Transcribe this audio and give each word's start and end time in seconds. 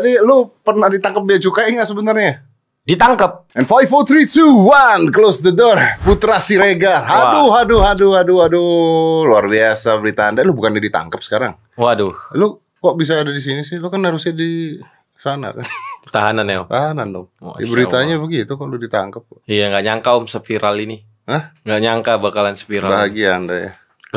Tadi 0.00 0.16
lu 0.16 0.48
pernah 0.64 0.88
ditangkap 0.88 1.20
bea 1.20 1.36
cukai 1.36 1.76
nggak 1.76 1.84
sebenarnya? 1.84 2.40
Ditangkap. 2.88 3.52
And 3.52 3.68
5, 3.68 3.92
4, 3.92 4.24
3, 4.24 4.24
2, 4.24 5.12
1 5.12 5.12
Close 5.12 5.44
the 5.44 5.52
door 5.52 5.76
Putra 6.00 6.40
Siregar 6.40 7.04
Aduh, 7.04 7.52
aduh, 7.52 7.84
aduh, 7.84 8.16
aduh, 8.16 8.38
aduh 8.40 9.20
Luar 9.28 9.44
biasa 9.44 10.00
berita 10.00 10.32
anda 10.32 10.40
Lu 10.40 10.56
bukan 10.56 10.72
ditangkap 10.72 11.20
sekarang 11.20 11.52
Waduh, 11.76 12.16
Lu 12.40 12.56
kok 12.80 12.96
bisa 12.96 13.20
ada 13.20 13.28
di 13.28 13.38
sini 13.44 13.60
sih? 13.68 13.76
Lu 13.76 13.92
kan 13.92 14.00
harusnya 14.00 14.32
di 14.32 14.80
sana 15.20 15.52
kan 15.52 15.68
tahanan 16.08 16.48
ya. 16.48 16.64
Om. 16.64 16.68
Tahanan 16.72 17.08
dong 17.12 17.26
Di 17.60 17.68
beritanya 17.68 18.16
begitu 18.16 18.56
kok 18.56 18.64
lu 18.64 18.80
ditangkap 18.80 19.28
Iya 19.44 19.68
nggak 19.68 19.84
nyangka 19.84 20.10
om 20.16 20.24
seviral 20.24 20.74
ini. 20.80 21.04
Hah? 21.28 21.52
Nggak 21.68 21.80
nyangka 21.84 22.12
bakalan 22.16 22.56
seviral. 22.56 22.88
Bahagia 22.88 23.36
anda 23.36 23.54
ya 23.60 23.72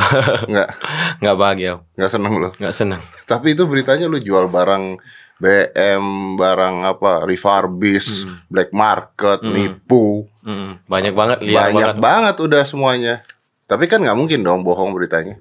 Nggak, 0.50 0.70
Nggak 1.20 1.36
bahagia 1.36 1.70
om. 1.78 1.82
nggak 2.00 2.10
seneng 2.16 2.34
lu 2.40 2.50
Nggak 2.56 2.74
seneng. 2.74 3.02
Tapi 3.28 3.60
itu 3.60 3.68
beritanya 3.68 4.08
lu 4.08 4.24
jual 4.24 4.48
barang 4.48 4.98
BM, 5.44 6.06
barang 6.34 6.88
apa, 6.88 7.28
refurbish, 7.28 8.24
black 8.48 8.72
market, 8.72 9.44
nipu 9.44 10.24
Mm, 10.40 10.84
banyak 10.88 11.12
banget 11.12 11.38
liar 11.40 11.72
Banyak 11.72 11.96
banget. 11.96 12.04
banget 12.04 12.36
udah 12.38 12.64
semuanya 12.64 13.24
Tapi 13.64 13.88
kan 13.88 14.00
nggak 14.00 14.12
mungkin 14.14 14.44
dong 14.44 14.60
bohong 14.60 14.92
beritanya 14.92 15.40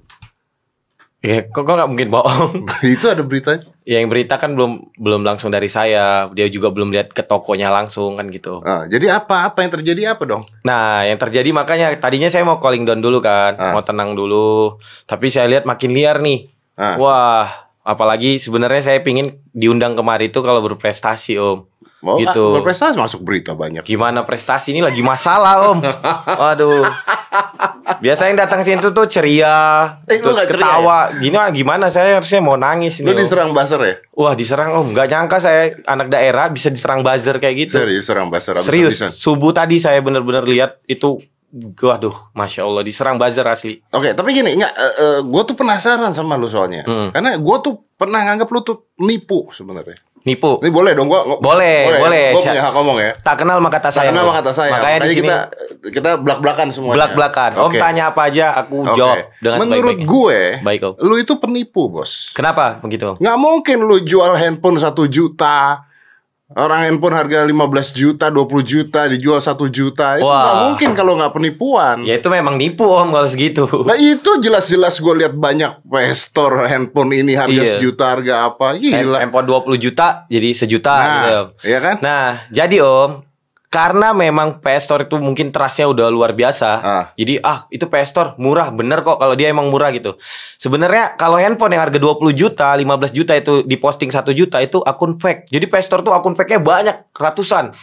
Iya, 1.19 1.43
kok 1.45 1.63
kok 1.63 1.75
nggak 1.75 1.87
mungkin 1.87 2.07
bohong? 2.07 2.67
Itu 2.83 3.07
ada 3.07 3.19
beritanya 3.19 3.63
ya 3.83 3.99
yang 3.99 4.07
berita 4.07 4.35
kan 4.35 4.55
belum 4.55 4.95
belum 4.95 5.23
langsung 5.23 5.51
dari 5.51 5.67
saya. 5.67 6.27
Dia 6.31 6.47
juga 6.47 6.67
belum 6.67 6.87
lihat 6.89 7.11
ke 7.11 7.19
tokonya 7.19 7.67
langsung 7.67 8.15
kan 8.15 8.27
gitu. 8.27 8.59
Ah, 8.59 8.83
jadi 8.83 9.11
apa 9.13 9.43
apa 9.45 9.59
yang 9.59 9.71
terjadi 9.73 10.15
apa 10.15 10.23
dong? 10.23 10.43
Nah, 10.63 11.03
yang 11.03 11.15
terjadi 11.15 11.51
makanya 11.51 11.95
tadinya 11.95 12.27
saya 12.27 12.43
mau 12.43 12.59
calling 12.59 12.83
down 12.83 12.99
dulu 12.99 13.19
kan, 13.19 13.55
Ah. 13.55 13.71
mau 13.71 13.79
tenang 13.79 14.15
dulu. 14.15 14.79
Tapi 15.03 15.27
saya 15.27 15.47
lihat 15.47 15.63
makin 15.63 15.91
liar 15.91 16.19
nih. 16.19 16.47
Ah. 16.75 16.95
Wah, 16.95 17.62
apalagi 17.83 18.35
sebenarnya 18.35 18.81
saya 18.81 18.99
pingin 18.99 19.27
diundang 19.49 19.93
kemari 19.93 20.27
itu 20.27 20.39
kalau 20.39 20.59
berprestasi, 20.61 21.35
Om. 21.35 21.59
Mau 21.99 22.19
Gitu. 22.19 22.35
ah, 22.43 22.59
berprestasi 22.59 22.95
masuk 22.95 23.21
berita 23.21 23.51
banyak. 23.53 23.83
Gimana 23.83 24.23
prestasi 24.23 24.71
ini 24.71 24.81
lagi 24.81 24.99
masalah, 24.99 25.71
Om. 25.71 25.79
Waduh. 26.41 26.83
Biasa 27.99 28.27
yang 28.27 28.35
datang 28.35 28.59
sini 28.59 28.79
tuh, 28.79 28.91
ceria, 29.07 29.55
Eh, 30.05 30.19
lu 30.19 30.27
tuh 30.27 30.31
nggak 30.33 30.47
ceria 30.49 30.63
ketawa. 30.67 30.99
Gimana 31.15 31.47
gimana 31.49 31.85
saya 31.87 32.19
harusnya 32.19 32.39
mau 32.39 32.55
nangis 32.55 32.99
Lu 32.99 33.07
nih. 33.07 33.15
Om. 33.15 33.19
diserang 33.19 33.49
buzzer 33.51 33.79
ya? 33.79 33.95
Wah, 34.13 34.33
diserang, 34.33 34.71
Om. 34.73 34.87
Nggak 34.91 35.07
nyangka 35.09 35.37
saya 35.39 35.61
anak 35.85 36.07
daerah 36.09 36.47
bisa 36.47 36.67
diserang 36.67 36.99
buzzer 37.01 37.39
kayak 37.39 37.55
gitu. 37.61 37.79
Serius 37.79 38.03
serang 38.03 38.27
buzzer 38.27 38.55
Serius, 38.59 38.99
habis-habisan. 38.99 39.11
subuh 39.15 39.51
tadi 39.51 39.79
saya 39.79 39.99
bener-bener 39.99 40.43
lihat 40.43 40.83
itu 40.85 41.23
Waduh, 41.53 42.33
masya 42.33 42.65
Allah 42.65 42.81
diserang 42.81 43.15
buzzer 43.15 43.45
asli. 43.45 43.77
Oke, 43.87 44.11
tapi 44.11 44.33
gini, 44.33 44.57
nggak, 44.57 44.73
eh, 44.73 44.93
eh, 44.97 45.17
gue 45.21 45.41
tuh 45.43 45.53
penasaran 45.53 46.09
sama 46.09 46.33
lu 46.33 46.49
soalnya, 46.49 46.81
Hmm. 46.81 47.13
karena 47.13 47.37
gue 47.37 47.57
tuh 47.61 47.73
pernah 47.93 48.25
nganggap 48.25 48.49
lu 48.49 48.59
tuh 48.59 48.89
nipu 48.97 49.47
sebenarnya. 49.49 49.93
Nipu. 50.23 50.63
Ini 50.63 50.71
boleh 50.71 50.95
dong, 50.95 51.05
gue 51.05 51.19
Boleh, 51.37 51.99
boleh. 51.99 52.31
Gue 52.31 52.41
punya 52.41 52.63
hak 52.63 52.71
ngomong 52.71 52.95
ya. 52.97 53.11
Tak 53.13 53.43
kenal 53.43 53.59
maka 53.59 53.77
tak 53.77 53.91
Tak 53.91 54.01
sayang. 54.01 54.15
kenal 54.15 54.23
Om. 54.23 54.29
maka 54.31 54.39
kata 54.39 54.51
saya. 54.55 54.71
Makanya, 54.71 54.99
sini 55.03 55.15
kita 55.19 55.37
kita 55.91 56.09
belak-belakan 56.17 56.67
semuanya. 56.71 56.95
belak-belakan. 56.95 57.51
Om 57.53 57.63
Oke. 57.67 57.77
tanya 57.77 58.03
apa 58.07 58.21
aja, 58.23 58.45
aku 58.55 58.75
Oke. 58.81 58.95
jawab 58.95 59.17
dengan 59.37 59.57
Menurut 59.59 59.97
gue, 59.99 60.39
Baik, 60.63 60.79
Om. 60.81 60.93
lu 61.03 61.15
itu 61.19 61.33
penipu, 61.35 61.91
bos. 61.91 62.31
Kenapa 62.31 62.79
begitu? 62.79 63.03
Om? 63.05 63.15
Nggak 63.19 63.37
mungkin 63.37 63.77
lu 63.83 63.99
jual 63.99 64.31
handphone 64.33 64.79
satu 64.79 65.05
juta. 65.05 65.83
Orang 66.51 66.83
handphone 66.83 67.15
harga 67.15 67.47
15 67.47 67.55
juta, 67.91 68.27
20 68.27 68.45
juta 68.61 69.07
dijual 69.07 69.39
satu 69.39 69.65
juta. 69.65 70.19
Itu 70.19 70.27
Wah. 70.27 70.43
nggak 70.43 70.57
mungkin 70.61 70.89
kalau 70.93 71.15
nggak 71.15 71.33
penipuan. 71.33 72.03
Ya 72.03 72.19
itu 72.19 72.27
memang 72.27 72.59
nipu 72.59 72.83
Om 72.83 73.09
kalau 73.09 73.25
segitu. 73.25 73.63
Nah 73.81 73.95
itu 73.95 74.27
jelas-jelas 74.37 74.99
gue 74.99 75.13
lihat 75.17 75.33
banyak 75.33 75.81
store 76.13 76.67
handphone 76.67 77.15
ini 77.15 77.33
harga 77.33 77.57
Iya. 77.57 77.71
sejuta 77.73 78.05
harga 78.11 78.33
apa 78.47 78.75
gila. 78.75 79.17
Handphone 79.17 79.47
20 79.49 79.81
juta 79.81 80.27
jadi 80.27 80.49
sejuta 80.51 80.91
Nah, 80.91 81.01
gitu, 81.01 81.31
Om. 81.33 81.47
iya 81.63 81.79
kan? 81.79 81.95
Nah, 82.03 82.27
jadi 82.51 82.77
Om, 82.83 83.09
karena 83.73 84.13
memang 84.13 84.61
PS 84.61 84.85
Store 84.85 85.01
itu 85.01 85.17
mungkin 85.17 85.49
trustnya 85.49 85.89
udah 85.89 86.13
luar 86.13 86.37
biasa. 86.37 86.69
Ah. 86.77 87.05
Jadi 87.17 87.41
ah 87.41 87.65
itu 87.73 87.89
PS 87.89 88.13
Store 88.13 88.29
murah 88.37 88.69
bener 88.69 89.01
kok 89.01 89.17
kalau 89.17 89.33
dia 89.33 89.49
emang 89.49 89.73
murah 89.73 89.89
gitu. 89.89 90.13
Sebenarnya 90.61 91.17
kalau 91.17 91.41
handphone 91.41 91.73
yang 91.73 91.81
harga 91.81 91.97
20 91.97 92.37
juta, 92.37 92.69
15 92.69 93.09
juta 93.09 93.33
itu 93.33 93.65
diposting 93.65 94.13
1 94.13 94.29
juta 94.37 94.61
itu 94.61 94.77
akun 94.85 95.17
fake. 95.17 95.49
Jadi 95.49 95.65
PS 95.65 95.89
Store 95.89 96.05
tuh 96.05 96.13
akun 96.13 96.37
fake-nya 96.37 96.61
banyak, 96.61 97.09
ratusan. 97.17 97.73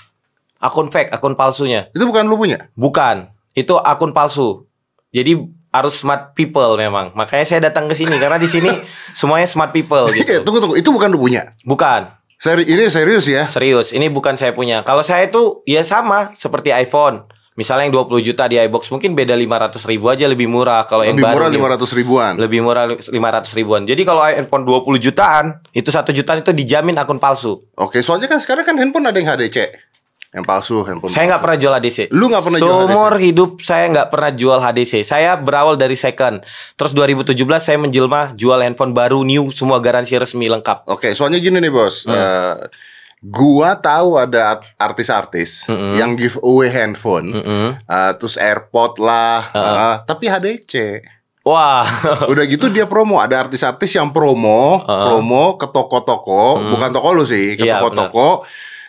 Akun 0.62 0.94
fake, 0.94 1.10
akun 1.10 1.34
palsunya. 1.34 1.90
Itu 1.90 2.06
bukan 2.06 2.30
lu 2.30 2.38
punya. 2.38 2.70
Bukan, 2.78 3.26
itu 3.58 3.74
akun 3.74 4.14
palsu. 4.14 4.70
Jadi 5.10 5.42
harus 5.74 5.98
smart 5.98 6.38
people 6.38 6.78
memang. 6.78 7.10
Makanya 7.18 7.42
saya 7.42 7.60
datang 7.66 7.90
ke 7.90 7.98
sini 7.98 8.14
karena 8.14 8.38
di 8.38 8.46
sini 8.46 8.70
semuanya 9.18 9.50
smart 9.50 9.74
people 9.74 10.06
Iya, 10.14 10.22
gitu. 10.22 10.46
tunggu 10.46 10.62
tunggu. 10.62 10.78
Itu 10.78 10.94
bukan 10.94 11.10
lu 11.10 11.18
punya. 11.18 11.58
Bukan. 11.66 12.19
Seri 12.40 12.64
ini 12.64 12.88
serius 12.88 13.28
ya. 13.28 13.44
Serius, 13.44 13.92
ini 13.92 14.08
bukan 14.08 14.32
saya 14.32 14.56
punya. 14.56 14.80
Kalau 14.80 15.04
saya 15.04 15.28
itu 15.28 15.60
ya 15.68 15.84
sama 15.84 16.32
seperti 16.32 16.72
iPhone. 16.72 17.28
Misalnya 17.52 17.84
yang 17.84 18.08
20 18.08 18.24
juta 18.24 18.48
di 18.48 18.56
iBox 18.56 18.88
mungkin 18.88 19.12
beda 19.12 19.36
500 19.36 19.76
ribu 19.84 20.08
aja 20.08 20.24
lebih 20.24 20.48
murah 20.48 20.88
kalau 20.88 21.04
yang 21.04 21.20
Lebih 21.20 21.28
baru 21.28 21.36
murah 21.36 21.48
nih. 21.52 21.60
500 21.84 21.98
ribuan. 22.00 22.32
lebih 22.40 22.60
murah 22.64 22.84
500 22.96 23.58
ribuan. 23.60 23.82
Jadi 23.84 24.02
kalau 24.08 24.24
iPhone 24.24 24.64
20 24.64 24.96
jutaan 25.04 25.60
itu 25.76 25.92
satu 25.92 26.16
jutaan 26.16 26.40
itu 26.40 26.56
dijamin 26.56 26.96
akun 26.96 27.20
palsu. 27.20 27.60
Oke, 27.76 28.00
soalnya 28.00 28.32
kan 28.32 28.40
sekarang 28.40 28.64
kan 28.64 28.80
handphone 28.80 29.04
ada 29.04 29.20
yang 29.20 29.28
HDC. 29.28 29.76
Yang 30.30 30.44
palsu, 30.46 30.86
handphone. 30.86 31.10
Saya 31.10 31.26
nggak 31.26 31.42
pernah 31.42 31.58
jual 31.58 31.72
HDC. 31.74 31.98
Lu 32.14 32.30
nggak 32.30 32.44
pernah 32.46 32.58
jual 32.58 32.70
Seumur 32.86 33.14
hidup 33.18 33.50
saya 33.60 33.84
nggak 33.90 34.08
pernah 34.08 34.30
jual 34.30 34.58
HDC. 34.62 35.02
Saya 35.02 35.34
berawal 35.34 35.74
dari 35.74 35.98
second. 35.98 36.46
Terus 36.78 36.94
2017 36.94 37.34
saya 37.58 37.78
menjelma 37.82 38.30
jual 38.38 38.62
handphone 38.62 38.94
baru 38.94 39.26
new 39.26 39.50
semua 39.50 39.82
garansi 39.82 40.14
resmi 40.14 40.46
lengkap. 40.46 40.86
Oke, 40.86 41.18
soalnya 41.18 41.42
gini 41.42 41.58
nih 41.58 41.66
bos. 41.68 42.06
Hmm. 42.06 42.14
Eh, 42.14 42.54
gua 43.20 43.74
tahu 43.74 44.16
ada 44.16 44.54
art- 44.54 44.70
artis-artis 44.78 45.66
Mm-mm. 45.66 45.92
yang 45.92 46.14
giveaway 46.14 46.70
handphone, 46.70 47.34
Mm-mm. 47.34 47.66
eh, 47.76 48.12
terus 48.14 48.38
AirPod 48.38 49.02
lah, 49.02 49.50
eh, 49.50 49.94
tapi 50.06 50.30
HDC. 50.30 50.72
Wah, 51.42 51.82
Udah 52.30 52.44
gitu 52.44 52.68
dia 52.68 52.84
promo. 52.84 53.18
Ada 53.18 53.48
artis-artis 53.48 53.90
yang 53.92 54.14
promo, 54.14 54.84
promo 54.86 55.56
ke 55.56 55.66
toko-toko, 55.66 56.62
bukan 56.70 56.92
toko 56.92 57.18
lu 57.18 57.26
sih, 57.26 57.58
ke 57.58 57.64
Hmm. 57.66 57.72
Iya, 57.74 57.82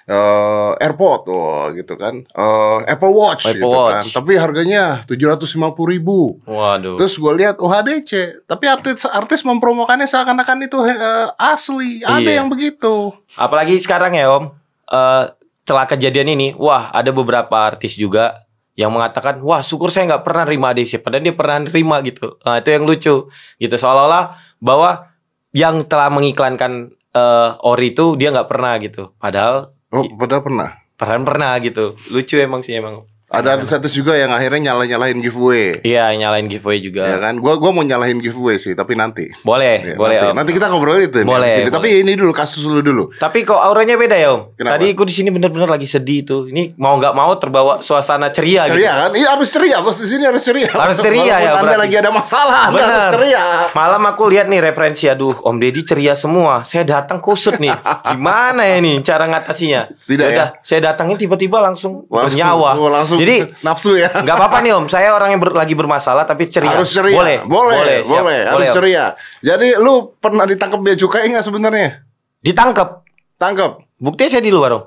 toko-toko. 0.04 0.74
eh 0.74 0.84
AirPod, 0.84 1.22
wah 1.28 1.66
gitu 1.72 1.94
kan, 1.96 2.16
Eh, 2.24 2.78
Apple 2.88 3.12
Watch 3.12 3.46
Apple 3.46 3.54
gitu 3.62 3.68
kan, 3.70 4.02
Watch. 4.02 4.14
tapi 4.14 4.32
harganya 4.36 5.06
tujuh 5.06 5.28
ratus 5.28 5.54
ribu. 5.80 6.42
waduh. 6.44 6.98
Terus 6.98 7.16
gue 7.16 7.34
lihat 7.36 7.58
oh 7.58 7.68
HDC, 7.68 8.44
tapi 8.46 8.66
artis 8.66 9.06
artis 9.06 9.42
mempromokannya 9.42 10.06
seakan-akan 10.06 10.58
itu 10.64 10.78
eh, 10.84 11.28
asli. 11.38 12.02
Ada 12.02 12.22
Iya. 12.22 12.34
yang 12.40 12.48
begitu. 12.48 13.14
Apalagi 13.34 13.78
sekarang 13.78 14.14
ya 14.14 14.32
Om, 14.32 14.46
eh 14.88 15.26
setelah 15.62 15.86
kejadian 15.88 16.28
ini, 16.30 16.48
wah 16.54 16.92
ada 16.92 17.10
beberapa 17.10 17.54
artis 17.56 17.96
juga 17.96 18.44
yang 18.74 18.92
mengatakan, 18.92 19.40
wah 19.40 19.62
syukur 19.62 19.88
saya 19.88 20.10
nggak 20.10 20.26
pernah 20.26 20.44
terima 20.44 20.72
ADC, 20.72 21.00
padahal 21.00 21.22
dia 21.22 21.32
pernah 21.32 21.64
terima 21.64 22.02
gitu. 22.02 22.36
Nah, 22.42 22.58
itu 22.58 22.70
yang 22.70 22.84
lucu, 22.84 23.16
gitu 23.58 23.76
seolah-olah 23.78 24.36
bahwa 24.58 25.12
yang 25.52 25.86
telah 25.86 26.10
mengiklankan 26.10 26.92
eh, 27.12 27.50
ori 27.62 27.92
itu 27.92 28.16
dia 28.16 28.32
nggak 28.32 28.48
pernah 28.48 28.80
gitu, 28.80 29.12
padahal 29.16 29.72
Oh, 29.92 30.08
padahal 30.16 30.44
pernah. 30.48 30.70
pernah 30.96 31.24
pernah 31.28 31.52
gitu. 31.60 32.00
Lucu 32.08 32.40
emang 32.40 32.64
sih 32.64 32.80
emang. 32.80 33.04
Ada 33.32 33.56
artis-artis 33.56 33.96
juga 33.96 34.12
yang 34.14 34.28
akhirnya 34.30 34.70
nyala-nyalahin 34.70 35.24
giveaway. 35.24 35.80
Iya 35.82 36.12
nyalain 36.14 36.52
giveaway 36.52 36.84
juga. 36.84 37.08
Ya 37.08 37.16
kan? 37.16 37.40
Gua 37.40 37.56
gua 37.56 37.72
mau 37.72 37.80
nyalahin 37.80 38.20
giveaway 38.20 38.60
sih, 38.60 38.76
tapi 38.76 38.94
nanti. 38.94 39.32
Boleh, 39.40 39.80
Ya, 39.82 39.96
boleh 39.96 40.20
nanti, 40.20 40.28
Om. 40.28 40.36
nanti 40.36 40.52
kita 40.52 40.68
ngobrol 40.68 41.00
itu 41.00 41.24
Boleh, 41.24 41.48
boleh. 41.64 41.72
Tapi 41.72 42.04
ini 42.04 42.20
dulu 42.20 42.36
kasus 42.36 42.60
dulu 42.60 42.84
dulu. 42.84 43.04
Tapi 43.16 43.42
kok 43.42 43.56
auranya 43.56 43.96
beda 43.96 44.20
ya 44.20 44.36
Om? 44.36 44.60
Kenapa? 44.60 44.76
Tadi 44.76 44.86
aku 44.92 45.04
di 45.08 45.14
sini 45.16 45.30
bener-bener 45.32 45.64
lagi 45.66 45.88
sedih 45.88 46.28
tuh. 46.28 46.42
Ini 46.52 46.76
mau 46.76 47.00
nggak 47.00 47.16
mau 47.16 47.32
terbawa 47.40 47.80
suasana 47.80 48.36
ceria, 48.36 48.68
gitu. 48.68 48.76
Ceria 48.76 48.92
kan? 49.00 49.10
Iya 49.16 49.28
harus 49.32 49.48
ceria, 49.48 49.78
bos 49.80 49.96
di 49.96 50.08
sini 50.12 50.24
harus 50.28 50.44
ceria. 50.44 50.68
Harus 50.76 51.00
ceria 51.00 51.36
ya, 51.40 51.52
Anda 51.56 51.80
lagi 51.80 51.96
ada 51.96 52.12
masalah, 52.12 52.68
Anda 52.68 52.84
harus 52.84 53.08
ceria. 53.16 53.44
Malam 53.72 54.02
aku 54.12 54.28
lihat 54.28 54.52
nih 54.52 54.60
referensi, 54.60 55.08
aduh 55.08 55.32
Om 55.40 55.56
Deddy 55.56 55.88
ceria 55.88 56.20
semua. 56.20 56.68
Saya 56.68 56.84
datang 56.84 57.24
kusut 57.24 57.56
nih. 57.64 57.72
Gimana 58.12 58.68
ya 58.68 58.84
nih 58.84 59.00
cara 59.00 59.24
ngatasinya? 59.24 59.88
Tidak 60.04 60.20
Yaudah, 60.28 60.50
saya 60.60 60.92
datangin 60.92 61.16
tiba-tiba 61.16 61.64
langsung, 61.64 62.04
Langsung, 62.12 62.36
bernyawa. 62.36 62.76
oh, 62.76 62.92
langsung 62.92 63.21
Jadi 63.22 63.36
nafsu 63.62 63.94
ya. 63.94 64.10
nggak 64.10 64.36
apa-apa 64.36 64.58
nih 64.66 64.72
Om. 64.74 64.86
Saya 64.90 65.14
orang 65.14 65.38
yang 65.38 65.42
ber- 65.42 65.54
lagi 65.54 65.78
bermasalah 65.78 66.26
tapi 66.26 66.50
ceria. 66.50 66.74
Harus 66.74 66.90
ceria. 66.90 67.14
Boleh, 67.14 67.38
boleh, 67.46 68.02
siap. 68.02 68.26
boleh, 68.26 68.40
harus 68.50 68.68
Om. 68.74 68.76
ceria. 68.82 69.06
Jadi 69.46 69.78
lu 69.78 70.18
pernah 70.18 70.50
ditangkap 70.50 70.80
bea 70.82 70.98
cukai 70.98 71.30
nggak 71.30 71.46
sebenarnya? 71.46 72.02
Ditangkap. 72.42 73.06
Tangkap. 73.38 73.86
Buktinya 74.02 74.30
saya 74.34 74.44
di 74.44 74.50
luar 74.50 74.74
Om. 74.74 74.84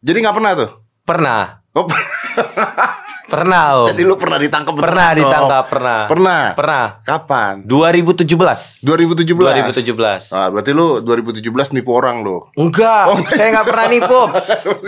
Jadi 0.00 0.18
nggak 0.22 0.36
pernah 0.38 0.52
tuh. 0.54 0.70
Pernah. 1.04 1.40
Oh, 1.74 1.90
Pernah 3.24 3.62
Om. 3.80 3.86
jadi 3.88 4.02
lu 4.02 4.14
pernah 4.14 4.36
ditangkap 4.36 4.72
Pernah 4.74 4.84
beneran, 5.10 5.16
ditangkap, 5.18 5.64
pernah. 5.66 6.00
Pernah. 6.06 6.42
Pernah. 6.52 6.84
Kapan? 7.00 7.64
2017. 7.64 8.84
2017. 8.84 9.72
2017. 9.72 10.28
Ah, 10.30 10.48
berarti 10.48 10.70
lu 10.70 11.00
2017 11.00 11.40
nipu 11.72 11.90
orang 11.90 12.20
lu. 12.20 12.44
Enggak, 12.54 13.04
Oh, 13.06 13.16
saya 13.24 13.48
nggak 13.50 13.66
pernah 13.66 13.86
nipu. 13.94 14.20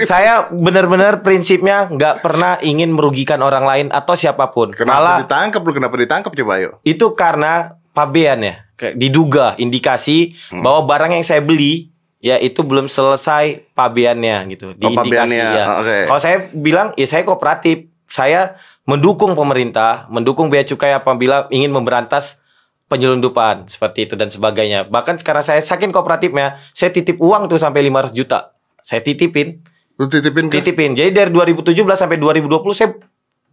saya 0.02 0.32
benar-benar 0.48 1.20
prinsipnya 1.20 1.88
nggak 1.88 2.20
pernah 2.20 2.60
ingin 2.60 2.92
merugikan 2.92 3.40
orang 3.40 3.64
lain 3.64 3.86
atau 3.88 4.12
siapa 4.12 4.48
pun. 4.48 4.70
Kenapa 4.70 5.00
Malah 5.00 5.16
ditangkap 5.22 5.60
lu? 5.60 5.72
Kenapa 5.72 5.94
ditangkap 5.96 6.30
coba 6.30 6.52
ayo? 6.56 6.70
itu 6.82 7.06
karena 7.12 7.52
pabean 7.90 8.40
ya, 8.42 8.54
diduga 8.92 9.56
indikasi 9.56 10.36
Hmm. 10.46 10.60
bahwa 10.60 10.84
barang 10.84 11.10
yang 11.10 11.24
saya 11.24 11.40
beli 11.40 11.88
ya 12.18 12.36
itu 12.36 12.60
belum 12.60 12.86
selesai 12.86 13.72
pabeannya 13.72 14.44
gitu 14.50 14.76
Oh, 14.76 14.92
pabeannya, 14.92 15.40
ya. 15.54 15.64
oke. 15.74 15.98
Kalau 16.04 16.20
saya 16.20 16.36
bilang 16.50 16.92
ya 16.94 17.06
saya 17.06 17.24
kooperatif. 17.24 17.95
Saya 18.06 18.56
mendukung 18.86 19.34
pemerintah, 19.34 20.06
mendukung 20.08 20.48
bea 20.48 20.62
cukai 20.62 20.94
apabila 20.94 21.50
ingin 21.50 21.74
memberantas 21.74 22.38
penyelundupan 22.86 23.66
seperti 23.66 24.06
itu 24.06 24.14
dan 24.14 24.30
sebagainya. 24.30 24.86
Bahkan 24.86 25.18
sekarang 25.18 25.42
saya 25.42 25.58
saking 25.58 25.90
kooperatifnya, 25.90 26.62
saya 26.70 26.94
titip 26.94 27.18
uang 27.18 27.50
tuh 27.50 27.58
sampai 27.58 27.82
500 27.90 28.14
juta. 28.14 28.54
Saya 28.78 29.02
titipin, 29.02 29.58
Lu 29.98 30.06
titipin 30.06 30.46
ke 30.46 30.60
titipin. 30.60 30.92
Jadi 30.94 31.10
dari 31.10 31.30
2017 31.32 31.72
sampai 31.96 32.20
2020 32.20 32.76
saya 32.76 32.94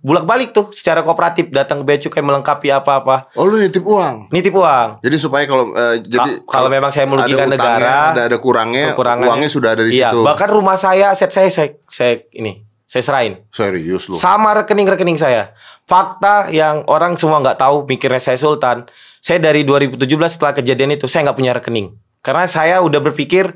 bulak-balik 0.04 0.52
tuh 0.52 0.76
secara 0.76 1.00
kooperatif 1.00 1.48
datang 1.48 1.80
ke 1.82 1.84
bea 1.88 1.98
cukai 1.98 2.20
melengkapi 2.20 2.68
apa-apa. 2.76 3.32
Oh, 3.40 3.48
lu 3.48 3.56
nitip 3.56 3.88
uang. 3.88 4.28
Nitip 4.36 4.52
uang. 4.52 5.00
Jadi 5.00 5.16
supaya 5.16 5.48
kalau 5.48 5.72
eh, 5.72 6.04
jadi 6.04 6.44
Ka- 6.44 6.60
kalau 6.60 6.68
memang 6.68 6.92
saya 6.92 7.08
merugikan 7.08 7.48
ada 7.48 7.56
utangnya, 7.56 7.80
negara, 7.80 7.96
ada 8.12 8.24
ada 8.28 8.38
kurangnya, 8.38 8.86
uangnya 9.00 9.50
sudah 9.50 9.72
ada 9.80 9.88
di 9.88 9.96
iya, 9.96 10.12
situ. 10.12 10.20
bahkan 10.28 10.52
rumah 10.52 10.76
saya, 10.76 11.16
aset 11.16 11.32
saya, 11.32 11.48
saya, 11.48 11.80
saya 11.88 12.20
ini, 12.36 12.68
saya 12.94 13.02
serahin. 13.10 13.42
Serius 13.50 14.06
lu. 14.06 14.22
Sama 14.22 14.54
rekening-rekening 14.62 15.18
saya. 15.18 15.58
Fakta 15.90 16.54
yang 16.54 16.86
orang 16.86 17.18
semua 17.18 17.42
nggak 17.42 17.58
tahu, 17.58 17.90
mikirnya 17.90 18.22
saya 18.22 18.38
sultan. 18.38 18.86
Saya 19.18 19.42
dari 19.42 19.66
2017 19.66 19.98
setelah 20.30 20.54
kejadian 20.54 20.94
itu, 20.94 21.10
saya 21.10 21.26
nggak 21.26 21.38
punya 21.42 21.58
rekening. 21.58 21.98
Karena 22.22 22.46
saya 22.46 22.86
udah 22.86 23.02
berpikir, 23.02 23.50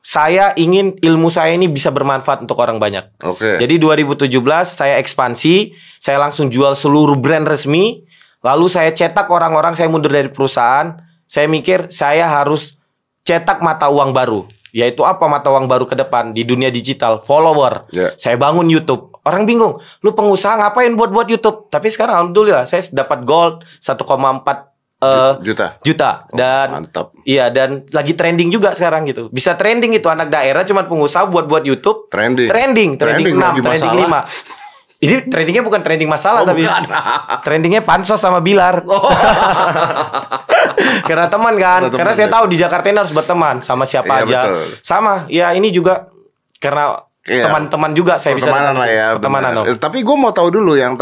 saya 0.00 0.56
ingin 0.56 0.96
ilmu 1.04 1.28
saya 1.28 1.52
ini 1.52 1.68
bisa 1.68 1.92
bermanfaat 1.92 2.48
untuk 2.48 2.56
orang 2.64 2.80
banyak. 2.80 3.12
Oke. 3.28 3.60
Jadi 3.60 3.76
2017 3.76 4.24
saya 4.64 4.96
ekspansi, 5.04 5.76
saya 6.00 6.16
langsung 6.16 6.48
jual 6.48 6.72
seluruh 6.72 7.20
brand 7.20 7.44
resmi, 7.44 8.08
lalu 8.40 8.72
saya 8.72 8.88
cetak 8.88 9.28
orang-orang, 9.28 9.76
saya 9.76 9.92
mundur 9.92 10.16
dari 10.16 10.32
perusahaan. 10.32 10.96
Saya 11.28 11.44
mikir 11.44 11.92
saya 11.92 12.24
harus 12.24 12.80
cetak 13.28 13.60
mata 13.60 13.92
uang 13.92 14.16
baru. 14.16 14.48
Yaitu 14.72 15.02
apa 15.04 15.24
mata 15.26 15.48
uang 15.48 15.66
baru 15.66 15.84
ke 15.88 15.96
depan 15.96 16.32
di 16.36 16.44
dunia 16.44 16.68
digital, 16.68 17.20
follower. 17.22 17.88
Ya. 17.92 18.12
Saya 18.20 18.36
bangun 18.36 18.68
YouTube. 18.68 19.16
Orang 19.24 19.44
bingung, 19.44 19.80
lu 20.00 20.16
pengusaha 20.16 20.56
ngapain 20.56 20.92
buat-buat 20.96 21.28
YouTube? 21.28 21.68
Tapi 21.68 21.92
sekarang 21.92 22.16
alhamdulillah 22.16 22.64
saya 22.64 22.80
dapat 22.92 23.28
gold 23.28 23.60
1,4 23.84 24.00
eh, 25.04 25.32
juta. 25.44 25.66
juta 25.84 26.10
dan 26.32 26.66
Mantap. 26.74 27.14
Iya 27.22 27.52
dan 27.52 27.84
lagi 27.92 28.16
trending 28.16 28.48
juga 28.48 28.72
sekarang 28.72 29.04
gitu. 29.04 29.28
Bisa 29.28 29.54
trending 29.54 29.94
itu 29.94 30.08
anak 30.08 30.32
daerah 30.32 30.64
cuma 30.64 30.88
pengusaha 30.88 31.28
buat-buat 31.28 31.62
YouTube. 31.68 32.08
Trending. 32.08 32.48
Trending, 32.48 32.90
trending, 32.96 33.36
Trending 33.36 33.36
6, 33.36 33.44
lagi 33.44 33.60
trending 33.60 33.92
masalah. 34.00 34.24
5. 34.24 34.57
Ini 34.98 35.30
trendingnya 35.30 35.62
bukan 35.62 35.78
trending 35.78 36.10
masalah 36.10 36.42
Oh, 36.42 36.46
tapi 36.46 36.66
bukan. 36.66 36.90
trendingnya 37.46 37.86
pansos 37.86 38.18
sama 38.18 38.42
Bilar. 38.42 38.82
Karena 41.08 41.26
teman 41.30 41.54
kan. 41.54 41.80
Karena 41.80 41.88
teman, 41.88 41.98
Karena 41.98 42.12
saya 42.14 42.28
ya. 42.28 42.34
tahu 42.34 42.44
di 42.50 42.56
Jakarta 42.58 42.86
ini 42.88 42.98
harus 42.98 43.14
berteman 43.14 43.56
sama 43.60 43.84
siapa 43.86 44.10
Iya, 44.10 44.22
aja. 44.26 44.40
betul. 44.42 44.64
Sama. 44.82 45.14
Ya 45.30 45.46
ini 45.54 45.68
juga 45.70 46.10
karena 46.58 47.06
Iya. 47.28 47.44
teman-teman 47.44 47.92
juga 47.92 48.16
saya 48.16 48.32
bisa 48.32 48.48
lah 48.48 48.88
ya. 48.88 49.12
Pertemanan. 49.20 49.52
Eh, 49.68 49.76
Tapi 49.76 50.00
gue 50.00 50.16
mau 50.16 50.32
tahu 50.32 50.48
dulu 50.48 50.72
yang 50.74 50.96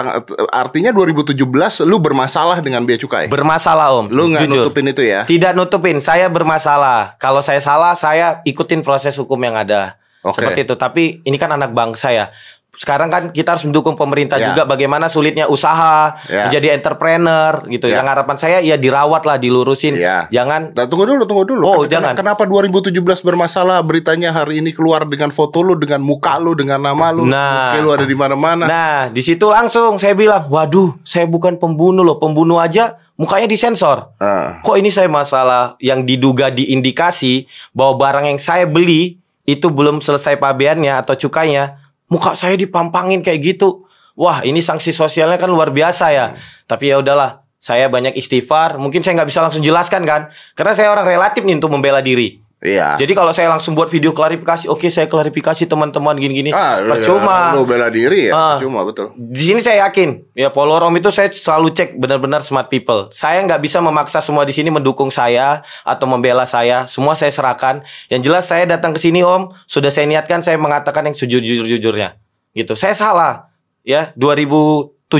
artinya 0.51 0.91
2017 0.91 1.87
lu 1.87 2.03
bermasalah 2.03 2.59
dengan 2.59 2.83
bea 2.83 2.99
cukai. 2.99 3.31
Bermasalah 3.31 3.95
Om. 4.03 4.07
Lu 4.11 4.29
nggak 4.29 4.51
nutupin 4.51 4.91
itu 4.91 5.07
ya? 5.07 5.23
Tidak 5.23 5.55
nutupin, 5.55 6.03
saya 6.03 6.27
bermasalah. 6.27 7.15
Kalau 7.17 7.41
saya 7.41 7.63
salah, 7.63 7.95
saya 7.95 8.43
ikutin 8.43 8.83
proses 8.83 9.15
hukum 9.15 9.39
yang 9.39 9.55
ada. 9.55 10.03
Oke. 10.27 10.43
Seperti 10.43 10.67
itu. 10.67 10.75
Tapi 10.75 11.23
ini 11.23 11.39
kan 11.39 11.55
anak 11.55 11.71
bangsa 11.71 12.11
ya. 12.11 12.35
Sekarang 12.77 13.09
kan 13.09 13.33
kita 13.33 13.57
harus 13.57 13.65
mendukung 13.65 13.97
pemerintah 13.97 14.37
Ya. 14.37 14.53
juga 14.53 14.63
bagaimana 14.63 15.09
sulitnya 15.09 15.49
usaha, 15.49 16.13
Ya. 16.29 16.47
menjadi 16.47 16.77
entrepreneur 16.77 17.65
gitu. 17.67 17.89
Ya. 17.89 17.99
Yang 17.99 18.09
harapan 18.13 18.37
saya 18.37 18.59
ya 18.61 18.77
dirawat 18.77 19.25
lah, 19.25 19.37
dilurusin. 19.37 19.97
Ya. 19.97 20.29
Jangan 20.29 20.77
Nah, 20.77 20.85
tunggu 20.85 21.09
dulu, 21.09 21.25
tunggu 21.25 21.45
dulu. 21.45 21.65
Oh, 21.65 21.77
Ken- 21.83 21.97
jangan. 21.97 22.13
Kenapa 22.13 22.45
2017 22.45 23.21
bermasalah? 23.21 23.81
Beritanya 23.81 24.31
hari 24.31 24.61
ini 24.61 24.71
keluar 24.71 25.03
dengan 25.03 25.33
foto 25.33 25.65
lu, 25.65 25.75
dengan 25.75 26.05
muka 26.05 26.37
lu, 26.37 26.53
dengan 26.53 26.79
nama 26.79 27.11
lu. 27.11 27.25
Nah. 27.25 27.81
Lu 27.81 27.89
ada 27.91 28.05
di 28.05 28.13
mana-mana. 28.13 28.69
Nah, 28.69 28.99
di 29.09 29.25
situ 29.25 29.49
langsung 29.49 29.97
saya 29.97 30.13
bilang, 30.13 30.45
"Waduh, 30.47 31.01
saya 31.01 31.25
bukan 31.25 31.57
pembunuh 31.57 32.05
loh. 32.05 32.21
Pembunuh 32.21 32.61
aja 32.61 33.01
mukanya 33.17 33.49
disensor." 33.49 34.13
Ah. 34.21 34.61
Kok 34.61 34.77
ini 34.77 34.93
saya 34.93 35.09
masalah 35.09 35.81
yang 35.81 36.05
diduga 36.05 36.53
diindikasi 36.53 37.49
bahwa 37.73 37.97
barang 37.99 38.27
yang 38.29 38.39
saya 38.39 38.69
beli 38.69 39.17
itu 39.47 39.71
belum 39.71 40.03
selesai 40.03 40.37
pabeannya 40.37 40.91
atau 40.99 41.15
cukainya, 41.15 41.86
muka 42.07 42.39
saya 42.39 42.55
dipampangin 42.55 43.23
kayak 43.23 43.57
gitu. 43.57 43.87
Wah, 44.17 44.41
ini 44.47 44.65
sanksi 44.65 44.97
sosialnya 44.97 45.37
kan 45.37 45.53
luar 45.53 45.69
biasa 45.75 46.09
ya. 46.09 46.27
Tapi 46.65 46.89
ya 46.89 47.05
udahlah, 47.05 47.45
saya 47.61 47.91
banyak 47.93 48.17
istighfar. 48.17 48.81
Mungkin 48.81 49.05
saya 49.05 49.21
nggak 49.21 49.29
bisa 49.29 49.45
langsung 49.45 49.61
jelaskan 49.61 50.09
kan, 50.09 50.33
karena 50.57 50.73
saya 50.73 50.89
orang 50.89 51.05
relatif 51.05 51.45
nih 51.45 51.61
untuk 51.61 51.69
membela 51.69 52.01
diri. 52.01 52.46
Iya. 52.57 52.97
Jadi 52.97 53.13
kalau 53.13 53.37
saya 53.37 53.53
langsung 53.53 53.77
buat 53.77 53.93
video 53.93 54.17
klarifikasi, 54.17 54.65
oke 54.73 54.89
saya 54.89 55.05
klarifikasi 55.05 55.69
teman-teman 55.69 56.17
gini-gini, 56.17 56.57
ah, 56.57 56.81
percuma. 56.81 57.53
Lu 57.53 57.69
bela 57.69 57.93
diri 57.93 58.27
ya? 58.27 58.33
Ah. 58.33 58.57
Cuma 58.57 58.81
betul. 58.81 59.13
Di 59.13 59.53
sini 59.53 59.61
saya 59.61 59.85
yakin, 59.85 60.25
ya 60.33 60.49
follower 60.49 60.89
Om 60.89 60.97
itu 60.97 61.13
saya 61.13 61.29
selalu 61.29 61.77
cek 61.77 62.01
benar-benar 62.01 62.41
smart 62.41 62.73
people. 62.73 63.13
Saya 63.13 63.45
nggak 63.45 63.61
bisa 63.61 63.85
memaksa 63.85 64.25
semua 64.25 64.49
di 64.49 64.57
sini 64.57 64.73
mendukung 64.73 65.13
saya 65.13 65.61
atau 65.85 66.09
membela 66.09 66.49
saya. 66.49 66.89
Semua 66.89 67.13
saya 67.13 67.29
serahkan. 67.29 67.85
Yang 68.09 68.21
jelas 68.25 68.45
saya 68.49 68.65
datang 68.65 68.97
ke 68.97 69.05
sini 69.05 69.21
Om, 69.21 69.53
sudah 69.69 69.93
saya 69.93 70.09
niatkan 70.09 70.41
saya 70.41 70.57
mengatakan 70.57 71.05
yang 71.13 71.17
sejujur-jujurnya. 71.17 72.17
Gitu. 72.57 72.73
Saya 72.73 72.97
salah. 72.97 73.53
Ya, 73.85 74.17
2017 74.17 75.13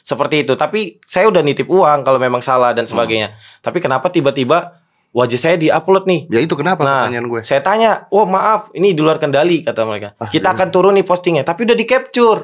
seperti 0.00 0.48
itu. 0.48 0.56
Tapi 0.56 1.04
saya 1.04 1.28
udah 1.28 1.44
nitip 1.44 1.68
uang 1.68 2.00
kalau 2.02 2.16
memang 2.16 2.40
salah 2.40 2.72
dan 2.72 2.88
sebagainya. 2.88 3.36
Tapi 3.60 3.78
kenapa 3.78 4.08
tiba-tiba 4.08 4.81
wajah 5.12 5.38
saya 5.38 5.56
diupload 5.56 6.04
nih? 6.04 6.20
Ya 6.28 6.40
itu 6.40 6.52
kenapa 6.52 6.80
Nah, 6.80 7.06
pertanyaan 7.06 7.28
gue? 7.28 7.40
saya 7.44 7.60
tanya, 7.60 8.08
oh 8.08 8.24
maaf, 8.24 8.72
ini 8.72 8.90
di 8.90 9.00
luar 9.00 9.16
kendali 9.16 9.60
kata 9.60 9.84
mereka. 9.84 10.16
Ah, 10.16 10.26
Kita 10.26 10.48
iya. 10.48 10.56
akan 10.56 10.68
turun 10.68 10.92
nih 10.92 11.04
postingnya, 11.04 11.44
tapi 11.44 11.64
udah 11.64 11.76
di 11.76 11.84
capture, 11.84 12.40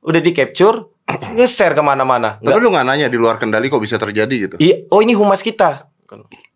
udah 0.00 0.20
di 0.20 0.32
capture, 0.32 0.88
nge-share 1.36 1.72
ke 1.72 1.80
mana-mana. 1.80 2.40
Tapi 2.40 2.58
lu 2.58 2.72
nggak 2.72 2.84
nanya 2.84 3.06
di 3.06 3.16
luar 3.16 3.36
kendali 3.36 3.68
kok 3.68 3.78
bisa 3.78 3.94
terjadi 3.94 4.34
gitu? 4.42 4.56
Iya, 4.56 4.88
oh 4.88 4.98
ini 4.98 5.12
humas 5.12 5.40
kita, 5.40 5.86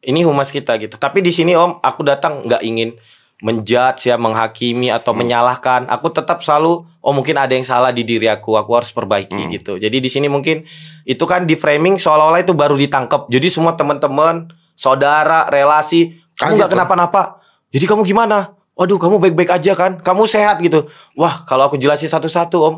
ini 0.00 0.24
humas 0.24 0.48
kita 0.48 0.74
gitu. 0.76 0.96
Tapi 0.96 1.20
di 1.20 1.30
sini 1.30 1.52
om, 1.52 1.78
aku 1.78 2.00
datang 2.02 2.42
nggak 2.44 2.62
ingin 2.62 2.96
menjudge 3.40 4.04
ya, 4.04 4.16
menghakimi 4.16 4.88
atau 4.88 5.12
Hmm. 5.12 5.24
menyalahkan. 5.24 5.88
Aku 5.88 6.08
tetap 6.08 6.40
selalu, 6.40 6.84
oh 6.84 7.12
mungkin 7.12 7.36
ada 7.36 7.48
yang 7.50 7.64
salah 7.64 7.88
di 7.88 8.04
diri 8.04 8.28
aku, 8.28 8.52
aku 8.52 8.68
harus 8.74 8.92
perbaiki 8.92 9.32
Hmm. 9.38 9.48
gitu. 9.50 9.72
Jadi 9.76 9.96
di 9.96 10.08
sini 10.08 10.28
mungkin 10.28 10.64
itu 11.04 11.24
kan 11.24 11.44
di 11.44 11.56
framing 11.56 11.96
seolah-olah 11.96 12.40
itu 12.40 12.52
baru 12.52 12.76
ditangkap. 12.76 13.28
Jadi 13.28 13.48
semua 13.48 13.72
teman-teman, 13.72 14.52
saudara, 14.80 15.44
relasi, 15.52 16.16
kamu 16.40 16.56
nggak 16.56 16.68
tuh. 16.72 16.74
kenapa-napa. 16.80 17.22
Jadi 17.68 17.84
kamu 17.84 18.02
gimana? 18.08 18.56
Waduh, 18.72 18.96
kamu 18.96 19.20
baik-baik 19.20 19.60
aja 19.60 19.76
kan? 19.76 20.00
Kamu 20.00 20.24
sehat 20.24 20.64
gitu. 20.64 20.88
Wah, 21.12 21.44
kalau 21.44 21.68
aku 21.68 21.76
jelasin 21.76 22.08
satu-satu 22.08 22.56
om, 22.64 22.74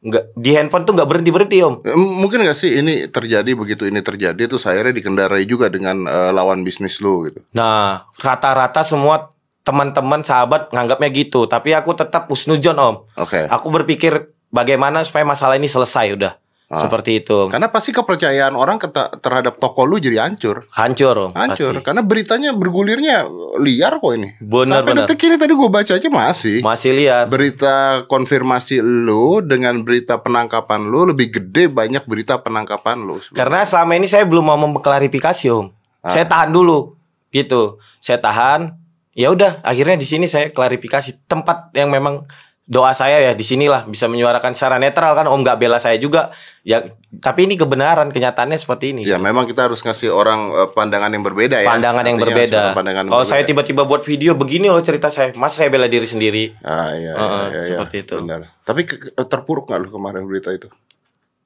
nggak 0.00 0.32
di 0.32 0.50
handphone 0.56 0.88
tuh 0.88 0.96
nggak 0.96 1.04
berhenti 1.04 1.28
berhenti 1.30 1.58
om. 1.60 1.84
Eh, 1.84 1.92
Mungkin 1.92 2.40
gak 2.42 2.56
sih 2.56 2.80
ini 2.80 3.06
terjadi 3.06 3.52
begitu 3.52 3.84
ini 3.84 4.00
terjadi 4.00 4.48
terus 4.48 4.64
akhirnya 4.64 4.96
dikendarai 4.96 5.44
juga 5.44 5.68
dengan 5.68 6.08
eh, 6.08 6.32
lawan 6.32 6.64
bisnis 6.64 6.98
lu 7.04 7.28
gitu. 7.28 7.44
Nah, 7.52 8.08
rata-rata 8.16 8.80
semua 8.80 9.28
teman-teman 9.62 10.26
sahabat 10.26 10.74
nganggapnya 10.74 11.08
gitu, 11.14 11.46
tapi 11.46 11.70
aku 11.76 11.94
tetap 11.94 12.26
usnujon 12.32 12.74
om. 12.80 13.06
Oke. 13.14 13.46
Aku 13.46 13.70
berpikir 13.70 14.32
bagaimana 14.50 15.06
supaya 15.06 15.22
masalah 15.22 15.54
ini 15.54 15.70
selesai 15.70 16.18
udah. 16.18 16.41
Ah. 16.72 16.80
Seperti 16.80 17.20
itu. 17.20 17.52
Karena 17.52 17.68
pasti 17.68 17.92
kepercayaan 17.92 18.56
orang 18.56 18.80
terhadap 19.20 19.60
toko 19.60 19.84
lu 19.84 20.00
jadi 20.00 20.24
hancur. 20.24 20.64
Hancur. 20.72 21.36
Hancur. 21.36 21.76
pasti. 21.76 21.84
Karena 21.84 22.00
beritanya 22.00 22.56
bergulirnya 22.56 23.28
liar 23.60 24.00
kok 24.00 24.12
ini. 24.16 24.40
Benar, 24.40 24.80
Sampai 24.80 24.92
benar. 24.96 25.04
detik 25.04 25.20
ini 25.28 25.36
tadi 25.36 25.52
gue 25.52 25.68
baca 25.68 25.92
aja 25.92 26.08
masih. 26.08 26.64
Masih 26.64 26.90
lihat. 26.96 27.28
Berita 27.28 28.08
konfirmasi 28.08 28.80
lu 28.80 29.44
dengan 29.44 29.84
berita 29.84 30.16
penangkapan 30.16 30.88
lu 30.88 31.12
lebih 31.12 31.36
gede 31.36 31.68
banyak 31.68 32.08
berita 32.08 32.40
penangkapan 32.40 33.04
lu. 33.04 33.20
Karena 33.36 33.68
selama 33.68 33.92
ini 34.00 34.08
saya 34.08 34.24
belum 34.24 34.40
mau 34.40 34.56
mengklarifikasi 34.56 35.52
om. 35.52 35.68
Ah. 36.00 36.08
Saya 36.08 36.24
tahan 36.24 36.56
dulu, 36.56 36.96
gitu. 37.28 37.84
Saya 38.00 38.16
tahan. 38.16 38.80
Ya 39.12 39.28
udah, 39.28 39.60
akhirnya 39.60 40.00
di 40.00 40.08
sini 40.08 40.24
saya 40.24 40.48
klarifikasi 40.48 41.28
tempat 41.28 41.68
yang 41.76 41.92
memang 41.92 42.24
doa 42.72 42.96
saya 42.96 43.20
ya 43.20 43.32
di 43.36 43.44
sinilah 43.44 43.84
bisa 43.84 44.08
menyuarakan 44.08 44.56
secara 44.56 44.80
netral 44.80 45.12
kan 45.12 45.28
om 45.28 45.44
nggak 45.44 45.60
bela 45.60 45.76
saya 45.76 46.00
juga 46.00 46.32
ya 46.64 46.80
tapi 47.20 47.44
ini 47.44 47.60
kebenaran 47.60 48.08
kenyataannya 48.08 48.56
seperti 48.56 48.96
ini 48.96 49.04
Ya 49.04 49.20
memang 49.20 49.44
kita 49.44 49.68
harus 49.68 49.84
ngasih 49.84 50.08
orang 50.08 50.48
eh, 50.48 50.68
pandangan 50.72 51.12
yang 51.12 51.20
berbeda 51.20 51.60
ya. 51.60 51.68
pandangan 51.68 52.00
yang 52.08 52.16
Artinya 52.16 52.32
berbeda. 52.32 52.60
pandangan 52.72 53.04
Kalau 53.12 53.26
saya 53.28 53.44
tiba-tiba 53.44 53.84
buat 53.84 54.00
video 54.08 54.32
begini 54.32 54.72
loh 54.72 54.80
cerita 54.80 55.12
saya, 55.12 55.36
masa 55.36 55.60
saya 55.60 55.68
bela 55.68 55.84
diri 55.84 56.08
sendiri? 56.08 56.56
Ah 56.64 56.96
iya, 56.96 57.12
Heeh, 57.12 57.28
iya, 57.28 57.44
iya, 57.44 57.60
iya. 57.60 57.68
seperti 57.76 57.96
itu. 58.08 58.14
Benar. 58.24 58.40
Tapi 58.64 58.80
terpuruk 59.28 59.68
nggak 59.68 59.80
lu 59.84 59.88
kemarin 59.92 60.24
berita 60.24 60.48
itu? 60.48 60.72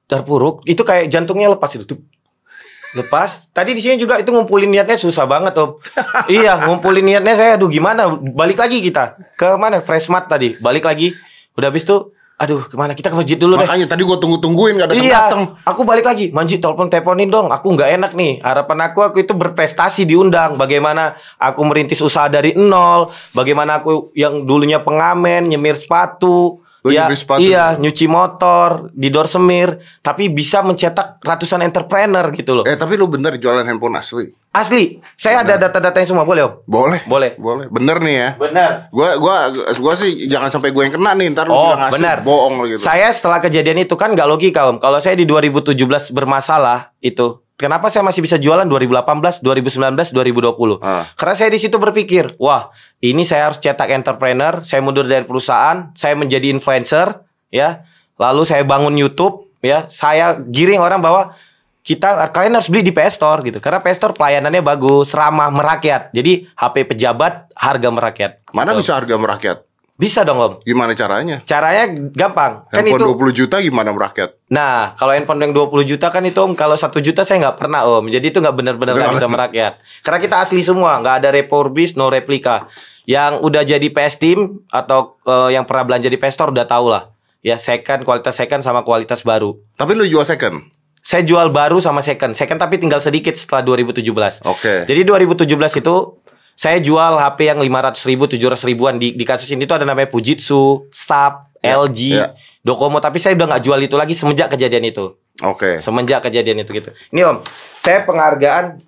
Terpuruk, 0.07 0.63
itu 0.63 0.79
kayak 0.87 1.11
jantungnya 1.11 1.51
lepas 1.51 1.67
itu. 1.75 1.83
Tuh. 1.83 1.99
Lepas. 2.97 3.53
Tadi 3.53 3.77
di 3.77 3.81
sini 3.85 4.01
juga 4.01 4.17
itu 4.17 4.33
ngumpulin 4.33 4.65
niatnya 4.65 4.97
susah 4.97 5.29
banget 5.29 5.53
om. 5.61 5.77
iya, 6.33 6.57
ngumpulin 6.65 7.05
niatnya 7.05 7.37
saya, 7.37 7.51
aduh 7.55 7.69
gimana? 7.69 8.09
Balik 8.09 8.57
lagi 8.57 8.81
kita 8.81 9.21
ke 9.37 9.53
mana? 9.55 9.85
Freshmart 9.85 10.25
tadi, 10.25 10.57
balik 10.57 10.89
lagi. 10.89 11.13
Udah 11.53 11.69
habis 11.69 11.85
tuh 11.85 12.17
aduh 12.37 12.69
ke 12.69 12.77
mana 12.77 12.93
kita 12.93 13.09
ke 13.09 13.17
masjid 13.17 13.33
dulu 13.33 13.57
deh. 13.57 13.65
Makanya 13.65 13.89
tadi 13.89 14.05
gua 14.05 14.21
tunggu-tungguin 14.21 14.77
gak 14.77 14.93
ada 14.93 14.93
Iya, 14.93 15.09
datang. 15.25 15.41
aku 15.65 15.81
balik 15.81 16.05
lagi. 16.05 16.29
Manji 16.29 16.61
telepon 16.61 16.85
teleponin 16.85 17.33
dong. 17.33 17.49
Aku 17.49 17.73
nggak 17.73 17.97
enak 17.97 18.11
nih. 18.13 18.45
Harapan 18.45 18.93
aku 18.93 19.01
aku 19.01 19.17
itu 19.25 19.33
berprestasi 19.33 20.05
diundang. 20.05 20.53
Bagaimana 20.53 21.17
aku 21.41 21.65
merintis 21.65 21.97
usaha 21.97 22.29
dari 22.29 22.53
nol. 22.53 23.09
Bagaimana 23.33 23.81
aku 23.81 24.13
yang 24.13 24.45
dulunya 24.45 24.85
pengamen, 24.85 25.49
nyemir 25.49 25.73
sepatu. 25.81 26.61
Oh, 26.87 26.93
ya, 26.95 27.11
nyemir 27.11 27.19
sepatu. 27.19 27.39
iya, 27.43 27.75
nyuci 27.75 28.05
motor, 28.07 28.87
di 28.95 29.11
door 29.11 29.27
semir, 29.27 29.77
tapi 29.99 30.31
bisa 30.31 30.63
mencetak 30.63 31.19
ratusan 31.19 31.61
entrepreneur 31.61 32.23
gitu 32.31 32.61
loh. 32.61 32.63
Eh 32.63 32.79
tapi 32.79 32.95
lu 32.95 33.11
bener 33.11 33.35
jualan 33.35 33.67
handphone 33.67 33.99
asli. 33.99 34.31
Asli, 34.57 34.97
saya 35.13 35.45
ada 35.45 35.53
data-datanya 35.53 36.07
semua, 36.09 36.25
boleh 36.25 36.41
om? 36.49 36.53
Boleh. 36.65 37.05
Boleh. 37.05 37.37
Boleh. 37.37 37.69
Bener 37.69 38.01
nih 38.01 38.15
ya. 38.17 38.29
Benar. 38.41 38.89
Gua 38.89 39.13
gua 39.21 39.53
gua 39.53 39.93
sih 39.93 40.25
jangan 40.25 40.49
sampai 40.49 40.73
gue 40.73 40.81
yang 40.81 40.97
kena 40.97 41.13
nih 41.13 41.29
ntar 41.29 41.45
lu 41.45 41.53
Oh 41.53 41.77
bilang 41.77 41.85
asli 41.85 42.01
benar 42.01 42.17
bohong 42.25 42.65
gitu. 42.65 42.81
Saya 42.81 43.13
setelah 43.13 43.37
kejadian 43.37 43.85
itu 43.85 43.93
kan 43.93 44.17
nggak 44.17 44.25
logika 44.25 44.65
om 44.65 44.81
Kalau 44.81 44.97
saya 44.97 45.13
di 45.13 45.29
2017 45.29 45.77
bermasalah 46.09 46.89
itu 47.05 47.37
Kenapa 47.57 47.89
saya 47.89 48.05
masih 48.05 48.21
bisa 48.21 48.37
jualan 48.37 48.69
2018, 48.69 49.41
2019, 49.41 50.13
2020 50.13 50.77
Ah. 50.77 51.09
Karena 51.17 51.33
saya 51.33 51.49
di 51.49 51.57
situ 51.57 51.81
berpikir 51.81 52.37
Wah 52.37 52.69
ini 53.01 53.25
saya 53.25 53.49
harus 53.49 53.57
cetak 53.57 53.89
entrepreneur 53.89 54.61
Saya 54.61 54.85
mundur 54.85 55.09
dari 55.09 55.25
perusahaan 55.25 55.89
Saya 55.97 56.13
menjadi 56.13 56.53
influencer 56.53 57.25
ya 57.49 57.81
Lalu 58.15 58.45
saya 58.45 58.61
bangun 58.61 58.93
Youtube 58.93 59.49
ya 59.59 59.89
Saya 59.89 60.37
giring 60.37 60.77
orang 60.77 61.01
bahwa 61.01 61.33
kita 61.81 62.29
kalian 62.29 62.51
harus 62.53 62.67
beli 62.67 62.83
di 62.83 62.91
PS 62.91 63.15
Store 63.15 63.39
gitu 63.41 63.63
karena 63.63 63.79
PS 63.79 63.95
Store 63.95 64.11
pelayanannya 64.11 64.59
bagus 64.59 65.15
ramah 65.15 65.47
merakyat 65.47 66.11
jadi 66.11 66.43
HP 66.51 66.83
pejabat 66.83 67.47
harga 67.55 67.87
merakyat 67.87 68.31
Mana 68.51 68.75
Gitu. 68.75 68.83
bisa 68.83 68.99
harga 68.99 69.15
merakyat? 69.15 69.57
Bisa 69.97 70.21
dong 70.21 70.37
om 70.37 70.53
Gimana 70.61 70.93
caranya? 70.93 71.41
caranya 71.41 71.89
gampang 72.13 72.69
kan 72.69 72.85
Handphone 72.85 73.01
itu 73.01 73.33
20 73.33 73.39
juta 73.43 73.55
gimana 73.57 73.89
merakyat? 73.89 74.37
Nah, 74.47 74.95
kalau 74.95 75.11
handphone 75.11 75.43
yang 75.43 75.51
20 75.51 75.83
juta 75.83 76.07
kan 76.07 76.23
itu 76.23 76.39
om, 76.39 76.55
kalau 76.55 76.79
satu 76.79 77.03
juta 77.03 77.27
saya 77.27 77.43
nggak 77.43 77.59
pernah 77.59 77.83
om. 77.83 78.07
Jadi 78.07 78.31
itu 78.31 78.39
nggak 78.39 78.55
benar-benar 78.55 78.95
nggak 78.95 79.19
bisa 79.19 79.27
merakyat. 79.27 79.73
Karena 80.07 80.19
kita 80.23 80.35
asli 80.39 80.63
semua, 80.63 81.03
nggak 81.03 81.15
ada 81.23 81.29
refurbished, 81.35 81.99
no 81.99 82.07
replika. 82.07 82.71
Yang 83.03 83.43
udah 83.43 83.63
jadi 83.67 83.87
PS 83.91 84.15
Team 84.23 84.63
atau 84.71 85.19
eh, 85.27 85.51
yang 85.51 85.67
pernah 85.67 85.83
belanja 85.83 86.07
di 86.07 86.15
PS 86.15 86.39
Store 86.39 86.51
udah 86.55 86.63
tau 86.63 86.87
lah. 86.87 87.11
Ya 87.43 87.59
second, 87.59 88.07
kualitas 88.07 88.39
second 88.39 88.63
sama 88.63 88.87
kualitas 88.87 89.19
baru. 89.23 89.59
Tapi 89.75 89.91
lu 89.99 90.07
jual 90.07 90.23
second. 90.23 90.63
Saya 91.03 91.23
jual 91.23 91.51
baru 91.51 91.79
sama 91.79 92.03
second, 92.03 92.35
second 92.35 92.59
tapi 92.59 92.79
tinggal 92.79 92.99
sedikit 92.99 93.31
setelah 93.35 93.63
2017. 93.63 94.43
Oke. 94.43 94.83
Jadi 94.87 95.01
2017 95.07 95.47
itu 95.79 95.95
saya 96.57 96.81
jual 96.81 97.21
HP 97.21 97.53
yang 97.53 97.61
500 97.61 98.09
ribu, 98.09 98.25
700 98.25 98.65
ribuan 98.65 98.97
di, 98.97 99.13
di 99.13 99.21
kasus 99.21 99.45
ini 99.53 99.69
tuh 99.69 99.77
ada 99.77 99.85
namanya 99.85 100.09
Fujitsu, 100.09 100.89
SAP, 100.89 101.47
Ya, 101.61 101.77
LG, 101.77 101.99
ya. 102.13 102.27
Docomo. 102.61 103.01
Tapi 103.01 103.17
saya 103.17 103.33
udah 103.33 103.47
nggak 103.55 103.63
jual 103.65 103.79
itu 103.81 103.95
lagi 103.97 104.13
semenjak 104.13 104.53
kejadian 104.53 104.87
itu. 104.87 105.17
Oke. 105.43 105.77
Semenjak 105.77 106.25
kejadian 106.25 106.61
itu 106.61 106.71
gitu. 106.73 106.89
Ini 107.13 107.21
Om, 107.27 107.37
saya 107.81 108.05
penghargaan 108.05 108.81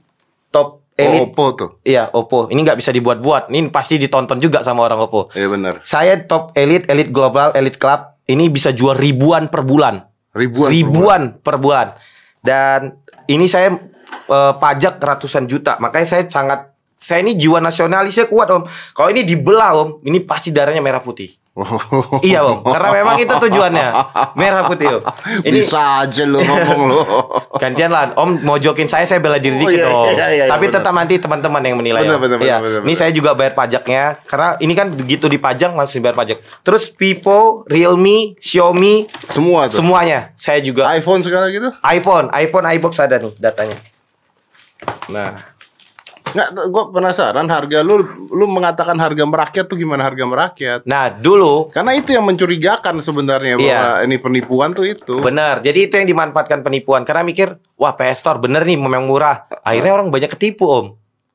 top 0.49 0.79
Oh, 0.99 1.07
elite. 1.07 1.31
Oppo 1.31 1.45
tuh. 1.55 1.69
Iya, 1.87 2.11
Oppo. 2.11 2.51
Ini 2.51 2.59
nggak 2.59 2.75
bisa 2.75 2.91
dibuat-buat. 2.91 3.47
Ini 3.47 3.71
pasti 3.71 3.95
ditonton 3.95 4.35
juga 4.43 4.59
sama 4.67 4.83
orang 4.83 4.99
Oppo. 4.99 5.31
Iya 5.31 5.47
bener. 5.47 5.79
Saya 5.87 6.19
top 6.27 6.51
elite, 6.59 6.91
elite 6.91 7.15
global, 7.15 7.55
elite 7.55 7.79
club. 7.79 8.19
Ini 8.27 8.51
bisa 8.51 8.75
jual 8.75 8.99
ribuan 8.99 9.47
per 9.47 9.63
bulan. 9.63 10.03
Ribuan. 10.35 10.67
per 10.67 10.75
bulan. 10.75 10.75
ribuan 10.75 11.21
per 11.39 11.55
bulan. 11.55 11.87
Dan 12.43 12.99
ini 13.31 13.47
saya 13.47 13.79
eh, 14.27 14.53
pajak 14.59 14.99
ratusan 14.99 15.47
juta. 15.47 15.79
Makanya 15.79 16.07
saya 16.19 16.23
sangat 16.27 16.68
saya 16.99 17.23
ini 17.23 17.33
jiwa 17.33 17.57
nasionalisnya 17.57 18.27
kuat 18.27 18.51
Om. 18.51 18.63
Kalau 18.91 19.07
ini 19.07 19.23
dibelah 19.23 19.71
Om, 19.73 20.03
ini 20.03 20.19
pasti 20.19 20.51
darahnya 20.51 20.79
merah 20.79 20.99
putih. 20.99 21.31
Iya 22.21 22.39
Om, 22.41 22.63
karena 22.63 22.89
memang 22.93 23.15
itu 23.17 23.31
tujuannya. 23.31 23.87
Merah 24.33 24.63
putih 24.63 24.87
Om. 24.93 25.03
Ini 25.43 25.59
Bisa 25.59 25.79
aja 25.99 26.23
lu 26.23 26.39
ngomong 26.39 26.81
lu. 26.85 26.99
Gantian 27.61 27.87
lah, 27.89 28.11
Om 28.13 28.43
mau 28.43 28.55
jokin 28.55 28.83
saya, 28.85 29.03
saya 29.03 29.19
bela 29.19 29.35
diri 29.35 29.55
Oh, 29.55 29.63
dikit 29.65 29.75
iya, 29.75 29.87
Om. 29.89 30.07
iya, 30.09 30.25
iya, 30.29 30.43
Tapi 30.45 30.65
benar. 30.67 30.75
tetap 30.79 30.93
nanti 30.93 31.15
teman-teman 31.17 31.61
yang 31.61 31.75
menilai. 31.75 31.99
Benar, 32.01 32.15
Om. 32.15 32.21
benar, 32.21 32.37
Iya. 32.37 32.43
benar, 32.57 32.59
benar, 32.61 32.79
Ini 32.79 32.85
benar. 32.85 32.95
saya 32.97 33.11
juga 33.11 33.31
bayar 33.33 33.53
pajaknya, 33.55 34.03
karena 34.23 34.49
ini 34.57 34.73
kan 34.73 34.87
begitu 34.91 35.25
dipajang 35.25 35.71
langsung 35.73 35.99
bayar 35.99 36.15
pajak. 36.15 36.37
Terus 36.61 36.83
Vivo, 36.91 37.63
Realme, 37.65 38.39
Xiaomi, 38.39 39.07
Semua 39.27 39.67
tuh. 39.67 39.79
semuanya 39.79 40.31
saya 40.35 40.59
juga. 40.59 40.87
iPhone 40.89 41.19
segala 41.21 41.47
gitu. 41.47 41.71
iPhone, 41.81 42.27
iPhone, 42.33 42.65
iBox 42.69 42.93
ada 42.99 43.19
nih 43.19 43.35
datanya. 43.35 43.75
Nah, 45.09 45.43
Nggak, 46.29 46.49
gue 46.69 46.83
penasaran 46.91 47.47
harga 47.47 47.79
lu 47.81 48.01
lu 48.29 48.45
mengatakan 48.45 48.93
harga 48.95 49.23
merakyat 49.23 49.65
tuh 49.65 49.75
gimana 49.75 50.03
harga 50.03 50.23
merakyat? 50.23 50.79
nah 50.83 51.09
dulu 51.09 51.69
Karena 51.69 51.93
itu 51.93 52.13
yang 52.13 52.23
mencurigakan 52.23 52.99
sebenarnya 52.99 53.55
bahwa 53.55 53.65
Iya. 53.65 54.05
ini 54.05 54.15
penipuan 54.15 54.71
tuh 54.71 54.85
itu. 54.85 55.19
benar. 55.19 55.59
Jadi 55.59 55.79
itu 55.85 55.93
yang 55.95 56.07
dimanfaatkan 56.07 56.61
penipuan 56.61 57.01
karena 57.03 57.21
mikir, 57.21 57.57
wah 57.75 57.91
PS 57.91 58.19
Store 58.19 58.37
bener 58.37 58.61
nih 58.61 58.77
memang 58.77 59.05
murah. 59.05 59.49
Akhirnya 59.61 59.93
orang 59.93 60.09
banyak 60.09 60.29
ketipu 60.29 60.65
Om. 60.65 60.87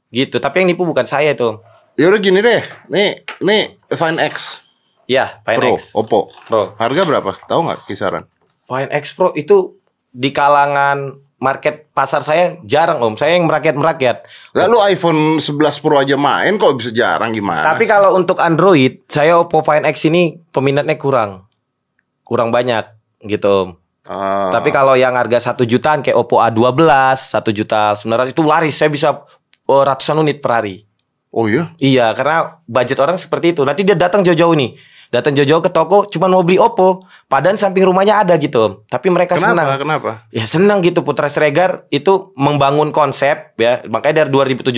Gitu. 0.09 0.39
Tapi 0.39 0.63
yang 0.63 0.71
nipu 0.71 0.85
bukan 0.85 1.03
saya 1.03 1.35
tuh. 1.35 1.59
Ya 1.95 2.07
udah 2.07 2.19
gini 2.19 2.39
deh. 2.39 2.63
Nih, 2.87 3.23
nih 3.39 3.79
Find 3.91 4.19
X 4.19 4.63
Ya, 5.05 5.39
Pro, 5.45 5.53
Finex 5.77 5.93
Oppo. 5.93 6.33
Pro. 6.45 6.73
Harga 6.75 7.05
berapa? 7.05 7.37
Tahu 7.45 7.61
nggak 7.63 7.81
kisaran? 7.85 8.25
Fine 8.65 8.89
X 8.91 9.13
Pro 9.13 9.31
itu 9.33 9.77
di 10.09 10.31
kalangan 10.31 11.19
market 11.43 11.91
pasar 11.93 12.25
saya 12.25 12.57
jarang 12.65 13.03
om. 13.03 13.15
Saya 13.19 13.37
yang 13.37 13.45
merakyat 13.45 13.77
merakyat. 13.77 14.17
Lalu 14.57 14.97
iPhone 14.97 15.21
11 15.43 15.83
Pro 15.83 16.01
aja 16.01 16.17
main 16.17 16.57
kok 16.57 16.81
bisa 16.81 16.91
jarang 16.95 17.35
gimana? 17.35 17.65
Tapi 17.75 17.85
kalau 17.85 18.17
untuk 18.17 18.41
Android, 18.41 19.05
saya 19.11 19.37
Oppo 19.37 19.61
Find 19.61 19.85
X 19.85 20.09
ini 20.09 20.41
peminatnya 20.55 20.97
kurang, 20.97 21.45
kurang 22.25 22.55
banyak 22.55 22.87
gitu 23.27 23.49
om. 23.49 23.69
Ah, 24.05 24.53
Tapi 24.53 24.69
kalau 24.69 24.93
yang 25.01 25.17
harga 25.17 25.53
satu 25.53 25.65
jutaan 25.65 26.05
kayak 26.05 26.17
Oppo 26.21 26.37
A12 26.37 26.85
satu 27.17 27.49
juta 27.49 27.97
sebenarnya 27.97 28.37
itu 28.37 28.45
laris. 28.45 28.77
Saya 28.77 28.93
bisa 28.93 29.25
oh, 29.65 29.83
ratusan 29.85 30.21
unit 30.21 30.45
per 30.45 30.61
hari. 30.61 30.85
oh 31.35 31.49
iya. 31.49 31.73
Iya, 31.81 32.13
karena 32.15 32.63
budget 32.69 33.01
orang 33.01 33.17
seperti 33.17 33.57
itu. 33.57 33.65
Nanti 33.65 33.83
dia 33.83 33.97
datang 33.97 34.23
jauh-jauh 34.23 34.55
nih. 34.55 34.77
Datang 35.15 35.39
jauh-jauh 35.39 35.63
ke 35.63 35.71
toko 35.71 36.11
cuma 36.11 36.27
mau 36.27 36.43
beli 36.43 36.59
Oppo, 36.59 37.07
padahal 37.31 37.55
samping 37.55 37.87
rumahnya 37.87 38.19
ada 38.19 38.35
gitu. 38.35 38.83
Tapi 38.91 39.15
mereka 39.15 39.39
senang. 39.39 39.79
Kenapa? 39.79 39.79
Kenapa? 39.79 40.11
Ya 40.35 40.43
senang 40.43 40.83
gitu 40.83 41.07
Putra 41.07 41.31
Siregar 41.31 41.87
itu 41.95 42.35
membangun 42.35 42.91
konsep 42.91 43.55
ya. 43.55 43.87
Makanya 43.87 44.27
dari 44.27 44.35
2017 44.35 44.75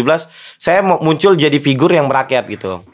saya 0.60 0.84
muncul 0.84 1.40
jadi 1.40 1.56
figur 1.56 1.88
yang 1.88 2.12
merakyat 2.12 2.52
gitu. 2.52 2.84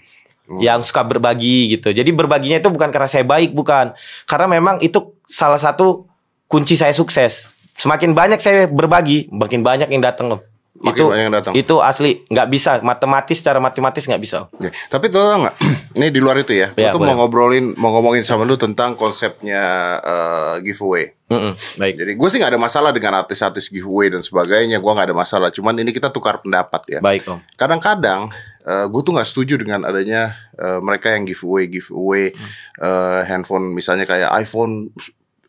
Yang 0.63 0.95
suka 0.95 1.03
berbagi 1.03 1.75
gitu. 1.75 1.91
Jadi 1.91 2.15
berbaginya 2.15 2.63
itu 2.63 2.71
bukan 2.71 2.95
karena 2.95 3.11
saya 3.11 3.27
baik, 3.27 3.51
bukan. 3.59 3.91
Karena 4.31 4.47
memang 4.47 4.79
itu 4.79 5.19
salah 5.27 5.59
satu 5.59 6.07
kunci 6.47 6.79
saya 6.79 6.95
sukses. 6.95 7.59
Semakin 7.75 8.15
banyak 8.15 8.39
saya 8.39 8.71
berbagi, 8.71 9.27
makin 9.35 9.67
banyak 9.67 9.91
yang 9.91 10.05
datang 10.05 10.39
Om. 10.39 10.52
Makin 10.73 10.89
itu 10.97 11.05
banyak 11.05 11.23
yang 11.23 11.35
datang. 11.37 11.53
itu 11.53 11.75
asli 11.79 12.25
nggak 12.27 12.49
bisa 12.49 12.71
matematis 12.81 13.37
secara 13.39 13.61
matematis 13.61 14.03
nggak 14.03 14.19
bisa. 14.19 14.49
Ya, 14.57 14.73
tapi 14.89 15.13
tau 15.13 15.21
nggak? 15.21 15.57
Ini 16.01 16.09
di 16.09 16.19
luar 16.19 16.41
itu 16.41 16.57
ya. 16.57 16.73
Ya, 16.75 16.91
tuh 16.91 16.99
boleh. 16.99 17.13
mau 17.13 17.23
ngobrolin, 17.23 17.77
mau 17.77 17.93
ngomongin 17.93 18.25
sama 18.25 18.43
lu 18.43 18.57
tentang 18.57 18.97
konsepnya 18.97 19.63
eh, 20.01 20.55
giveaway. 20.65 21.13
Mm-mm, 21.29 21.53
baik. 21.77 21.95
Jadi 21.97 22.13
gue 22.17 22.29
sih 22.29 22.39
nggak 22.41 22.57
ada 22.57 22.61
masalah 22.61 22.91
dengan 22.91 23.17
artis-artis 23.17 23.69
giveaway 23.69 24.09
dan 24.09 24.21
sebagainya. 24.21 24.81
Gue 24.81 24.91
nggak 24.91 25.09
ada 25.09 25.17
masalah. 25.17 25.49
Cuman 25.49 25.77
ini 25.77 25.91
kita 25.91 26.09
tukar 26.09 26.41
pendapat 26.41 26.83
ya. 26.89 27.01
Baik 27.01 27.29
Om. 27.29 27.39
Kadang-kadang 27.55 28.33
gue 28.63 29.01
tuh 29.03 29.13
nggak 29.13 29.27
setuju 29.27 29.59
dengan 29.59 29.83
adanya 29.83 30.35
eh, 30.55 30.79
mereka 30.79 31.11
yang 31.11 31.27
giveaway 31.27 31.67
giveaway 31.67 32.31
Hmm. 32.31 32.49
eh, 32.81 33.21
handphone 33.27 33.71
misalnya 33.71 34.07
kayak 34.07 34.33
iPhone 34.39 34.89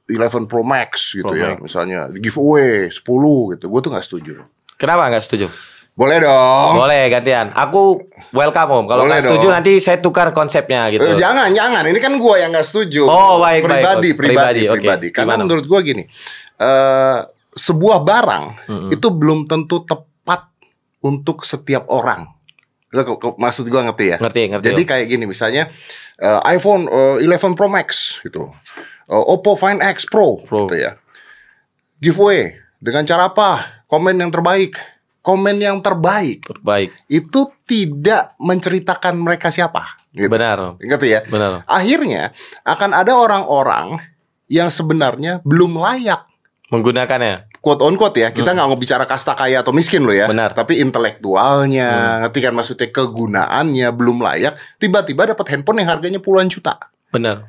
11 0.04 0.52
Pro 0.52 0.68
Max 0.68 1.16
gitu 1.16 1.26
Pro 1.26 1.34
ya. 1.34 1.56
Max. 1.56 1.64
Misalnya 1.64 2.12
giveaway 2.12 2.92
10 2.92 3.02
gitu. 3.56 3.66
Gue 3.72 3.80
tuh 3.80 3.90
nggak 3.90 4.04
setuju. 4.04 4.44
Kenapa 4.76 5.08
nggak 5.08 5.24
setuju? 5.24 5.48
Boleh 5.94 6.18
dong. 6.20 6.74
Boleh 6.76 7.06
gantian. 7.06 7.54
Aku 7.54 8.02
welcome 8.32 8.82
Om. 8.82 8.86
Kalau 8.88 9.04
nggak 9.06 9.22
setuju 9.24 9.46
dong. 9.46 9.54
nanti 9.54 9.78
saya 9.78 10.02
tukar 10.02 10.34
konsepnya 10.34 10.90
gitu. 10.90 11.06
Eh, 11.06 11.14
jangan, 11.16 11.54
jangan. 11.54 11.86
Ini 11.86 12.00
kan 12.02 12.18
gua 12.18 12.42
yang 12.42 12.50
nggak 12.50 12.66
setuju. 12.66 13.06
Oh, 13.06 13.38
baik, 13.38 13.62
baik. 13.62 13.70
pribadi, 13.70 14.10
Oke, 14.10 14.18
pribadi, 14.18 14.18
pribadi, 14.18 14.62
oke. 14.66 14.76
pribadi. 14.82 15.08
Karena 15.10 15.38
Gimana? 15.38 15.42
menurut 15.46 15.66
gua 15.70 15.80
gini, 15.80 16.04
eh 16.58 17.20
sebuah 17.54 18.02
barang 18.02 18.46
itu 18.90 19.08
belum 19.08 19.46
tentu 19.46 19.86
tepat 19.86 20.50
untuk 21.00 21.46
setiap 21.46 21.86
orang. 21.88 22.26
Lo 22.90 23.02
maksud 23.38 23.70
gua 23.70 23.86
ngerti 23.86 24.06
ya? 24.10 24.18
Ngerti, 24.18 24.42
ngerti, 24.50 24.66
Jadi 24.66 24.82
Om. 24.82 24.90
kayak 24.90 25.06
gini, 25.06 25.26
misalnya 25.26 25.70
eh, 26.18 26.40
iPhone 26.50 26.90
eh, 26.90 27.22
11 27.22 27.54
Pro 27.54 27.70
Max 27.70 28.18
gitu, 28.22 28.50
Eh, 29.04 29.24
Oppo 29.30 29.54
Find 29.54 29.78
X 29.78 30.10
Pro, 30.10 30.42
Pro. 30.42 30.66
gitu 30.66 30.80
ya. 30.80 30.98
Giveaway 32.00 32.58
dengan 32.80 33.04
cara 33.04 33.30
apa? 33.30 33.83
Komen 33.94 34.18
yang 34.18 34.34
terbaik. 34.34 34.74
Komen 35.22 35.62
yang 35.62 35.78
terbaik 35.80 36.44
Baik. 36.66 36.92
itu 37.08 37.46
tidak 37.64 38.34
menceritakan 38.42 39.16
mereka 39.16 39.54
siapa. 39.54 40.02
Gitu. 40.12 40.28
Benar. 40.28 40.82
Ngerti 40.82 41.08
ya? 41.14 41.22
Benar. 41.30 41.62
Akhirnya 41.64 42.34
akan 42.66 42.92
ada 42.92 43.14
orang-orang 43.16 44.02
yang 44.50 44.68
sebenarnya 44.68 45.40
belum 45.46 45.78
layak 45.78 46.26
Menggunakannya. 46.74 47.54
quote 47.62 47.86
on 47.86 47.94
quote 47.96 48.18
ya. 48.18 48.34
Kita 48.34 48.52
nggak 48.52 48.66
mau 48.68 48.76
bicara 48.76 49.06
kasta 49.06 49.38
kaya 49.38 49.62
atau 49.62 49.72
miskin 49.72 50.02
loh 50.04 50.12
ya. 50.12 50.26
Hmm. 50.26 50.34
Benar. 50.36 50.50
Hmm. 50.52 50.60
Tapi 50.60 50.74
intelektualnya, 50.82 51.90
ngerti 52.26 52.40
kan 52.44 52.54
maksudnya 52.58 52.88
kegunaannya 52.90 53.88
belum 53.94 54.26
layak. 54.26 54.58
Tiba-tiba 54.82 55.30
dapat 55.32 55.46
handphone 55.54 55.86
yang 55.86 55.94
harganya 55.94 56.18
puluhan 56.18 56.50
juta. 56.50 56.82
Benar. 57.14 57.46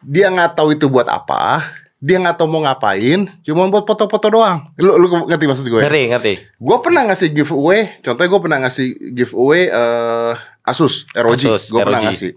dia 0.00 0.30
nggak 0.32 0.56
tahu 0.56 0.72
itu 0.74 0.86
buat 0.88 1.06
apa, 1.06 1.60
dia 1.96 2.20
nggak 2.20 2.36
tahu 2.36 2.48
mau 2.52 2.60
ngapain, 2.60 3.24
cuma 3.40 3.66
buat 3.72 3.88
foto-foto 3.88 4.28
doang. 4.28 4.68
Lu, 4.76 5.00
lu 5.00 5.06
ngerti 5.26 5.44
maksud 5.48 5.66
gue? 5.66 5.80
Ngeri, 5.80 6.12
ngerti. 6.12 6.34
Gue 6.60 6.76
pernah 6.84 7.08
ngasih 7.08 7.32
giveaway, 7.32 8.00
contohnya 8.04 8.28
gue 8.28 8.40
pernah 8.44 8.58
ngasih 8.68 8.88
giveaway 9.16 9.72
eh, 9.72 10.32
Asus 10.66 11.08
ROG, 11.16 11.40
Asus, 11.40 11.72
gue 11.72 11.80
pernah 11.80 12.04
ngasih. 12.04 12.36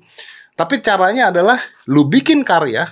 Tapi 0.56 0.84
caranya 0.84 1.32
adalah 1.32 1.60
lu 1.88 2.08
bikin 2.08 2.44
karya, 2.48 2.88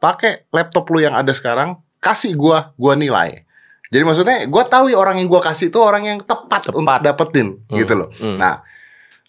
pakai 0.00 0.48
laptop 0.52 0.88
lu 0.92 1.00
yang 1.00 1.16
ada 1.16 1.32
sekarang, 1.32 1.80
kasih 1.98 2.36
gua, 2.38 2.72
gua 2.78 2.94
nilai. 2.94 3.44
Jadi 3.88 4.04
maksudnya 4.04 4.44
gue 4.44 4.64
tahu 4.68 4.92
orang 4.92 5.16
yang 5.16 5.28
gua 5.32 5.40
kasih 5.40 5.72
itu 5.72 5.80
orang 5.80 6.04
yang 6.04 6.18
tepat, 6.20 6.68
Tepat. 6.68 6.76
untuk 6.76 7.00
dapetin 7.00 7.56
gitu 7.72 7.92
loh. 7.96 8.08
hmm. 8.12 8.36
Nah, 8.36 8.60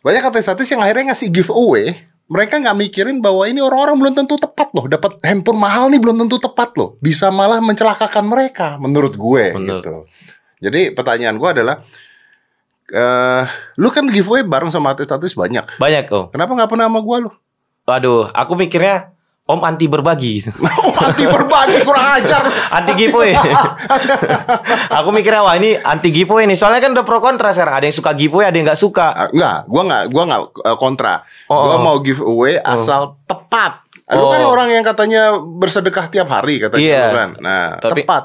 banyak 0.04 0.24
artis-artis 0.24 0.68
yang 0.72 0.84
akhirnya 0.84 1.16
ngasih 1.16 1.32
giveaway, 1.32 1.96
mereka 2.30 2.62
nggak 2.62 2.78
mikirin 2.78 3.18
bahwa 3.20 3.44
ini 3.44 3.58
orang-orang 3.58 3.98
belum 3.98 4.14
tentu 4.16 4.38
tepat 4.38 4.70
loh, 4.72 4.86
dapat 4.86 5.18
handphone 5.26 5.58
mahal 5.58 5.90
nih 5.90 5.98
belum 5.98 6.22
tentu 6.22 6.38
tepat 6.38 6.78
loh, 6.78 6.94
bisa 7.02 7.28
malah 7.30 7.58
mencelakakan 7.58 8.22
mereka 8.24 8.78
menurut 8.78 9.18
gue 9.18 9.44
Bener. 9.58 9.82
gitu. 9.82 10.06
Jadi 10.62 10.94
pertanyaan 10.94 11.36
gue 11.36 11.50
adalah, 11.50 11.82
eh, 12.88 13.44
lu 13.76 13.90
kan 13.90 14.06
giveaway 14.08 14.46
bareng 14.46 14.70
sama 14.70 14.94
artis-artis 14.94 15.34
banyak, 15.34 15.66
Banyak 15.76 16.06
om. 16.10 16.30
kenapa 16.30 16.54
nggak 16.54 16.70
pernah 16.70 16.86
sama 16.86 17.02
gue 17.02 17.18
lu? 17.26 17.32
Waduh, 17.84 18.30
aku 18.30 18.54
mikirnya 18.54 19.10
om 19.50 19.60
anti 19.66 19.90
berbagi. 19.90 20.46
Mati 21.02 21.26
berbagi 21.26 21.82
kurang 21.82 22.06
ajar. 22.22 22.46
anti 22.78 22.94
giveaway. 22.94 23.34
aku 25.02 25.10
mikirnya 25.10 25.42
wah 25.42 25.58
ini 25.58 25.74
anti 25.82 26.14
giveaway 26.14 26.46
nih. 26.46 26.54
Soalnya 26.54 26.86
kan 26.86 26.94
udah 26.94 27.02
pro 27.02 27.18
kontra 27.18 27.50
sekarang. 27.50 27.82
Ada 27.82 27.86
yang 27.90 27.98
suka 27.98 28.14
giveaway, 28.14 28.46
ada 28.46 28.56
yang 28.62 28.70
nggak 28.70 28.78
suka. 28.78 29.08
Ah, 29.10 29.28
Enggak, 29.34 29.58
gua 29.66 29.82
nggak 29.90 30.04
gua 30.14 30.24
nggak 30.30 30.42
eh, 30.70 30.78
kontra. 30.78 31.14
Oh, 31.50 31.66
gua 31.66 31.76
oh. 31.76 31.80
mau 31.82 31.96
giveaway 32.06 32.62
asal 32.62 33.18
tepat. 33.26 33.82
Lu 34.10 34.26
kan 34.30 34.42
Oh. 34.42 34.54
orang 34.54 34.74
yang 34.74 34.82
katanya 34.86 35.38
bersedekah 35.38 36.10
tiap 36.10 36.30
hari 36.34 36.58
katanya 36.62 36.82
Iya. 36.82 37.02
lu 37.02 37.10
kan. 37.18 37.30
Nah, 37.42 37.66
Tapi- 37.82 38.06
tepat. 38.06 38.24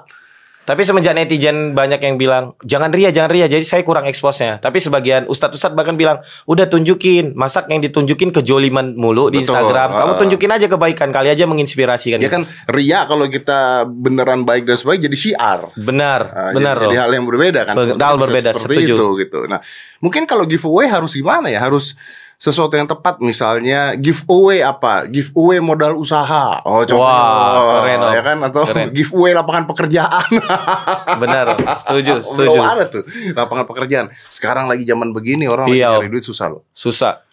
Tapi 0.64 0.80
semenjak 0.80 1.12
netizen 1.12 1.76
banyak 1.76 2.00
yang 2.00 2.16
bilang 2.16 2.56
jangan 2.64 2.88
ria, 2.88 3.12
jangan 3.12 3.28
ria. 3.28 3.44
Jadi 3.44 3.68
saya 3.68 3.84
kurang 3.84 4.08
expose-nya. 4.08 4.56
Tapi 4.56 4.80
sebagian 4.80 5.28
ustadz-ustadz 5.28 5.76
bahkan 5.76 5.92
bilang 5.92 6.24
udah 6.48 6.64
tunjukin. 6.64 7.36
Masak 7.36 7.68
yang 7.68 7.84
ditunjukin 7.84 8.32
kejoliman 8.32 8.96
mulu 8.96 9.28
di 9.28 9.44
Betul. 9.44 9.52
Instagram. 9.52 9.92
Kamu 9.92 10.12
tunjukin 10.16 10.50
aja 10.50 10.64
kebaikan 10.64 11.12
kali 11.12 11.28
aja 11.28 11.44
menginspirasi 11.44 12.16
kan. 12.16 12.18
Ya 12.24 12.32
kan 12.32 12.48
ria 12.72 13.04
kalau 13.04 13.28
kita 13.28 13.84
beneran 13.84 14.48
baik 14.48 14.64
dan 14.64 14.80
sebagainya 14.80 15.12
jadi 15.12 15.16
syiar. 15.20 15.60
Benar, 15.76 16.20
Ah, 16.32 16.50
benar 16.56 16.80
jadi, 16.80 16.88
jadi 16.88 16.96
hal 16.96 17.10
yang 17.12 17.26
berbeda 17.28 17.60
kan. 17.68 17.74
Hal 17.76 18.16
berbeda, 18.16 18.50
seperti 18.56 18.88
setuju. 18.88 18.94
itu 18.96 19.06
gitu. 19.20 19.40
Nah, 19.44 19.60
mungkin 20.00 20.24
kalau 20.24 20.48
giveaway 20.48 20.88
harus 20.88 21.12
gimana 21.12 21.52
ya? 21.52 21.60
Harus 21.60 21.92
sesuatu 22.38 22.74
yang 22.76 22.84
tepat 22.84 23.22
misalnya 23.24 23.96
giveaway 23.96 24.60
apa? 24.60 25.06
Giveaway 25.08 25.62
modal 25.62 25.96
usaha. 25.96 26.60
Oh, 26.66 26.84
contohnya 26.84 27.00
Wah, 27.00 27.54
oh, 27.56 27.72
keren, 27.80 28.00
ya 28.12 28.22
kan 28.22 28.38
atau 28.44 28.62
Keren. 28.68 28.88
giveaway 28.96 29.32
lapangan 29.32 29.64
pekerjaan. 29.70 30.30
Benar, 31.22 31.56
setuju, 31.80 32.20
setuju. 32.20 32.58
Belum 32.58 32.64
ada 32.64 32.84
tuh 32.90 33.02
lapangan 33.32 33.64
pekerjaan. 33.64 34.06
Sekarang 34.28 34.68
lagi 34.68 34.84
zaman 34.84 35.14
begini 35.14 35.48
orang 35.48 35.70
Iya, 35.70 35.96
lagi 35.96 36.06
nyari 36.06 36.12
duit 36.12 36.24
susah 36.26 36.46
loh. 36.52 36.62
Susah. 36.76 37.24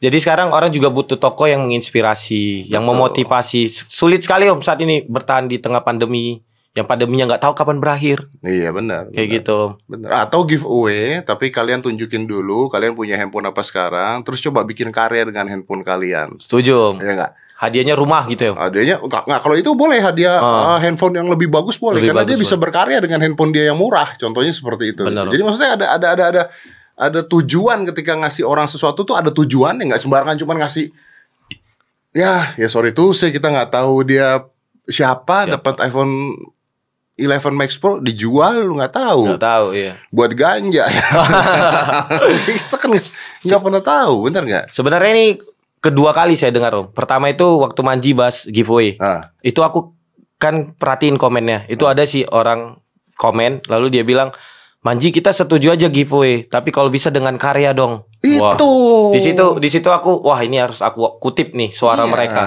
Jadi 0.00 0.16
sekarang 0.16 0.48
orang 0.48 0.72
juga 0.72 0.88
butuh 0.88 1.20
toko 1.20 1.44
yang 1.44 1.60
menginspirasi, 1.68 2.72
yang 2.72 2.88
Betul. 2.88 2.96
memotivasi. 2.96 3.68
Sulit 3.68 4.24
sekali 4.24 4.48
om 4.48 4.64
saat 4.64 4.80
ini 4.80 5.04
bertahan 5.04 5.44
di 5.44 5.60
tengah 5.60 5.84
pandemi. 5.84 6.40
Yang 6.70 6.86
pandeminya 6.86 7.24
nggak 7.26 7.42
tahu 7.42 7.52
kapan 7.52 7.82
berakhir. 7.82 8.30
Iya 8.40 8.70
benar. 8.70 9.10
Kayak 9.10 9.26
benar. 9.26 9.36
gitu. 9.42 9.58
Om. 9.58 9.90
Bener. 9.90 10.08
Atau 10.14 10.46
giveaway, 10.46 11.18
tapi 11.20 11.50
kalian 11.50 11.82
tunjukin 11.82 12.24
dulu 12.24 12.70
kalian 12.70 12.94
punya 12.94 13.18
handphone 13.18 13.42
apa 13.44 13.58
sekarang, 13.60 14.22
terus 14.22 14.38
coba 14.38 14.62
bikin 14.62 14.90
karya 14.90 15.26
dengan 15.26 15.50
handphone 15.50 15.82
kalian. 15.82 16.38
Setuju 16.38 16.94
om. 16.94 16.96
Ya 16.98 17.10
enggak? 17.10 17.32
Hadiahnya 17.58 17.92
rumah 17.92 18.22
gitu 18.24 18.48
ya. 18.48 18.52
Om. 18.54 18.62
Adanya 18.62 18.96
enggak, 19.02 19.22
enggak 19.26 19.40
kalau 19.42 19.56
itu 19.58 19.70
boleh 19.74 19.98
hadiah 19.98 20.38
Ah. 20.38 20.74
uh, 20.74 20.78
handphone 20.78 21.12
yang 21.12 21.26
lebih 21.26 21.50
bagus 21.50 21.74
boleh 21.74 21.98
Lebih 22.00 22.14
karena 22.14 22.22
bagus 22.22 22.30
dia 22.30 22.38
bisa 22.38 22.54
boleh. 22.54 22.62
berkarya 22.64 22.98
dengan 23.02 23.18
handphone 23.20 23.50
dia 23.50 23.64
yang 23.66 23.76
murah. 23.76 24.08
Contohnya 24.14 24.54
seperti 24.54 24.94
itu. 24.94 25.02
Bener. 25.02 25.26
Jadi 25.26 25.42
maksudnya 25.42 25.70
ada 25.74 25.86
ada 25.90 26.06
ada 26.14 26.24
ada 26.30 26.42
ada 26.94 27.20
tujuan 27.26 27.82
ketika 27.90 28.14
ngasih 28.14 28.46
orang 28.46 28.64
sesuatu 28.64 29.02
tuh 29.02 29.18
ada 29.18 29.28
tujuan 29.28 29.74
ya 29.74 29.90
nggak 29.90 30.00
sembarangan 30.00 30.38
cuma 30.38 30.54
ngasih 30.54 30.92
ya 32.12 32.54
ya 32.54 32.68
sorry 32.68 32.90
tuh 32.90 33.10
saya 33.10 33.30
kita 33.30 33.48
nggak 33.48 33.70
tahu 33.72 34.02
dia 34.02 34.44
siapa, 34.84 35.46
Siapa. 35.46 35.54
dapat 35.54 35.74
iPhone 35.86 36.12
11 37.20 37.52
Max 37.52 37.76
Pro 37.76 38.00
dijual 38.00 38.64
lu 38.64 38.80
nggak 38.80 38.96
tahu 38.96 39.36
Nggak 39.36 39.44
tahu 39.44 39.66
iya. 39.76 40.00
buat 40.08 40.32
ganja 40.32 40.88
kita 42.48 42.76
kan 42.80 42.90
nggak 43.44 43.60
pernah 43.60 43.82
tahu 43.84 44.14
bener 44.26 44.42
nggak 44.48 44.64
Sebenarnya 44.72 45.12
ini 45.12 45.26
kedua 45.80 46.12
kali 46.12 46.36
saya 46.36 46.52
dengar 46.52 46.76
om. 46.76 46.86
Pertama 46.92 47.32
itu 47.32 47.44
waktu 47.58 47.80
Manji 47.80 48.10
bahas 48.12 48.44
giveaway. 48.46 49.00
ah 49.00 49.32
Itu 49.40 49.64
aku 49.64 49.96
kan 50.36 50.76
perhatiin 50.76 51.16
komennya. 51.16 51.66
Itu 51.66 51.88
ada 51.88 52.04
sih 52.04 52.28
orang 52.28 52.80
komen 53.16 53.68
lalu 53.68 54.00
dia 54.00 54.04
bilang 54.04 54.32
Manji 54.80 55.12
kita 55.12 55.28
setuju 55.28 55.76
aja 55.76 55.92
giveaway, 55.92 56.48
tapi 56.48 56.72
kalau 56.72 56.88
bisa 56.88 57.12
dengan 57.12 57.36
karya 57.36 57.76
dong. 57.76 58.08
Itu 58.20 58.72
Di 59.10 59.18
situ 59.18 59.56
di 59.56 59.68
situ 59.68 59.88
aku 59.88 60.20
wah 60.20 60.36
ini 60.38 60.56
harus 60.56 60.80
aku 60.80 61.16
kutip 61.16 61.52
nih 61.52 61.72
suara 61.72 62.04
Iya, 62.04 62.10
mereka. 62.10 62.42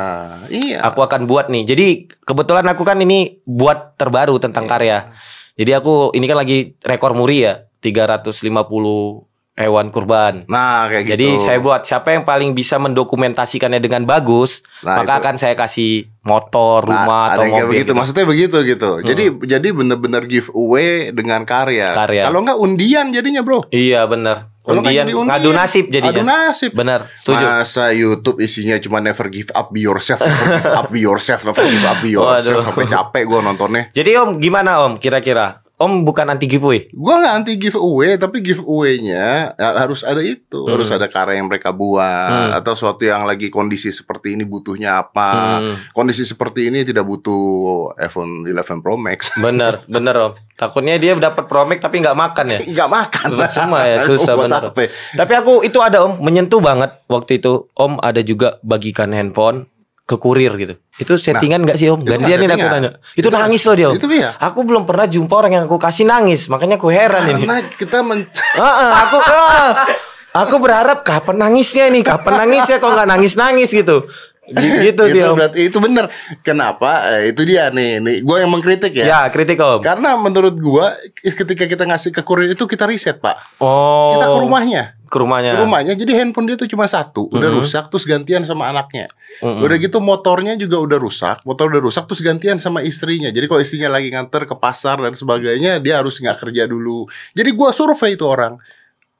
iya 0.47 0.77
Aku 0.83 1.01
akan 1.01 1.25
buat 1.25 1.49
nih. 1.49 1.65
Jadi 1.65 1.87
kebetulan 2.19 2.65
aku 2.65 2.81
kan 2.81 2.97
ini 2.97 3.41
buat 3.43 3.97
terbaru 3.97 4.37
tentang 4.37 4.63
karya. 4.63 5.09
Jadi 5.53 5.71
aku 5.71 6.13
ini 6.13 6.25
kan 6.25 6.37
lagi 6.37 6.77
rekor 6.79 7.13
muri 7.13 7.41
ya 7.43 7.65
350 7.79 8.41
hewan 9.53 9.89
kurban. 9.89 10.49
nah 10.49 10.89
kayak 10.89 11.03
gitu 11.05 11.13
Jadi 11.13 11.27
saya 11.39 11.61
buat 11.61 11.85
siapa 11.85 12.09
yang 12.09 12.25
paling 12.25 12.51
bisa 12.51 12.81
mendokumentasikannya 12.81 13.77
dengan 13.77 14.01
bagus, 14.01 14.65
Nah, 14.81 14.97
maka 14.97 15.13
itu. 15.13 15.21
akan 15.21 15.35
saya 15.37 15.53
kasih 15.53 16.09
motor, 16.23 16.81
Nah, 16.83 17.05
rumah 17.05 17.21
ada 17.27 17.33
atau 17.35 17.43
kayak 17.43 17.53
mobil. 17.53 17.69
begitu, 17.69 17.85
gitu. 17.85 17.93
maksudnya 17.93 18.25
begitu 18.25 18.57
gitu. 18.65 18.91
Jadi 19.03 19.23
jadi 19.45 19.67
bener-bener 19.69 20.25
giveaway 20.25 21.13
dengan 21.13 21.45
karya. 21.45 21.93
Karya. 21.93 22.23
Kalau 22.25 22.41
enggak 22.41 22.57
undian 22.57 23.05
jadinya, 23.09 23.45
Bro. 23.45 23.69
Iya 23.69 24.09
benar. 24.09 24.52
Kalau 24.63 24.79
nggak 24.79 24.95
Undian, 24.95 25.03
jadi 25.03 25.13
undian, 25.19 25.31
ngadu 25.35 25.49
nasib 25.51 25.85
jadinya. 25.91 26.15
Adu 26.15 26.23
nasib. 26.23 26.71
Benar, 26.71 26.99
setuju. 27.11 27.43
Masa 27.43 27.91
YouTube 27.91 28.39
isinya 28.39 28.79
cuma 28.79 29.03
never 29.03 29.27
give 29.27 29.51
up 29.51 29.75
be 29.75 29.83
yourself, 29.83 30.23
never 30.23 30.45
give 30.55 30.71
up 30.71 30.87
be 30.87 30.99
yourself, 31.03 31.39
never 31.43 31.63
give 31.67 31.83
up 31.83 31.99
be 31.99 32.09
yourself. 32.15 32.63
Sampai 32.63 32.87
capek 32.87 33.23
gua 33.27 33.43
nontonnya. 33.43 33.91
Jadi 33.91 34.15
Om 34.15 34.39
gimana 34.39 34.87
Om 34.87 34.95
kira-kira? 35.03 35.62
Om 35.73 36.05
bukan 36.05 36.29
anti 36.29 36.45
giveaway. 36.45 36.85
Gua 36.93 37.17
nggak 37.17 37.33
anti 37.33 37.53
giveaway, 37.57 38.13
tapi 38.15 38.45
giveaway-nya 38.45 39.57
ya, 39.57 39.69
harus 39.73 40.05
ada 40.05 40.21
itu, 40.21 40.69
harus 40.69 40.85
ada 40.87 41.09
karya 41.09 41.41
yang 41.41 41.49
mereka 41.49 41.73
buat 41.73 42.29
Hmm. 42.29 42.57
atau 42.61 42.77
suatu 42.77 43.01
yang 43.01 43.25
lagi 43.25 43.49
kondisi 43.49 43.89
seperti 43.89 44.37
ini 44.37 44.45
butuhnya 44.45 45.01
apa. 45.01 45.59
Hmm. 45.59 45.75
Kondisi 45.91 46.23
seperti 46.23 46.69
ini 46.69 46.85
tidak 46.85 47.03
butuh 47.03 47.41
iPhone 47.97 48.45
11 48.45 48.79
Pro 48.79 48.95
Max. 48.95 49.33
Bener, 49.41 49.81
bener 49.85 50.15
Om. 50.15 50.31
Takutnya 50.53 50.95
dia 50.95 51.17
dapat 51.17 51.49
promek 51.49 51.81
tapi 51.81 51.99
nggak 51.99 52.15
makan 52.15 52.45
ya. 52.47 52.59
Nggak 52.61 52.89
makan. 52.93 53.27
Cuma 53.49 53.79
ya 53.83 53.97
susah 54.07 54.33
Buat 54.37 54.45
bener. 54.47 54.63
apa? 54.69 54.81
Tapi 55.17 55.33
aku 55.33 55.53
itu 55.65 55.81
ada 55.81 56.05
Om 56.05 56.21
menyentuh 56.21 56.61
banget 56.61 57.01
waktu 57.09 57.41
itu. 57.41 57.67
Om 57.73 57.97
ada 57.99 58.21
juga 58.21 58.61
bagikan 58.61 59.09
handphone 59.11 59.65
ke 60.03 60.15
kurir 60.19 60.51
gitu. 60.59 60.73
Itu 60.99 61.15
settingan 61.15 61.63
nggak 61.63 61.77
sih 61.79 61.87
Om? 61.87 62.03
itu 62.03 62.11
Gantian 62.11 62.39
ini 62.43 62.53
aku 62.53 62.67
nanya. 62.67 62.91
Itu 63.15 63.27
nangis 63.31 63.63
loh 63.63 63.75
dia 63.75 63.87
Om. 63.91 63.95
Itu 63.95 64.07
iya. 64.11 64.35
Aku 64.35 64.67
belum 64.67 64.83
pernah 64.83 65.07
jumpa 65.07 65.31
orang 65.31 65.51
yang 65.55 65.63
aku 65.65 65.79
kasih 65.79 66.03
nangis. 66.03 66.51
Makanya 66.51 66.75
aku 66.75 66.91
heran 66.91 67.23
ini. 67.31 67.47
Karena 67.47 67.59
kita 67.71 67.97
men 68.03 68.27
Heeh, 68.59 68.89
aku 68.99 69.17
ah, 69.31 69.71
aku 70.43 70.55
berharap 70.59 71.07
kapan 71.07 71.47
nangisnya 71.47 71.87
nih, 71.87 72.03
kapan 72.03 72.33
nangisnya 72.45 72.83
kok 72.83 72.91
nggak 72.91 73.09
nangis 73.09 73.33
nangis 73.39 73.69
gitu, 73.71 74.09
gitu 74.51 75.07
sih 75.07 75.23
itu 75.23 75.29
om. 75.31 75.39
berarti 75.39 75.59
itu 75.71 75.77
benar. 75.79 76.11
Kenapa? 76.43 77.07
Eh, 77.15 77.31
itu 77.31 77.47
dia 77.47 77.71
nih. 77.71 78.03
Nih, 78.03 78.17
gue 78.19 78.37
yang 78.43 78.51
mengkritik 78.51 78.91
ya. 78.91 79.05
Ya 79.07 79.19
kritik 79.31 79.55
om. 79.63 79.79
Karena 79.79 80.19
menurut 80.19 80.59
gua 80.59 80.99
ketika 81.23 81.63
kita 81.63 81.87
ngasih 81.87 82.11
ke 82.11 82.19
kurir 82.27 82.51
itu 82.51 82.67
kita 82.67 82.83
riset, 82.83 83.23
Pak. 83.23 83.59
Oh. 83.63 84.11
Kita 84.19 84.27
ke 84.27 84.39
rumahnya. 84.43 84.83
Ke 85.07 85.17
rumahnya. 85.21 85.55
Ke 85.55 85.59
rumahnya. 85.63 85.93
Jadi 85.95 86.11
handphone 86.19 86.51
dia 86.51 86.57
tuh 86.59 86.67
cuma 86.67 86.83
satu, 86.91 87.31
udah 87.31 87.49
Mhm. 87.53 87.57
rusak 87.63 87.87
terus 87.87 88.03
gantian 88.03 88.43
sama 88.43 88.67
anaknya. 88.67 89.07
Mm-mm. 89.39 89.63
Udah 89.63 89.77
gitu 89.79 90.03
motornya 90.03 90.59
juga 90.59 90.81
udah 90.81 90.97
rusak, 90.99 91.45
motor 91.47 91.71
udah 91.71 91.79
rusak 91.79 92.03
terus 92.09 92.19
gantian 92.19 92.59
sama 92.59 92.83
istrinya. 92.83 93.31
Jadi 93.31 93.45
kalau 93.47 93.61
istrinya 93.63 93.93
lagi 93.93 94.11
nganter 94.11 94.43
ke 94.43 94.55
pasar 94.59 94.99
dan 94.99 95.15
sebagainya, 95.15 95.79
dia 95.79 96.03
harus 96.03 96.19
nggak 96.19 96.43
kerja 96.43 96.67
dulu. 96.67 97.07
Jadi 97.31 97.49
gua 97.55 97.71
survei 97.71 98.19
itu 98.19 98.27
orang. 98.27 98.59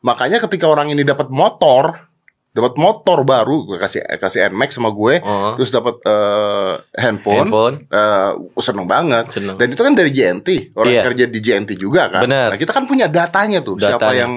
Makanya 0.04 0.44
ketika 0.44 0.68
orang 0.68 0.92
ini 0.92 1.08
dapat 1.08 1.32
motor, 1.32 2.12
dapat 2.54 2.78
motor 2.78 3.26
baru, 3.26 3.66
gue 3.66 3.82
kasih 3.82 4.06
kasih 4.16 4.54
Nmax 4.54 4.78
sama 4.78 4.94
gue, 4.94 5.18
Oh. 5.20 5.58
terus 5.58 5.74
dapat 5.74 5.98
eh, 6.06 6.74
handphone, 6.96 7.50
Handphone. 7.50 7.76
eh, 7.90 8.32
seneng 8.62 8.86
banget. 8.86 9.26
Seneng. 9.34 9.58
Dan 9.58 9.74
itu 9.74 9.82
kan 9.82 9.94
dari 9.94 10.14
JNT, 10.14 10.72
orang 10.78 10.94
Iya. 10.94 11.02
kerja 11.02 11.26
di 11.26 11.40
JNT 11.42 11.72
juga 11.74 12.08
kan. 12.08 12.22
Bener. 12.24 12.54
Nah, 12.54 12.58
kita 12.58 12.70
kan 12.70 12.86
punya 12.86 13.10
datanya 13.10 13.60
tuh, 13.60 13.76
siapa 13.76 13.98
Datanya. 13.98 14.22
yang 14.24 14.34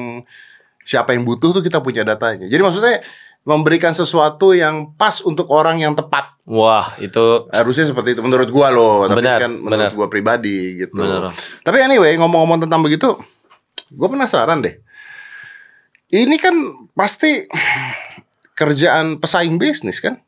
siapa 0.81 1.13
yang 1.13 1.23
butuh 1.23 1.53
tuh 1.53 1.61
kita 1.61 1.79
punya 1.79 2.03
datanya. 2.03 2.49
Jadi 2.49 2.63
maksudnya 2.63 3.05
memberikan 3.45 3.93
sesuatu 3.93 4.51
yang 4.51 4.97
pas 4.97 5.21
untuk 5.21 5.47
orang 5.51 5.79
yang 5.79 5.93
tepat. 5.93 6.35
Wah 6.47 6.95
itu 6.97 7.51
Harusnya 7.51 7.85
seperti 7.85 8.15
itu 8.15 8.23
menurut 8.23 8.49
gua 8.49 8.71
loh, 8.71 9.05
tapi 9.05 9.19
Benar, 9.21 9.39
kan 9.45 9.53
menurut 9.53 9.91
benar. 9.91 9.99
gua 9.99 10.07
pribadi 10.09 10.81
gitu. 10.81 10.95
Benar. 10.97 11.35
Tapi 11.61 11.77
anyway, 11.79 12.17
ngomong-ngomong 12.17 12.65
tentang 12.65 12.81
begitu, 12.81 13.13
gua 13.93 14.09
penasaran 14.09 14.63
deh. 14.63 14.79
Ini 16.07 16.39
kan 16.39 16.55
pasti 16.95 17.43
kerjaan 18.57 19.21
pesaing 19.21 19.61
bisnis 19.61 20.01
kan? 20.01 20.19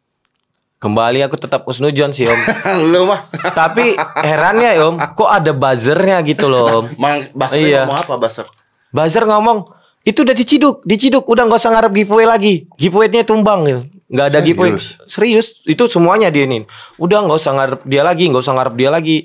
Kembali 0.79 1.27
aku 1.27 1.35
tetap 1.35 1.67
usnujon 1.67 2.15
sih 2.15 2.29
om. 2.29 2.39
Lu 2.95 3.11
mah. 3.11 3.27
Tapi 3.51 3.99
herannya 4.23 4.79
ya 4.79 4.85
om, 4.87 4.97
kok 5.01 5.27
ada 5.27 5.51
buzzernya 5.51 6.23
gitu 6.23 6.47
loh 6.47 6.85
om. 6.85 6.87
Mang 7.03 7.27
Baser 7.35 7.59
Iya. 7.59 7.83
ngomong 7.83 7.99
apa 7.99 8.15
Baser? 8.15 8.47
Buzzer 8.89 9.25
ngomong 9.27 9.59
itu 10.07 10.25
udah 10.25 10.33
diciduk, 10.33 10.81
diciduk, 10.87 11.27
udah 11.27 11.45
nggak 11.45 11.61
usah 11.61 11.75
ngarep 11.75 11.93
giveaway 11.93 12.25
lagi, 12.25 12.55
giveaway-nya 12.79 13.27
tumbang 13.27 13.61
gitu. 13.67 13.81
Nggak 14.09 14.27
ada 14.27 14.39
Serius? 14.39 14.47
giveaway. 14.49 14.73
Serius, 15.05 15.47
itu 15.67 15.85
semuanya 15.85 16.33
dia 16.33 16.49
ini. 16.49 16.65
Udah 16.97 17.27
nggak 17.27 17.37
usah 17.37 17.53
ngarep 17.53 17.81
dia 17.85 18.01
lagi, 18.01 18.25
nggak 18.25 18.41
usah 18.41 18.55
ngarep 18.57 18.75
dia 18.79 18.89
lagi. 18.89 19.19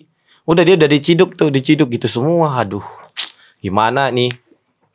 Udah 0.43 0.63
dia 0.67 0.75
udah 0.75 0.89
diciduk 0.91 1.39
tuh, 1.39 1.47
diciduk 1.47 1.87
gitu 1.87 2.11
semua. 2.11 2.59
Aduh, 2.59 2.83
gimana 3.63 4.11
nih? 4.11 4.35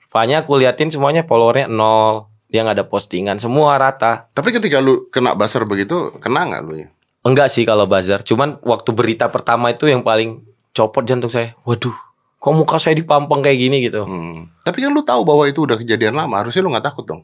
Rupanya 0.04 0.44
aku 0.44 0.60
liatin 0.60 0.92
semuanya 0.92 1.24
followernya 1.24 1.72
nol. 1.72 2.27
Dia 2.48 2.64
nggak 2.64 2.80
ada 2.80 2.86
postingan, 2.88 3.36
semua 3.36 3.76
rata. 3.76 4.32
Tapi 4.32 4.56
ketika 4.56 4.80
lu 4.80 5.08
kena 5.12 5.36
Baser 5.36 5.68
begitu, 5.68 6.16
kena 6.16 6.48
nggak 6.48 6.62
lu 6.64 6.74
ya? 6.80 6.88
Enggak 7.26 7.52
sih 7.52 7.68
kalau 7.68 7.84
buzzer, 7.84 8.24
cuman 8.24 8.56
waktu 8.64 8.90
berita 8.94 9.28
pertama 9.28 9.68
itu 9.74 9.84
yang 9.84 10.00
paling 10.00 10.40
copot 10.72 11.04
jantung 11.04 11.28
saya. 11.28 11.52
Waduh, 11.66 11.92
kok 12.38 12.54
muka 12.54 12.80
saya 12.80 12.96
dipampang 12.96 13.44
kayak 13.44 13.58
gini 13.58 13.84
gitu. 13.84 14.06
Hmm. 14.06 14.48
Tapi 14.64 14.78
kan 14.80 14.94
lu 14.94 15.04
tahu 15.04 15.26
bahwa 15.26 15.44
itu 15.44 15.66
udah 15.66 15.76
kejadian 15.76 16.16
lama, 16.16 16.40
harusnya 16.40 16.64
lu 16.64 16.72
nggak 16.72 16.86
takut 16.88 17.04
dong. 17.04 17.22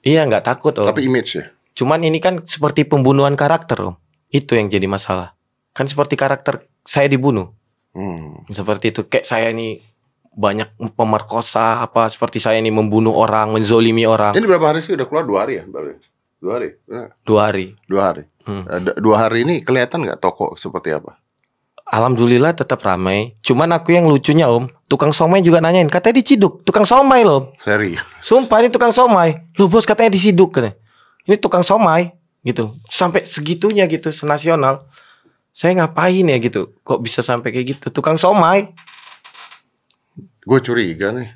Iya 0.00 0.24
nggak 0.24 0.46
takut 0.46 0.72
om. 0.80 0.88
Tapi 0.88 1.04
image 1.04 1.36
ya. 1.36 1.44
Cuman 1.76 2.00
ini 2.00 2.16
kan 2.22 2.40
seperti 2.46 2.88
pembunuhan 2.88 3.36
karakter 3.36 3.92
om. 3.92 3.94
Itu 4.32 4.56
yang 4.56 4.72
jadi 4.72 4.88
masalah. 4.88 5.36
Kan 5.76 5.90
seperti 5.90 6.16
karakter 6.16 6.64
saya 6.86 7.10
dibunuh. 7.10 7.52
Hmm. 7.92 8.46
Seperti 8.48 8.94
itu. 8.94 9.04
Kayak 9.04 9.26
saya 9.28 9.52
ini 9.52 9.82
banyak 10.30 10.70
pemerkosa 10.94 11.82
apa 11.82 12.06
seperti 12.06 12.38
saya 12.38 12.58
ini 12.58 12.70
membunuh 12.70 13.12
orang, 13.12 13.50
menzolimi 13.50 14.06
orang. 14.06 14.32
Ini 14.32 14.46
berapa 14.46 14.70
hari 14.70 14.80
sih 14.80 14.94
udah 14.94 15.06
keluar 15.06 15.24
dua 15.26 15.38
hari 15.42 15.58
ya? 15.58 15.64
baru? 15.66 15.98
Dua 16.40 16.52
hari. 16.56 16.68
Nah, 16.86 17.08
Dua 17.20 17.40
hari. 17.44 17.64
Dua 17.84 18.02
hari. 18.02 18.22
Hmm. 18.46 18.64
Ada- 18.64 18.96
Dua 18.96 19.16
hari 19.18 19.44
ini 19.44 19.54
kelihatan 19.60 20.06
nggak 20.06 20.18
toko 20.18 20.56
seperti 20.56 20.90
apa? 20.90 21.20
Alhamdulillah 21.84 22.54
tetap 22.54 22.78
ramai. 22.80 23.34
Cuman 23.42 23.66
aku 23.74 23.90
yang 23.90 24.06
lucunya 24.06 24.46
om, 24.46 24.70
tukang 24.86 25.10
somai 25.10 25.42
juga 25.42 25.58
nanyain, 25.58 25.90
katanya 25.90 26.22
diciduk, 26.22 26.62
tukang 26.62 26.86
somai 26.86 27.26
loh. 27.26 27.50
Seri. 27.58 27.98
Sumpah 28.22 28.62
ini 28.62 28.70
tukang 28.70 28.94
somai. 28.94 29.42
Lu 29.58 29.66
bos 29.66 29.82
katanya 29.82 30.14
disiduk 30.14 30.54
katanya. 30.54 30.78
Ini 31.26 31.34
tukang 31.36 31.66
somai 31.66 32.14
gitu. 32.46 32.78
Sampai 32.86 33.26
segitunya 33.26 33.90
gitu 33.90 34.14
senasional. 34.14 34.86
Saya 35.50 35.74
ngapain 35.76 36.22
ya 36.22 36.38
gitu? 36.38 36.78
Kok 36.86 37.02
bisa 37.02 37.20
sampai 37.20 37.50
kayak 37.50 37.66
gitu? 37.76 37.86
Tukang 37.90 38.14
somai. 38.14 38.70
Gue 40.44 40.60
curiga 40.64 41.12
nih. 41.12 41.30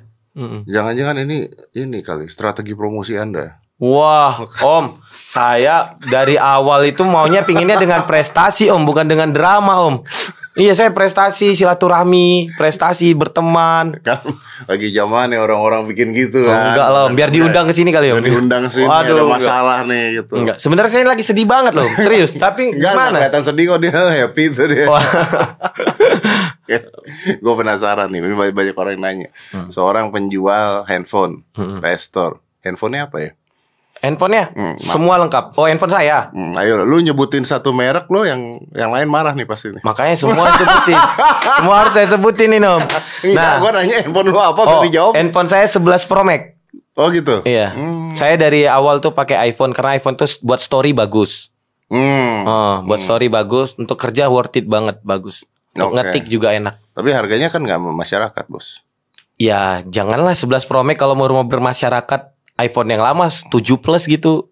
Jangan-jangan 0.67 1.23
ini 1.23 1.47
ini 1.79 2.03
kali 2.03 2.27
strategi 2.27 2.75
promosi 2.75 3.15
Anda. 3.15 3.55
Wah, 3.75 4.39
Om, 4.63 4.95
saya 5.27 5.99
dari 5.99 6.39
awal 6.39 6.95
itu 6.95 7.03
maunya 7.03 7.43
pinginnya 7.43 7.75
dengan 7.75 8.07
prestasi, 8.07 8.71
Om, 8.71 8.87
bukan 8.87 9.03
dengan 9.03 9.35
drama, 9.35 9.83
Om. 9.83 9.99
Iya, 10.55 10.71
saya 10.71 10.89
prestasi, 10.89 11.51
silaturahmi, 11.51 12.47
prestasi, 12.55 13.11
berteman. 13.11 13.99
Kan 13.99 14.23
lagi 14.65 14.87
zamannya 14.87 15.35
orang-orang 15.35 15.83
bikin 15.85 16.11
gitu 16.11 16.41
Oh, 16.41 16.47
kan. 16.47 16.71
enggak 16.71 16.87
lah, 16.87 17.01
Om. 17.05 17.11
biar 17.11 17.27
diundang 17.27 17.67
ke 17.67 17.75
sini 17.75 17.91
kali, 17.91 18.07
Om. 18.07 18.17
Biar 18.17 18.31
diundang 18.31 18.63
sini 18.69 18.87
Waduh, 18.87 19.03
ada 19.03 19.11
enggak. 19.13 19.31
masalah 19.35 19.79
nih 19.83 20.03
gitu. 20.15 20.33
Enggak, 20.33 20.57
sebenarnya 20.57 20.91
saya 20.93 21.05
lagi 21.05 21.21
sedih 21.21 21.43
banget 21.43 21.75
loh, 21.75 21.83
serius. 21.99 22.31
Tapi 22.33 22.71
Enggak, 22.71 22.79
enggak 22.79 22.93
gimana? 22.95 23.17
kelihatan 23.19 23.43
sedih 23.43 23.63
kok 23.67 23.79
dia 23.79 23.91
happy 24.15 24.43
tuh 24.49 24.65
dia. 24.65 24.85
Gue 27.37 27.53
penasaran 27.53 28.07
nih, 28.07 28.19
banyak, 28.23 28.53
banyak 28.53 28.75
orang 28.75 28.93
yang 28.95 29.03
nanya. 29.03 29.29
Hmm. 29.51 29.69
Seorang 29.69 30.09
penjual 30.09 30.83
handphone, 30.85 31.43
Mm-mm. 31.53 31.79
PS 31.79 32.01
Store. 32.05 32.39
Handphonenya 32.61 33.05
apa 33.05 33.17
ya? 33.19 33.31
Handphonenya 34.05 34.53
Hmm, 34.53 34.77
semua 34.77 35.17
lengkap. 35.17 35.57
Oh, 35.57 35.65
handphone 35.65 35.89
saya. 35.89 36.29
Hmm, 36.29 36.53
ayo 36.61 36.85
lu 36.85 37.01
nyebutin 37.01 37.41
satu 37.41 37.73
merek 37.73 38.05
lo 38.13 38.21
yang 38.21 38.61
yang 38.77 38.93
lain 38.93 39.09
marah 39.09 39.33
nih 39.33 39.49
pasti 39.49 39.73
nih. 39.73 39.81
Makanya 39.81 40.13
semua 40.13 40.45
sebutin. 40.53 40.97
semua 41.57 41.75
harus 41.81 41.93
saya 41.97 42.07
sebutin 42.13 42.53
ini, 42.53 42.61
Om. 42.61 42.85
Enggak, 43.25 43.33
Nah, 43.33 43.53
gua 43.57 43.71
nanya 43.73 44.05
handphone 44.05 44.29
lu 44.29 44.37
apa 44.37 44.61
oh, 44.61 44.85
dijawab. 44.85 45.17
handphone 45.17 45.49
saya 45.49 45.65
11 45.65 46.05
Pro 46.05 46.21
Max. 46.21 46.53
Oh 46.93 47.09
gitu. 47.09 47.41
Iya. 47.43 47.73
Hmm. 47.73 48.13
Saya 48.13 48.37
dari 48.37 48.69
awal 48.69 49.01
tuh 49.01 49.11
pakai 49.11 49.49
iPhone 49.49 49.73
karena 49.73 49.97
iPhone 49.97 50.15
tuh 50.15 50.29
buat 50.45 50.61
story 50.61 50.93
bagus. 50.93 51.49
Hmm. 51.89 52.45
Oh, 52.45 52.75
buat 52.85 53.01
story 53.01 53.29
bagus, 53.29 53.73
untuk 53.75 53.97
kerja 53.97 54.29
worth 54.29 54.53
it 54.57 54.65
banget, 54.65 55.01
bagus. 55.01 55.45
Untuk 55.73 55.91
Oke. 55.91 56.01
ngetik 56.01 56.25
juga 56.29 56.53
enak. 56.53 56.77
Tapi 56.93 57.09
harganya 57.09 57.49
kan 57.49 57.61
nggak 57.61 57.81
masyarakat, 57.81 58.45
Bos. 58.47 58.85
Ya, 59.35 59.83
janganlah 59.83 60.31
11 60.31 60.63
Pro 60.63 60.81
Max 60.81 60.95
kalau 60.95 61.13
mau 61.13 61.27
mau 61.27 61.43
bermasyarakat 61.43 62.34
iPhone 62.55 62.89
yang 62.91 63.03
lama 63.03 63.27
7 63.27 63.51
Plus 63.79 64.03
gitu. 64.07 64.49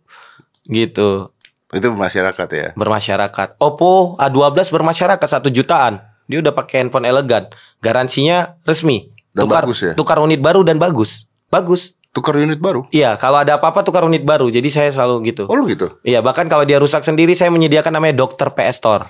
Gitu, 0.64 1.28
Itu 1.76 1.88
masyarakat 1.92 2.48
ya. 2.56 2.68
bermasyarakat. 2.80 3.60
Oppo 3.60 4.16
A12 4.16 4.72
bermasyarakat 4.72 5.28
1 5.44 5.52
jutaan. 5.52 6.00
Dia 6.32 6.40
udah 6.40 6.56
pakai 6.56 6.88
handphone 6.88 7.04
elegan. 7.04 7.52
Garansinya 7.84 8.56
resmi. 8.64 9.12
Dan 9.36 9.50
tukar 9.50 9.66
bagus 9.68 9.80
ya? 9.82 9.92
tukar 9.98 10.18
unit 10.24 10.40
baru 10.40 10.64
dan 10.64 10.80
bagus. 10.80 11.28
Bagus. 11.52 11.92
Tukar 12.14 12.38
unit 12.38 12.62
baru. 12.62 12.86
Iya, 12.94 13.18
kalau 13.18 13.42
ada 13.42 13.58
apa-apa 13.58 13.82
tukar 13.82 14.06
unit 14.06 14.22
baru. 14.22 14.48
Jadi 14.48 14.70
saya 14.70 14.90
selalu 14.94 15.34
gitu. 15.34 15.44
Oh 15.50 15.58
lu 15.58 15.66
gitu. 15.68 15.98
Iya, 16.06 16.22
bahkan 16.22 16.46
kalau 16.46 16.64
dia 16.64 16.78
rusak 16.78 17.02
sendiri 17.02 17.34
saya 17.34 17.50
menyediakan 17.50 17.92
namanya 17.92 18.22
dokter 18.24 18.48
PS 18.54 18.78
Store. 18.80 19.10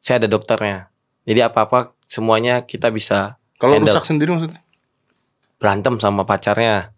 Saya 0.00 0.24
ada 0.24 0.28
dokternya. 0.32 0.88
Jadi 1.28 1.40
apa-apa 1.44 1.92
semuanya 2.08 2.64
kita 2.64 2.88
bisa 2.90 3.36
Kalau 3.60 3.76
rusak 3.78 4.02
sendiri 4.08 4.32
maksudnya? 4.32 4.64
berantem 5.60 5.96
sama 5.96 6.26
pacarnya 6.28 6.92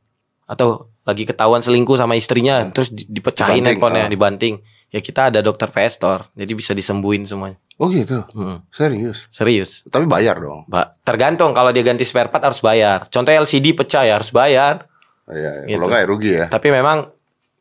atau 0.48 0.90
lagi 1.06 1.22
ketahuan 1.22 1.62
selingkuh 1.62 1.94
sama 1.94 2.18
istrinya 2.18 2.66
terus 2.68 2.90
di- 2.90 3.06
dipecahin 3.06 3.62
Dibanting, 3.62 3.78
handphonenya 3.78 4.06
ah. 4.06 4.12
dibanting. 4.12 4.54
Ya 4.86 5.00
kita 5.00 5.30
ada 5.30 5.42
dokter 5.42 5.66
PS 5.66 5.98
Store. 5.98 6.30
Jadi 6.34 6.52
bisa 6.52 6.74
disembuhin 6.74 7.22
semuanya. 7.22 7.58
Oh 7.76 7.86
gitu. 7.86 8.24
Hmm, 8.32 8.64
Serius. 8.72 9.28
serius. 9.28 9.84
Tapi 9.86 10.06
bayar 10.06 10.40
dong. 10.40 10.64
Mbak, 10.66 10.86
tergantung 11.04 11.52
kalau 11.52 11.70
dia 11.70 11.84
ganti 11.84 12.02
spare 12.02 12.26
part 12.26 12.42
harus 12.42 12.58
bayar. 12.58 13.04
Contohnya 13.06 13.42
LCD 13.42 13.76
pecah 13.76 14.02
ya 14.02 14.16
harus 14.16 14.32
bayar. 14.32 14.88
Iya, 15.28 15.62
iya. 15.62 15.74
Gitu. 15.74 15.78
Kalau 15.78 15.86
nggak 15.90 16.02
ya 16.02 16.08
rugi 16.08 16.30
ya. 16.32 16.46
Tapi 16.48 16.68
memang 16.72 17.10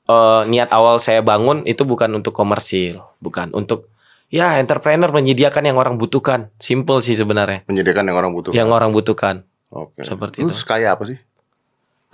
eh, 0.07 0.41
niat 0.47 0.69
awal 0.71 1.01
saya 1.01 1.19
bangun 1.19 1.65
itu 1.67 1.83
bukan 1.83 2.07
untuk 2.15 2.31
komersil, 2.31 3.03
bukan 3.19 3.51
untuk 3.51 3.91
ya 4.31 4.55
entrepreneur 4.55 5.11
menyediakan 5.11 5.65
yang 5.67 5.77
orang 5.77 5.99
butuhkan. 5.99 6.53
Simple 6.61 7.03
sih 7.03 7.17
sebenarnya. 7.17 7.67
Menyediakan 7.67 8.05
yang 8.07 8.17
orang 8.17 8.31
butuh. 8.31 8.51
Yang 8.55 8.69
orang 8.71 8.89
butuhkan. 8.95 9.35
Oke. 9.75 10.07
seperti 10.07 10.39
Lu 10.45 10.55
itu. 10.55 10.63
kaya 10.63 10.95
apa 10.95 11.03
sih? 11.03 11.19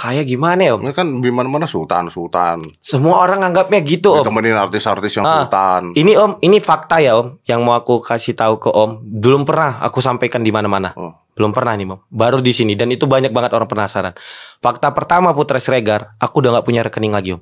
Kayak 0.01 0.25
gimana 0.33 0.61
ya, 0.65 0.73
Om? 0.73 0.81
Ini 0.81 0.93
kan 0.97 1.07
di 1.21 1.29
mana-mana 1.29 1.69
sultan, 1.69 2.09
sultan. 2.09 2.65
Semua 2.81 3.21
orang 3.21 3.45
anggapnya 3.45 3.85
gitu, 3.85 4.17
Om. 4.17 4.25
Ditemenin 4.25 4.57
artis-artis 4.57 5.13
yang 5.13 5.29
Ah, 5.29 5.45
sultan. 5.45 5.93
Ini 5.93 6.17
Om, 6.17 6.31
ini 6.41 6.57
fakta 6.57 6.97
ya 6.97 7.21
Om, 7.21 7.37
yang 7.45 7.61
mau 7.61 7.77
aku 7.77 8.01
kasih 8.01 8.33
tahu 8.33 8.57
ke 8.57 8.73
Om. 8.73 8.97
Belum 9.21 9.45
pernah 9.45 9.77
aku 9.77 10.01
sampaikan 10.01 10.41
di 10.41 10.49
mana-mana. 10.49 10.97
Oh. 10.97 11.13
Belum 11.37 11.53
pernah 11.53 11.77
nih, 11.77 11.85
Om. 11.85 12.01
Baru 12.09 12.41
di 12.41 12.49
sini 12.49 12.73
dan 12.73 12.89
itu 12.89 13.05
banyak 13.05 13.29
banget 13.29 13.53
orang 13.53 13.69
penasaran. 13.69 14.17
Fakta 14.57 14.89
pertama 14.89 15.37
Putra 15.37 15.61
Sregar, 15.61 16.17
aku 16.17 16.41
udah 16.41 16.57
nggak 16.57 16.65
punya 16.65 16.81
rekening 16.81 17.13
lagi, 17.13 17.37
Om. 17.37 17.41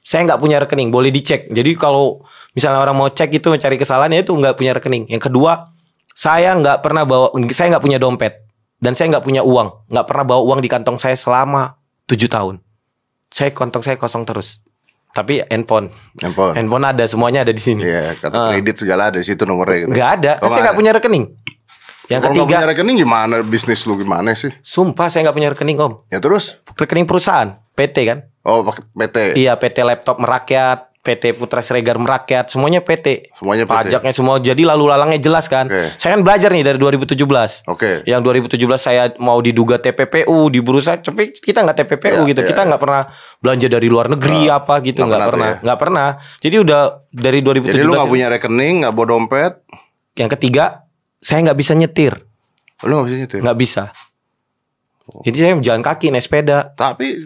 Saya 0.00 0.24
nggak 0.24 0.40
punya 0.40 0.56
rekening, 0.64 0.88
boleh 0.88 1.12
dicek. 1.12 1.52
Jadi 1.52 1.76
kalau 1.76 2.24
misalnya 2.56 2.80
orang 2.80 2.96
mau 2.96 3.12
cek 3.12 3.28
itu 3.28 3.52
mencari 3.52 3.76
kesalahan 3.76 4.08
ya 4.16 4.24
itu 4.24 4.32
nggak 4.32 4.56
punya 4.56 4.72
rekening. 4.72 5.04
Yang 5.12 5.28
kedua, 5.28 5.68
saya 6.16 6.56
nggak 6.56 6.80
pernah 6.80 7.04
bawa, 7.04 7.28
saya 7.52 7.76
nggak 7.76 7.84
punya 7.84 8.00
dompet 8.00 8.43
dan 8.84 8.92
saya 8.92 9.08
nggak 9.10 9.24
punya 9.24 9.40
uang, 9.40 9.88
nggak 9.88 10.04
pernah 10.04 10.24
bawa 10.26 10.44
uang 10.44 10.60
di 10.60 10.68
kantong 10.68 11.00
saya 11.00 11.16
selama 11.16 11.80
tujuh 12.04 12.28
tahun. 12.28 12.60
Saya 13.32 13.48
kantong 13.50 13.80
saya 13.80 13.96
kosong 13.96 14.22
terus. 14.22 14.60
Tapi 15.10 15.40
handphone, 15.46 15.88
Handphone. 16.18 16.52
handphone 16.52 16.84
ada 16.84 17.06
semuanya 17.06 17.40
ada 17.40 17.54
di 17.54 17.62
sini. 17.62 17.80
Iya, 17.80 18.18
kartu 18.18 18.34
Ah. 18.34 18.50
kredit 18.50 18.76
segala 18.76 19.08
ada 19.08 19.16
di 19.16 19.24
situ 19.24 19.46
nomornya 19.46 19.78
gitu. 19.80 19.90
Nggak 19.90 20.10
ada, 20.12 20.32
kan 20.36 20.48
saya 20.50 20.62
nggak 20.68 20.76
punya 20.76 20.92
rekening. 20.92 21.24
Yang 22.04 22.20
Kalau 22.20 22.34
nggak 22.34 22.44
ketiga, 22.44 22.58
punya 22.60 22.68
rekening 22.68 22.96
gimana 23.00 23.34
bisnis 23.40 23.80
lu 23.82 23.96
gimana 23.96 24.36
sih? 24.36 24.52
sumpah 24.60 25.08
saya 25.08 25.24
nggak 25.24 25.36
punya 25.38 25.50
rekening 25.50 25.78
om. 25.78 26.04
Ya 26.10 26.18
terus? 26.18 26.58
Rekening 26.74 27.06
perusahaan, 27.06 27.56
PT 27.72 27.96
kan? 28.04 28.18
Oh, 28.42 28.60
pakai 28.60 28.84
PT. 28.92 29.16
Iya, 29.40 29.56
PT 29.56 29.80
laptop 29.80 30.18
merakyat, 30.18 30.92
PT 31.04 31.36
Putra 31.36 31.60
Siregar 31.60 32.00
merakyat, 32.00 32.48
semuanya 32.48 32.80
PT. 32.80 33.28
Semuanya 33.36 33.62
PT. 33.62 33.76
Pajaknya 33.76 34.10
semua 34.10 34.40
jadi 34.40 34.62
lalu 34.64 34.88
lalangnya 34.88 35.20
jelas 35.20 35.44
kan. 35.46 35.68
Oke. 35.68 35.92
Saya 35.94 36.16
kan 36.16 36.24
belajar 36.24 36.48
nih 36.48 36.64
dari 36.64 36.80
2017. 36.80 37.60
Oke. 37.68 38.00
Yang 38.02 38.20
2017 38.48 38.56
saya 38.80 39.12
mau 39.18 39.36
diduga 39.38 39.76
TPPU 39.76 40.48
di 40.48 40.58
bursa, 40.58 40.96
tapi 40.96 41.28
kita 41.30 41.60
nggak 41.60 41.76
TPPU 41.78 42.24
Iya, 42.24 42.30
gitu. 42.32 42.40
iya, 42.40 42.48
kita 42.48 42.60
iya. 42.64 42.68
nggak 42.72 42.80
pernah 42.80 43.02
belanja 43.36 43.68
dari 43.68 43.86
luar 43.86 44.08
negeri 44.08 44.48
Ah, 44.48 44.58
apa 44.58 44.80
gitu, 44.80 44.98
nggak 44.98 45.06
nggak 45.06 45.20
pernah 45.20 45.28
pernah, 45.28 45.44
tuh 45.44 45.52
ya? 45.52 45.62
nggak 45.62 45.78
pernah. 45.78 46.08
Jadi 46.40 46.56
udah 46.58 46.80
dari 47.12 47.38
2017. 47.38 47.68
Jadi 47.68 47.84
lu 47.84 47.92
nggak 47.92 48.00
itu- 48.00 48.14
punya 48.16 48.26
rekening, 48.26 48.74
nggak 48.80 48.92
bawa 48.92 49.06
dompet, 49.06 49.52
Yang 50.16 50.30
ketiga, 50.34 50.64
saya 51.20 51.44
nggak 51.44 51.58
bisa 51.58 51.72
nyetir, 51.74 52.12
lu 52.80 52.92
nggak 52.96 53.06
bisa 53.06 53.18
nyetir. 53.20 53.40
nggak 53.44 53.58
bisa. 53.60 53.84
Jadi 55.20 55.36
saya 55.36 55.52
jalan 55.60 55.82
kaki 55.82 56.08
naik 56.08 56.24
sepeda. 56.24 56.72
Tapi 56.72 57.20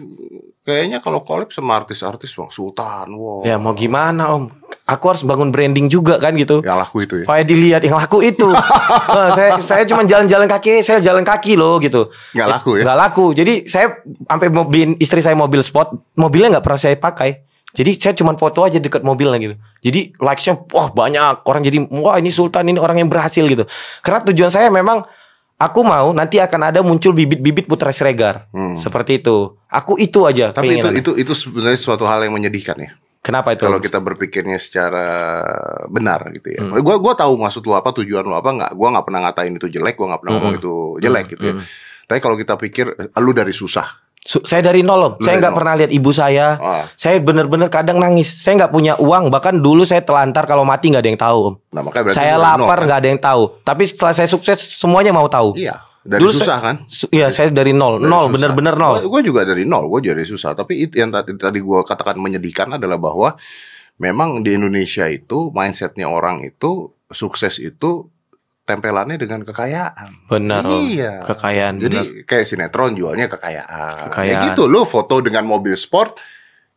kayaknya 0.69 1.01
kalau 1.01 1.25
collab 1.25 1.49
sama 1.49 1.81
artis-artis 1.81 2.37
bang 2.37 2.53
Sultan, 2.53 3.09
wow. 3.17 3.41
Ya 3.41 3.57
mau 3.57 3.73
gimana 3.73 4.37
om? 4.37 4.53
Aku 4.85 5.09
harus 5.09 5.25
bangun 5.25 5.49
branding 5.49 5.89
juga 5.89 6.21
kan 6.21 6.37
gitu. 6.37 6.61
Yang 6.61 6.77
laku 6.85 6.97
itu 7.05 7.15
ya. 7.21 7.25
Supaya 7.25 7.43
dilihat 7.45 7.81
yang 7.81 7.97
laku 7.97 8.21
itu. 8.21 8.49
Nah, 8.49 9.29
saya 9.37 9.57
saya 9.61 9.83
cuma 9.89 10.05
jalan-jalan 10.05 10.45
kaki, 10.45 10.85
saya 10.85 11.01
jalan 11.01 11.25
kaki 11.25 11.57
loh 11.57 11.81
gitu. 11.81 12.13
Nggak 12.37 12.47
laku 12.49 12.71
ya? 12.77 12.83
Nggak 12.85 12.97
laku. 12.97 13.25
Jadi 13.33 13.53
saya 13.65 14.01
sampai 14.05 14.47
mau 14.53 14.65
beliin 14.69 14.93
istri 15.01 15.21
saya 15.21 15.33
mobil 15.33 15.61
sport, 15.65 15.93
mobilnya 16.13 16.57
nggak 16.57 16.65
pernah 16.65 16.81
saya 16.81 16.97
pakai. 16.97 17.49
Jadi 17.69 18.01
saya 18.01 18.17
cuma 18.17 18.33
foto 18.33 18.65
aja 18.65 18.81
dekat 18.81 19.05
mobilnya 19.05 19.37
gitu. 19.37 19.55
Jadi 19.85 20.17
likes-nya 20.17 20.57
wah 20.73 20.89
banyak 20.89 21.45
orang 21.45 21.61
jadi 21.61 21.77
wah 21.93 22.17
ini 22.17 22.33
Sultan 22.33 22.65
ini 22.65 22.81
orang 22.81 22.97
yang 22.97 23.09
berhasil 23.09 23.45
gitu. 23.45 23.69
Karena 24.01 24.25
tujuan 24.25 24.49
saya 24.49 24.73
memang 24.73 25.05
aku 25.59 25.79
mau 25.83 26.15
nanti 26.15 26.39
akan 26.39 26.61
ada 26.65 26.79
muncul 26.79 27.11
bibit-bibit 27.11 27.67
Putra 27.67 27.91
Siregar. 27.91 28.47
Seperti 28.73 29.19
itu. 29.19 29.59
Aku 29.67 29.99
itu 29.99 30.23
aja 30.23 30.49
Hmm. 30.49 30.57
Tapi 30.57 30.79
itu 30.79 30.87
itu 30.89 31.11
itu 31.19 31.33
sebenarnya 31.35 31.77
suatu 31.77 32.07
hal 32.07 32.23
yang 32.23 32.33
menyedihkan 32.33 32.79
ya. 32.79 32.91
Kenapa 33.19 33.51
itu? 33.51 33.67
Kalau 33.67 33.77
kita 33.77 33.99
berpikirnya 33.99 34.55
secara 34.55 35.05
benar 35.85 36.31
gitu 36.31 36.55
Hmm. 36.55 36.73
ya. 36.73 36.79
Gua 36.79 36.95
gua 36.97 37.13
tahu 37.13 37.35
maksud 37.35 37.61
lu 37.61 37.75
apa, 37.75 37.91
tujuan 37.91 38.23
lu 38.23 38.33
apa 38.33 38.49
nggak. 38.49 38.71
Gua 38.73 38.87
nggak 38.89 39.05
pernah 39.05 39.19
ngatain 39.27 39.53
itu 39.53 39.67
jelek, 39.67 39.99
gua 39.99 40.15
nggak 40.15 40.21
pernah 40.23 40.33
Hmm. 40.33 40.41
ngomong 40.41 40.55
itu 40.57 40.73
jelek 41.03 41.25
gitu 41.29 41.43
ya. 41.43 41.53
Tapi 42.09 42.19
kalau 42.19 42.33
kita 42.33 42.55
pikir 42.55 42.85
lu 43.19 43.31
dari 43.31 43.53
susah. 43.53 43.85
Saya 44.19 44.59
dari 44.61 44.83
nol. 44.83 45.15
Lu 45.15 45.23
Saya 45.23 45.39
nggak 45.39 45.55
pernah 45.55 45.73
lihat 45.79 45.91
ibu 45.95 46.11
saya. 46.11 46.59
Ah. 46.59 46.83
Saya 46.93 47.23
bener-bener 47.23 47.71
kadang 47.71 47.97
nangis. 47.97 48.27
Saya 48.27 48.59
nggak 48.59 48.71
punya 48.71 48.93
uang. 48.99 49.31
Bahkan 49.31 49.63
dulu 49.63 49.87
saya 49.87 50.03
telantar 50.03 50.43
kalau 50.43 50.67
mati 50.67 50.91
nggak 50.91 51.01
ada 51.01 51.09
yang 51.09 51.21
tahu. 51.21 51.39
Nah, 51.71 51.81
makanya 51.81 52.03
berarti 52.11 52.19
Saya 52.19 52.35
lapar 52.35 52.77
kan? 52.77 52.85
nggak 52.85 52.99
ada 52.99 53.09
yang 53.09 53.21
tahu. 53.21 53.43
Tapi 53.63 53.83
setelah 53.87 54.13
saya 54.13 54.27
sukses 54.27 54.59
semuanya 54.75 55.15
mau 55.15 55.25
tahu. 55.25 55.55
Iya, 55.55 55.79
dari 56.03 56.19
Dulu 56.19 56.35
susah 56.35 56.59
saya- 56.59 56.61
kan? 56.61 56.75
Iya 57.09 57.27
saya 57.31 57.47
dari 57.49 57.71
nol. 57.71 58.03
Dari 58.03 58.11
nol 58.11 58.25
bener-bener 58.27 58.75
nol. 58.75 58.93
Gue 59.07 59.21
juga 59.23 59.47
dari 59.47 59.63
nol, 59.63 59.87
gue 59.87 60.11
dari 60.11 60.27
susah. 60.27 60.51
Tapi 60.51 60.83
itu 60.83 60.99
yang 60.99 61.09
tadi 61.09 61.31
tadi 61.39 61.63
gue 61.63 61.79
katakan 61.87 62.19
menyedihkan 62.19 62.75
adalah 62.75 62.99
bahwa 62.99 63.39
memang 63.97 64.43
di 64.43 64.53
Indonesia 64.53 65.07
itu 65.07 65.47
mindsetnya 65.51 66.11
orang 66.11 66.43
itu 66.43 66.91
sukses 67.07 67.57
itu 67.57 68.11
tempelannya 68.69 69.17
dengan 69.17 69.41
kekayaan. 69.41 70.29
Benar. 70.29 70.61
Iya. 70.69 71.25
Kekayaan. 71.25 71.81
Jadi 71.81 71.97
kayak 72.29 72.45
sinetron 72.45 72.93
jualnya 72.93 73.25
kekayaan. 73.25 74.13
Kekayaan. 74.13 74.45
Ya 74.45 74.45
gitu 74.53 74.69
lo 74.69 74.85
foto 74.85 75.17
dengan 75.25 75.49
mobil 75.49 75.73
sport 75.73 76.21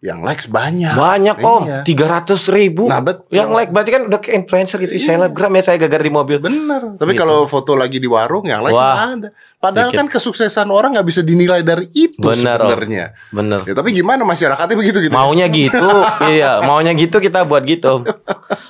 yang 0.03 0.19
likes 0.21 0.47
banyak. 0.47 0.93
Banyak 0.93 1.39
om. 1.39 1.63
Iya. 1.63 1.81
Tiga 1.83 2.11
ratus 2.11 2.51
ribu. 2.51 2.85
Nah, 2.85 2.99
betul. 2.99 3.31
Yang 3.31 3.49
like 3.53 3.71
berarti 3.71 3.91
kan 3.93 4.03
udah 4.05 4.19
ke 4.19 4.31
influencer 4.33 4.77
gitu. 4.79 4.93
Iya. 4.93 5.15
Selebgram 5.15 5.55
ya 5.55 5.63
saya 5.63 5.79
gagal 5.79 6.03
di 6.03 6.11
mobil. 6.11 6.37
Bener. 6.37 6.99
Tapi 6.99 7.07
Gitu. 7.09 7.23
kalau 7.23 7.47
foto 7.47 7.73
lagi 7.73 7.97
di 7.97 8.07
warung 8.07 8.43
yang 8.43 8.61
likes 8.61 8.75
Wah. 8.75 9.15
ada. 9.15 9.31
Padahal 9.57 9.89
Dikit. 9.89 9.99
kan 10.03 10.07
kesuksesan 10.11 10.69
orang 10.69 10.93
nggak 10.93 11.07
bisa 11.07 11.23
dinilai 11.23 11.63
dari 11.63 11.87
itu 11.93 12.19
Om. 12.19 12.35
sebenarnya. 12.35 13.15
Bener. 13.31 13.63
Ya, 13.63 13.73
tapi 13.73 13.95
gimana 13.95 14.23
masyarakatnya 14.23 14.75
begitu 14.75 14.99
gitu? 15.01 15.15
Maunya 15.15 15.47
gitu, 15.55 15.87
iya. 16.27 16.59
Maunya 16.61 16.91
gitu 16.93 17.17
kita 17.17 17.47
buat 17.47 17.63
gitu, 17.63 17.87
om. 17.93 18.03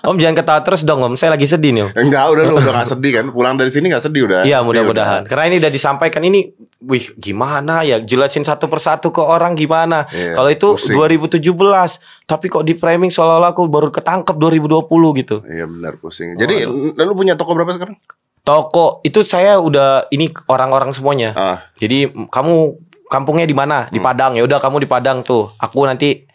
Om 0.04 0.16
jangan 0.18 0.36
ketawa 0.36 0.60
terus 0.60 0.82
dong, 0.82 1.00
om. 1.00 1.14
Saya 1.14 1.32
lagi 1.32 1.48
sedih 1.48 1.72
nih, 1.72 1.82
om. 1.82 1.90
Enggak, 1.96 2.28
udah 2.28 2.42
lu 2.44 2.54
udah 2.58 2.72
gak 2.76 2.88
sedih 2.92 3.12
kan? 3.14 3.24
Pulang 3.30 3.56
dari 3.56 3.72
sini 3.72 3.88
gak 3.88 4.02
sedih 4.02 4.28
udah. 4.28 4.44
Iya, 4.44 4.60
Sedih 4.60 4.68
mudah-mudahan. 4.68 5.20
udah. 5.24 5.30
Karena 5.32 5.44
ini 5.48 5.56
udah 5.58 5.72
disampaikan 5.72 6.22
ini, 6.22 6.40
wih, 6.82 7.08
gimana 7.16 7.80
ya? 7.82 7.96
Jelasin 7.98 8.42
satu 8.42 8.66
persatu 8.66 9.08
ke 9.08 9.22
orang 9.22 9.54
gimana? 9.54 10.04
Iya, 10.06 10.34
Kalau 10.34 10.50
itu 10.50 10.68
pusing. 10.76 10.92
2017, 11.24 11.98
tapi 12.24 12.46
kok 12.46 12.62
di 12.62 12.72
framing 12.72 13.08
seolah-olah 13.08 13.50
aku 13.50 13.64
baru 13.64 13.88
ketangkep 13.88 14.34
2020 14.34 14.88
gitu. 15.16 15.36
Iya 15.44 15.64
benar 15.64 15.96
pusing. 15.96 16.34
Jadi 16.34 16.66
lu 16.66 17.12
punya 17.12 17.32
toko 17.32 17.52
berapa 17.52 17.72
sekarang? 17.72 17.94
Toko 18.42 18.98
itu 19.00 19.22
saya 19.22 19.56
udah 19.56 20.08
ini 20.08 20.26
orang-orang 20.46 20.90
semuanya. 20.90 21.30
Ah, 21.32 21.58
Jadi 21.76 22.06
kamu 22.10 22.54
kampungnya 23.06 23.44
di 23.44 23.52
mana? 23.52 23.86
Di 23.86 23.98
Padang. 23.98 24.34
Ya 24.34 24.42
udah 24.42 24.58
kamu 24.58 24.82
di 24.82 24.88
Padang 24.88 25.22
tuh. 25.22 25.54
Aku 25.56 25.82
nanti 25.82 26.26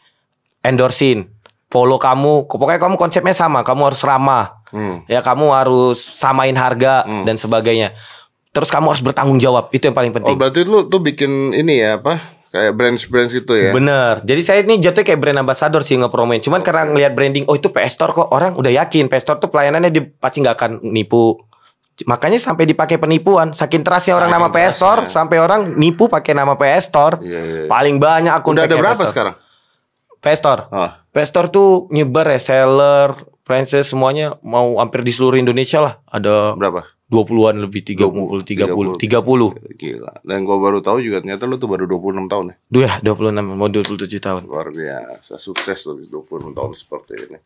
endorsein. 0.61 1.27
Follow 1.67 1.99
kamu. 1.99 2.47
Pokoknya 2.47 2.79
kamu 2.79 2.95
konsepnya 2.95 3.35
sama. 3.35 3.59
Kamu 3.61 3.91
harus 3.91 3.99
ramah. 4.01 4.55
hmm. 4.67 5.03
Ya 5.05 5.19
kamu 5.19 5.51
harus 5.51 5.99
samain 5.99 6.55
harga 6.55 7.03
Hmm. 7.03 7.23
dan 7.23 7.35
sebagainya. 7.35 7.91
Terus 8.51 8.67
kamu 8.67 8.89
harus 8.89 9.03
bertanggung 9.03 9.37
jawab. 9.37 9.67
Itu 9.69 9.85
yang 9.85 9.93
paling 9.93 10.11
Oh 10.11 10.17
penting. 10.17 10.35
berarti 10.35 10.63
lu 10.63 10.87
tuh 10.87 10.99
bikin 10.99 11.51
ini 11.51 11.77
ya 11.77 11.99
apa? 11.99 12.36
Kayak 12.57 12.73
brands-brands 12.73 13.31
gitu 13.37 13.53
ya? 13.53 13.69
Bener. 13.69 14.25
Jadi 14.25 14.41
saya 14.41 14.59
ini 14.65 14.81
jatuhnya 14.81 15.05
kayak 15.13 15.21
brand 15.21 15.39
ambassador 15.45 15.85
sih 15.85 15.93
ngepromoin. 15.93 16.41
Cuman 16.41 16.65
karena 16.65 16.89
ngelihat 16.89 17.13
branding, 17.13 17.45
oh 17.45 17.53
itu 17.53 17.69
PS 17.69 17.93
Store 17.93 18.17
kok 18.17 18.33
orang 18.33 18.57
udah 18.57 18.73
yakin 18.73 19.05
PS 19.05 19.23
Store 19.29 19.37
tuh 19.37 19.53
pelayanannya 19.53 19.93
dia 19.93 20.09
pasti 20.17 20.41
nggak 20.41 20.55
akan 20.57 20.71
nipu. 20.89 21.37
Makanya 22.09 22.41
sampai 22.41 22.65
dipakai 22.65 22.97
penipuan. 22.97 23.53
Saking 23.53 23.85
trustnya 23.85 24.17
orang 24.17 24.33
Saking 24.33 24.41
nama 24.41 24.53
PS 24.53 24.73
Store 24.73 24.99
trustnya. 25.05 25.13
sampai 25.13 25.37
orang 25.37 25.61
nipu 25.77 26.09
pakai 26.09 26.33
nama 26.33 26.57
PS 26.57 26.83
Store. 26.89 27.15
Iya, 27.21 27.39
iya. 27.45 27.61
Paling 27.69 28.01
banyak 28.01 28.33
akun 28.33 28.57
Udah 28.57 28.65
ada 28.65 28.77
berapa 28.77 29.03
sekarang? 29.05 29.37
PS 30.17 30.37
Store. 30.41 30.61
Oh, 30.73 30.89
PS 31.13 31.29
Store 31.29 31.47
tuh 31.53 31.85
nyebar 31.93 32.25
ya 32.29 32.41
seller, 32.41 33.13
franchise 33.47 33.87
semuanya 33.87 34.35
mau 34.43 34.75
hampir 34.83 35.07
di 35.07 35.15
seluruh 35.15 35.39
Indonesia 35.39 35.79
lah. 35.79 35.93
Ada 36.11 36.59
berapa? 36.59 36.83
20-an 37.07 37.63
lebih 37.63 37.87
30 37.87 38.43
30 38.43 38.99
30. 38.99 39.79
Gila. 39.79 40.13
Dan 40.27 40.43
gua 40.43 40.59
baru 40.59 40.83
tahu 40.83 40.99
juga 40.99 41.23
ternyata 41.23 41.47
lu 41.47 41.55
tuh 41.55 41.71
baru 41.71 41.87
26 41.87 42.27
tahun 42.27 42.45
ya. 42.51 42.55
Duh 42.67 42.83
ya 42.83 42.93
26 42.99 43.55
mau 43.55 43.71
27 43.71 44.19
tahun. 44.19 44.41
Luar 44.43 44.67
biasa, 44.75 45.39
sukses 45.39 45.79
tuh 45.87 46.03
26 46.03 46.51
tahun 46.51 46.71
seperti 46.75 47.13
ini. 47.31 47.39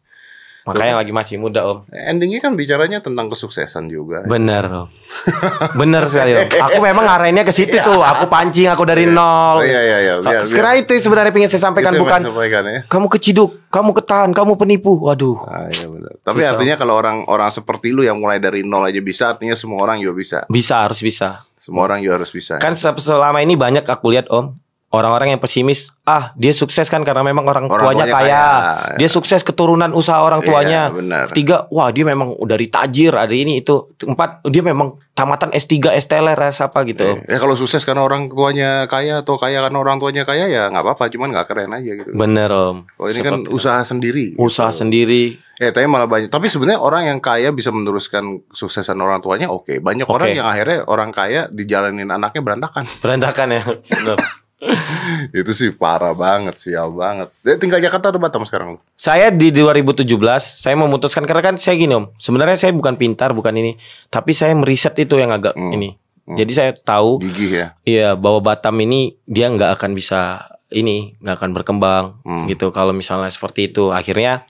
Makanya 0.61 1.01
lagi 1.01 1.09
masih 1.09 1.35
muda, 1.35 1.65
Om. 1.65 1.89
Endingnya 1.89 2.37
kan 2.37 2.53
bicaranya 2.53 3.01
tentang 3.01 3.25
kesuksesan 3.27 3.89
juga. 3.89 4.21
Bener 4.23 4.61
Om. 4.63 4.87
Bener 5.81 6.05
sekali 6.05 6.37
Om. 6.37 6.45
Aku 6.69 6.79
memang 6.79 7.01
ngarahinnya 7.01 7.41
ke 7.41 7.49
situ 7.49 7.73
tuh. 7.75 7.97
Aku 7.97 8.29
pancing 8.29 8.69
aku 8.69 8.85
dari 8.85 9.05
nol. 9.05 9.57
Oh, 9.57 9.65
iya 9.65 9.81
iya 9.81 9.97
iya. 9.99 10.13
Biar, 10.19 10.45
Sekarang 10.45 10.77
itu 10.77 10.93
sebenarnya 10.97 11.33
pengen 11.33 11.49
saya 11.49 11.61
sampaikan 11.63 11.91
Itu 11.91 12.05
bukan 12.05 12.21
sampaikan 12.23 12.61
ya. 12.63 12.79
kamu 12.85 13.09
keciduk, 13.09 13.57
kamu 13.67 13.89
ketahan, 13.97 14.29
kamu 14.31 14.53
penipu. 14.53 15.01
Waduh. 15.01 15.41
Ah, 15.43 15.65
iya 15.67 15.89
benar. 15.89 16.13
Tapi 16.21 16.37
Susah. 16.39 16.51
artinya 16.53 16.75
kalau 16.77 16.93
orang 16.93 17.25
orang 17.25 17.49
seperti 17.49 17.89
lu 17.89 18.05
yang 18.05 18.21
mulai 18.21 18.37
dari 18.37 18.61
nol 18.61 18.85
aja 18.85 19.01
bisa, 19.01 19.33
artinya 19.33 19.57
semua 19.57 19.81
orang 19.81 19.97
juga 19.97 20.13
bisa. 20.13 20.37
Bisa 20.45 20.85
harus 20.85 21.01
bisa. 21.01 21.41
Semua 21.57 21.85
orang 21.85 22.01
juga 22.01 22.17
harus 22.17 22.29
bisa. 22.29 22.57
Kan 22.57 22.73
se- 22.73 23.01
selama 23.01 23.41
ini 23.41 23.53
banyak 23.53 23.81
aku 23.83 24.09
lihat 24.09 24.29
Om. 24.29 24.53
Orang-orang 24.91 25.31
yang 25.31 25.39
pesimis, 25.39 25.87
ah 26.03 26.35
dia 26.35 26.51
sukses 26.51 26.83
kan 26.85 26.99
karena 27.01 27.23
memang 27.23 27.47
orang, 27.47 27.71
Orang 27.71 27.95
tuanya, 27.95 28.03
tuanya 28.03 28.15
kaya. 28.19 28.27
kaya. 28.27 28.95
Dia 28.99 29.07
sukses 29.07 29.39
keturunan 29.39 29.95
usaha 29.95 30.19
orang 30.19 30.43
Iya, 30.43 30.47
tuanya. 30.51 30.81
benar. 30.91 31.25
Ketiga, 31.31 31.63
wah 31.71 31.87
dia 31.89 32.03
memang 32.03 32.35
udah 32.35 32.59
dari 32.59 32.67
tajir, 32.67 33.15
ada 33.15 33.31
ini 33.31 33.63
itu. 33.63 33.87
Empat, 34.03 34.43
dia 34.45 34.59
memang 34.59 34.99
tamatan 35.15 35.55
S3, 35.55 35.95
STLR 35.95 36.35
apa 36.35 36.79
gitu. 36.83 37.07
Om. 37.07 37.23
Ya 37.23 37.39
kalau 37.39 37.55
sukses 37.55 37.81
karena 37.81 38.03
orang 38.03 38.27
tuanya 38.27 38.83
kaya 38.85 39.23
atau 39.23 39.39
kaya 39.39 39.63
karena 39.63 39.79
orang 39.79 39.95
tuanya 39.95 40.27
kaya 40.27 40.51
ya 40.51 40.67
nggak 40.67 40.83
apa-apa, 40.83 41.07
cuman 41.07 41.31
nggak 41.31 41.47
keren 41.47 41.71
aja 41.71 41.91
gitu. 41.95 42.11
Bener 42.11 42.51
Om. 42.51 42.77
Kalau 42.91 43.07
ini 43.07 43.19
kan 43.21 43.33
Seperti- 43.39 43.49
usaha 43.49 43.79
sendiri. 43.81 44.25
usaha 44.35 44.69
gitu. 44.69 44.79
sendiri. 44.83 45.23
Eh, 45.55 45.69
tapi 45.69 45.85
malah 45.85 46.09
banyak. 46.09 46.27
Tapi 46.27 46.49
sebenarnya 46.49 46.81
orang 46.81 47.05
yang 47.05 47.19
kaya 47.21 47.53
bisa 47.53 47.71
meneruskan 47.71 48.43
kesuksesan 48.49 48.97
orang 48.97 49.21
tuanya, 49.21 49.47
oke. 49.47 49.77
Banyak 49.77 50.03
Oke. 50.03 50.11
orang 50.11 50.27
yang 50.33 50.43
akhirnya 50.43 50.83
orang 50.83 51.13
kaya 51.13 51.47
dijalanin 51.47 52.09
anaknya 52.09 52.41
berantakan. 52.41 52.83
Berantakan 52.99 53.47
ya. 53.53 53.63
Itu 55.33 55.51
sih 55.51 55.69
parah 55.69 56.13
banget, 56.13 56.57
sial 56.57 56.91
banget. 56.91 57.33
Dia 57.41 57.57
tinggal 57.57 57.79
Jakarta 57.79 58.09
atau 58.09 58.21
Batam 58.21 58.45
sekarang 58.45 58.77
lu? 58.77 58.79
Saya 58.93 59.29
di 59.29 59.49
2017 59.49 60.05
saya 60.37 60.75
memutuskan 60.75 61.25
karena 61.25 61.41
kan 61.43 61.55
saya 61.57 61.75
gini 61.75 61.91
Om. 61.91 62.13
Sebenarnya 62.15 62.57
saya 62.57 62.71
bukan 62.71 62.95
pintar 62.95 63.31
bukan 63.31 63.53
ini, 63.53 63.75
tapi 64.07 64.31
saya 64.31 64.53
meriset 64.53 64.93
itu 64.97 65.17
yang 65.17 65.29
agak 65.29 65.53
Hmm. 65.53 65.73
ini. 65.73 65.97
Jadi 66.31 66.51
saya 66.53 66.71
tahu 66.71 67.19
Gigih 67.19 67.51
ya. 67.51 67.67
iya 67.83 68.09
bahwa 68.13 68.39
Batam 68.45 68.77
ini 68.79 69.17
dia 69.25 69.49
nggak 69.49 69.75
akan 69.75 69.91
bisa 69.91 70.47
ini 70.69 71.17
nggak 71.19 71.35
akan 71.35 71.51
berkembang 71.51 72.05
Hmm. 72.23 72.45
gitu 72.47 72.69
kalau 72.69 72.93
misalnya 72.93 73.27
seperti 73.27 73.67
itu. 73.67 73.91
Akhirnya 73.91 74.45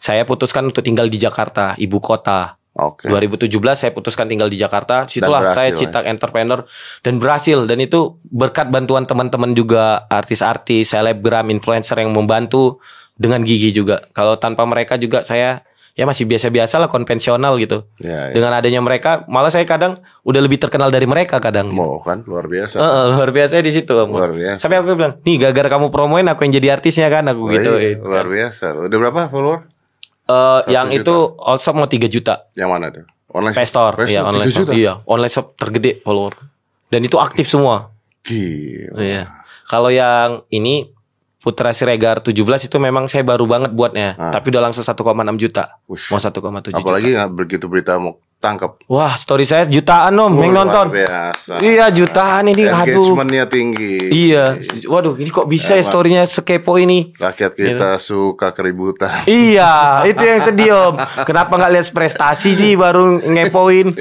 saya 0.00 0.24
putuskan 0.24 0.64
untuk 0.64 0.80
tinggal 0.80 1.10
di 1.10 1.20
Jakarta, 1.20 1.76
ibu 1.76 2.00
kota. 2.00 2.56
Oke. 2.80 3.12
2017 3.12 3.52
saya 3.76 3.92
putuskan 3.92 4.24
tinggal 4.24 4.48
di 4.48 4.56
Jakarta. 4.56 5.04
Situlah 5.04 5.52
saya 5.52 5.76
ya. 5.76 5.84
cetak 5.84 6.08
entrepreneur 6.08 6.64
dan 7.04 7.20
berhasil 7.20 7.68
dan 7.68 7.78
itu 7.84 8.16
berkat 8.32 8.72
bantuan 8.72 9.04
teman-teman 9.04 9.52
juga 9.52 10.08
artis-artis, 10.08 10.96
selebgram, 10.96 11.52
influencer 11.52 12.00
yang 12.00 12.16
membantu 12.16 12.80
dengan 13.20 13.44
gigi 13.44 13.76
juga. 13.76 14.08
Kalau 14.16 14.40
tanpa 14.40 14.64
mereka 14.64 14.96
juga 14.96 15.20
saya 15.20 15.60
ya 15.98 16.08
masih 16.08 16.24
biasa-biasa 16.24 16.80
lah 16.80 16.88
konvensional 16.88 17.60
gitu. 17.60 17.84
Ya, 18.00 18.30
ya. 18.30 18.40
Dengan 18.40 18.56
adanya 18.56 18.80
mereka 18.80 19.28
malah 19.28 19.52
saya 19.52 19.68
kadang 19.68 19.98
udah 20.24 20.40
lebih 20.40 20.56
terkenal 20.56 20.88
dari 20.88 21.04
mereka 21.04 21.42
kadang. 21.42 21.68
Mau 21.68 22.00
kan 22.00 22.24
luar 22.24 22.48
biasa. 22.48 22.80
Heeh, 22.80 23.04
luar 23.12 23.30
biasa 23.34 23.60
di 23.60 23.72
situ. 23.74 23.92
Om. 23.92 24.08
Luar 24.14 24.32
biasa. 24.32 24.56
Sampai 24.64 24.80
aku 24.80 24.96
bilang, 24.96 25.20
"Nih 25.20 25.36
gara-gara 25.36 25.68
kamu 25.76 25.92
promoin 25.92 26.24
aku 26.30 26.48
yang 26.48 26.56
jadi 26.56 26.68
artisnya 26.80 27.12
kan 27.12 27.28
aku 27.28 27.42
Oh, 27.44 27.52
gitu." 27.52 27.72
iya, 27.76 28.00
luar 28.00 28.24
biasa. 28.24 28.80
Udah 28.80 28.96
berapa 28.96 29.28
follower? 29.28 29.68
Satu 30.30 30.70
yang 30.70 30.86
juta. 30.88 31.00
itu 31.00 31.14
all-shop 31.38 31.74
mau 31.74 31.86
3 31.86 32.06
juta. 32.06 32.34
Yang 32.54 32.68
mana 32.68 32.86
tuh? 32.88 33.04
Online 33.30 33.54
Pay 33.54 33.62
Store, 33.64 33.94
iya 34.04 34.20
online 34.22 34.42
3 34.44 34.50
shop. 34.50 34.60
juta? 34.60 34.72
Iya, 34.72 34.92
online 35.04 35.32
shop 35.32 35.46
tergede 35.54 35.92
follower. 36.00 36.34
Dan 36.86 37.00
itu 37.02 37.16
aktif 37.16 37.46
semua. 37.46 37.94
Gila. 38.22 38.98
Iya. 38.98 39.24
Kalau 39.64 39.88
yang 39.88 40.42
ini 40.48 40.90
Putra 41.38 41.72
Siregar 41.72 42.20
17 42.20 42.36
itu 42.60 42.76
memang 42.76 43.06
saya 43.06 43.22
baru 43.22 43.46
banget 43.46 43.72
buatnya, 43.72 44.12
Ah. 44.14 44.28
tapi 44.28 44.50
udah 44.50 44.60
langsung 44.60 44.82
1,6 44.82 45.38
juta. 45.38 45.80
Wih. 45.86 46.02
Mau 46.10 46.18
1,7 46.18 46.36
juta. 46.68 46.82
Apalagi 46.82 47.16
begitu 47.32 47.64
berita 47.64 47.96
mau 47.96 48.20
tangkap. 48.40 48.80
Wah, 48.88 49.14
story 49.20 49.44
saya 49.44 49.68
jutaan 49.68 50.16
om 50.16 50.32
yang 50.40 50.56
Luar 50.56 50.64
nonton. 50.64 50.86
biasa. 50.96 51.60
Iya, 51.60 51.92
jutaan 51.92 52.48
ini. 52.48 52.64
Aduh. 52.64 52.96
Engagementnya 53.04 53.44
tinggi. 53.44 54.08
Iya. 54.08 54.56
Waduh, 54.88 55.20
ini 55.20 55.28
kok 55.28 55.44
bisa 55.44 55.76
ya 55.76 55.84
storynya 55.84 56.24
sekepo 56.24 56.80
ini? 56.80 57.12
Rakyat 57.20 57.52
kita 57.52 58.00
suka 58.00 58.56
keributan. 58.56 59.12
Iya, 59.28 60.02
itu 60.08 60.22
yang 60.24 60.40
sedih 60.40 60.70
om. 60.72 60.94
Kenapa 61.28 61.60
nggak 61.60 61.72
lihat 61.76 61.86
prestasi 61.92 62.56
sih 62.56 62.72
baru 62.80 63.20
ngepoin? 63.20 63.92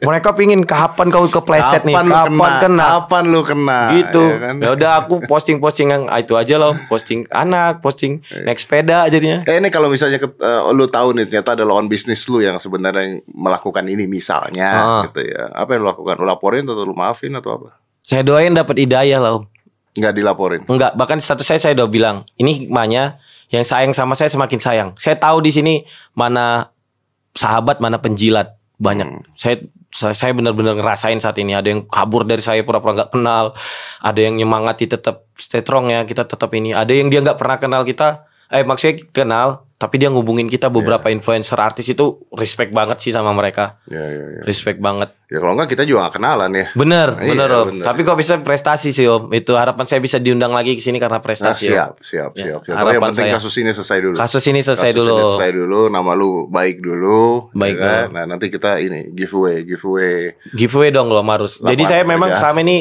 Mereka 0.00 0.32
pingin 0.32 0.64
kapan 0.64 1.12
kau 1.12 1.28
kepleset 1.28 1.84
nih? 1.84 1.92
Kapan 1.92 2.32
kena? 2.32 2.58
kena? 2.64 2.86
Kapan 2.98 3.24
lu 3.28 3.40
kena? 3.44 3.80
gitu. 3.92 4.24
ya 4.24 4.38
kan? 4.40 4.54
Ya 4.56 4.70
udah 4.72 4.90
aku 5.04 5.14
posting-posting 5.28 5.92
yang 5.92 6.02
ah, 6.08 6.18
itu 6.18 6.32
aja 6.34 6.56
loh, 6.56 6.72
posting 6.88 7.28
anak, 7.28 7.84
posting 7.84 8.24
naik 8.32 8.56
sepeda 8.56 9.04
jadinya. 9.12 9.44
Eh 9.44 9.60
ini 9.60 9.68
kalau 9.68 9.92
misalnya 9.92 10.16
eh, 10.16 10.60
lu 10.72 10.88
tahu 10.88 11.12
nih 11.12 11.28
ternyata 11.28 11.60
ada 11.60 11.64
lawan 11.68 11.92
bisnis 11.92 12.24
lu 12.32 12.40
yang 12.40 12.56
sebenarnya 12.56 13.20
yang 13.20 13.20
melakukan 13.82 13.98
ini 13.98 14.04
misalnya 14.06 14.68
Ah. 14.70 15.02
gitu 15.10 15.20
ya. 15.26 15.50
Apa 15.52 15.74
yang 15.76 15.82
lu 15.82 15.88
lakukan? 15.90 16.14
Lu 16.22 16.26
laporin 16.26 16.64
atau 16.64 16.84
lu 16.86 16.94
maafin 16.94 17.34
atau 17.34 17.50
apa? 17.58 17.68
Saya 18.02 18.22
doain 18.22 18.54
dapat 18.54 18.82
hidayah 18.82 19.18
lah 19.18 19.42
om. 19.42 19.44
Nggak 19.92 20.14
dilaporin. 20.16 20.62
Enggak, 20.70 20.96
bahkan 20.96 21.20
status 21.20 21.44
saya 21.44 21.60
saya 21.60 21.76
udah 21.76 21.88
bilang, 21.90 22.16
ini 22.40 22.64
hikmahnya 22.64 23.20
yang 23.52 23.64
sayang 23.66 23.92
sama 23.92 24.16
saya 24.16 24.32
semakin 24.32 24.58
sayang. 24.58 24.90
Saya 24.96 25.20
tahu 25.20 25.44
di 25.44 25.52
sini 25.52 25.74
mana 26.16 26.72
sahabat, 27.36 27.78
mana 27.78 28.00
penjilat. 28.00 28.56
Banyak. 28.80 29.36
Saya 29.36 29.60
saya, 29.92 30.16
saya 30.16 30.32
benar-benar 30.32 30.72
ngerasain 30.72 31.20
saat 31.20 31.36
ini 31.36 31.52
ada 31.52 31.68
yang 31.68 31.84
kabur 31.84 32.24
dari 32.24 32.40
saya 32.40 32.64
pura-pura 32.64 32.96
nggak 32.96 33.12
kenal, 33.12 33.52
ada 34.00 34.20
yang 34.24 34.40
nyemangati 34.40 34.88
tetap 34.88 35.28
stay 35.36 35.60
strong 35.60 35.92
ya, 35.92 36.08
kita 36.08 36.24
tetap 36.24 36.48
ini. 36.56 36.72
Ada 36.72 36.96
yang 36.96 37.12
dia 37.12 37.20
nggak 37.20 37.36
pernah 37.36 37.60
kenal 37.60 37.84
kita, 37.84 38.24
eh 38.52 38.62
maksudnya 38.62 39.00
kenal, 39.08 39.48
tapi 39.74 39.96
dia 39.96 40.06
ngubungin 40.06 40.46
kita 40.46 40.68
beberapa 40.68 41.08
influencer 41.08 41.56
artis 41.56 41.88
itu 41.88 42.04
respect 42.30 42.70
banget 42.70 43.00
sih 43.00 43.10
sama 43.10 43.32
mereka. 43.32 43.80
Ya, 43.86 43.98
ya, 43.98 44.24
ya. 44.30 44.40
Respect 44.42 44.78
banget. 44.78 45.10
Ya 45.26 45.40
kalau 45.40 45.56
enggak 45.56 45.72
kita 45.72 45.82
juga 45.82 46.06
gak 46.06 46.20
kenalan 46.20 46.52
ya. 46.52 46.66
Bener, 46.72 47.08
Iya, 47.16 47.30
bener 47.32 47.48
om. 47.50 47.66
bener. 47.72 47.84
Tapi 47.88 48.00
kok 48.02 48.14
bisa 48.14 48.36
prestasi 48.38 48.92
sih 48.92 49.08
om. 49.08 49.26
Itu 49.30 49.56
harapan 49.56 49.82
saya 49.82 49.98
bisa 49.98 50.16
diundang 50.16 50.52
lagi 50.52 50.76
ke 50.76 50.84
sini 50.84 51.00
karena 51.00 51.16
Nah, 51.16 51.24
prestasi. 51.24 51.66
om. 51.66 51.72
siap, 51.72 51.92
siap, 51.98 52.30
Ya, 52.30 52.44
siap, 52.44 52.60
siap. 52.62 52.76
Tapi 52.76 52.92
yang 52.92 53.02
penting 53.02 53.26
saya. 53.26 53.34
kasus 53.34 53.54
ini 53.56 53.70
selesai 53.72 53.98
dulu. 53.98 54.14
Kasus 54.14 54.44
ini 54.44 54.60
selesai 54.60 54.88
Kasus 54.88 55.00
dulu. 55.00 55.08
ini 55.10 55.22
selesai 55.24 55.50
dulu, 55.50 55.80
nama 55.88 56.10
lu 56.12 56.30
baik 56.46 56.76
dulu. 56.78 57.48
Baik 57.50 57.74
ya 57.74 57.82
kan? 57.82 58.06
Nah 58.12 58.24
nanti 58.28 58.46
kita 58.46 58.76
ini 58.78 59.08
giveaway, 59.10 59.64
giveaway. 59.64 60.36
Giveaway 60.52 60.90
dong 60.90 61.08
lo 61.08 61.24
harus. 61.24 61.58
Jadi 61.58 61.82
saya 61.82 62.04
memang 62.04 62.28
pekerjaan. 62.28 62.52
selama 62.52 62.60
ini 62.60 62.76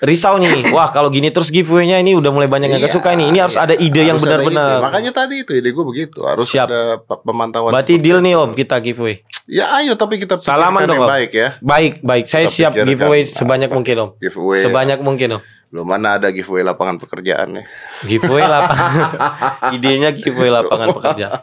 risau 0.00 0.36
nih. 0.36 0.68
Wah 0.74 0.88
kalau 0.88 1.08
gini 1.08 1.28
terus 1.28 1.48
giveaway-nya 1.48 1.98
ini 1.98 2.14
udah 2.14 2.30
mulai 2.30 2.46
banyak 2.46 2.68
yang 2.68 2.80
Iya, 2.80 2.86
gak 2.86 2.96
suka 2.96 3.10
nih. 3.12 3.26
Ini 3.28 3.38
harus 3.40 3.54
iya. 3.54 3.64
ada 3.64 3.74
ide 3.74 4.02
yang 4.02 4.16
Harus 4.16 4.24
benar-benar. 4.24 4.78
Makanya 4.80 5.10
tadi 5.10 5.34
itu 5.42 5.52
ide 5.52 5.70
gue 5.70 5.84
begitu. 5.84 6.18
Harus 6.22 6.46
Siap. 6.46 6.66
ada 6.66 6.80
pe- 6.98 7.22
pemantauan. 7.22 7.70
Berarti 7.70 7.98
deal 7.98 8.18
nih 8.18 8.34
om 8.34 8.50
kita 8.52 8.78
giveaway. 8.78 9.22
Ya 9.44 9.72
ayo 9.76 9.94
tapi 9.94 10.16
kita 10.16 10.36
pikirkan 10.36 10.54
Salaman 10.54 10.84
dong 10.84 10.96
yang 10.96 11.04
om. 11.04 11.10
baik 11.10 11.30
ya. 11.32 11.48
Baik, 11.58 11.92
baik. 12.00 12.24
Saya 12.24 12.46
Kita 12.46 12.54
siap 12.54 12.72
giveaway 12.78 13.22
apa. 13.22 13.32
sebanyak 13.34 13.70
mungkin 13.70 13.96
om. 13.98 14.10
Giveaway. 14.16 14.60
Sebanyak 14.60 14.98
mungkin 15.00 15.28
om. 15.36 15.42
Belum 15.68 15.84
mana 15.84 16.16
ada 16.16 16.32
giveaway 16.32 16.64
lapangan 16.64 16.96
pekerjaan 16.96 17.60
nih. 17.60 17.64
Giveaway 18.06 18.40
lapangan. 18.42 18.92
Idenya 19.76 20.10
giveaway 20.12 20.48
lapangan 20.48 20.92
pekerjaan. 20.92 21.40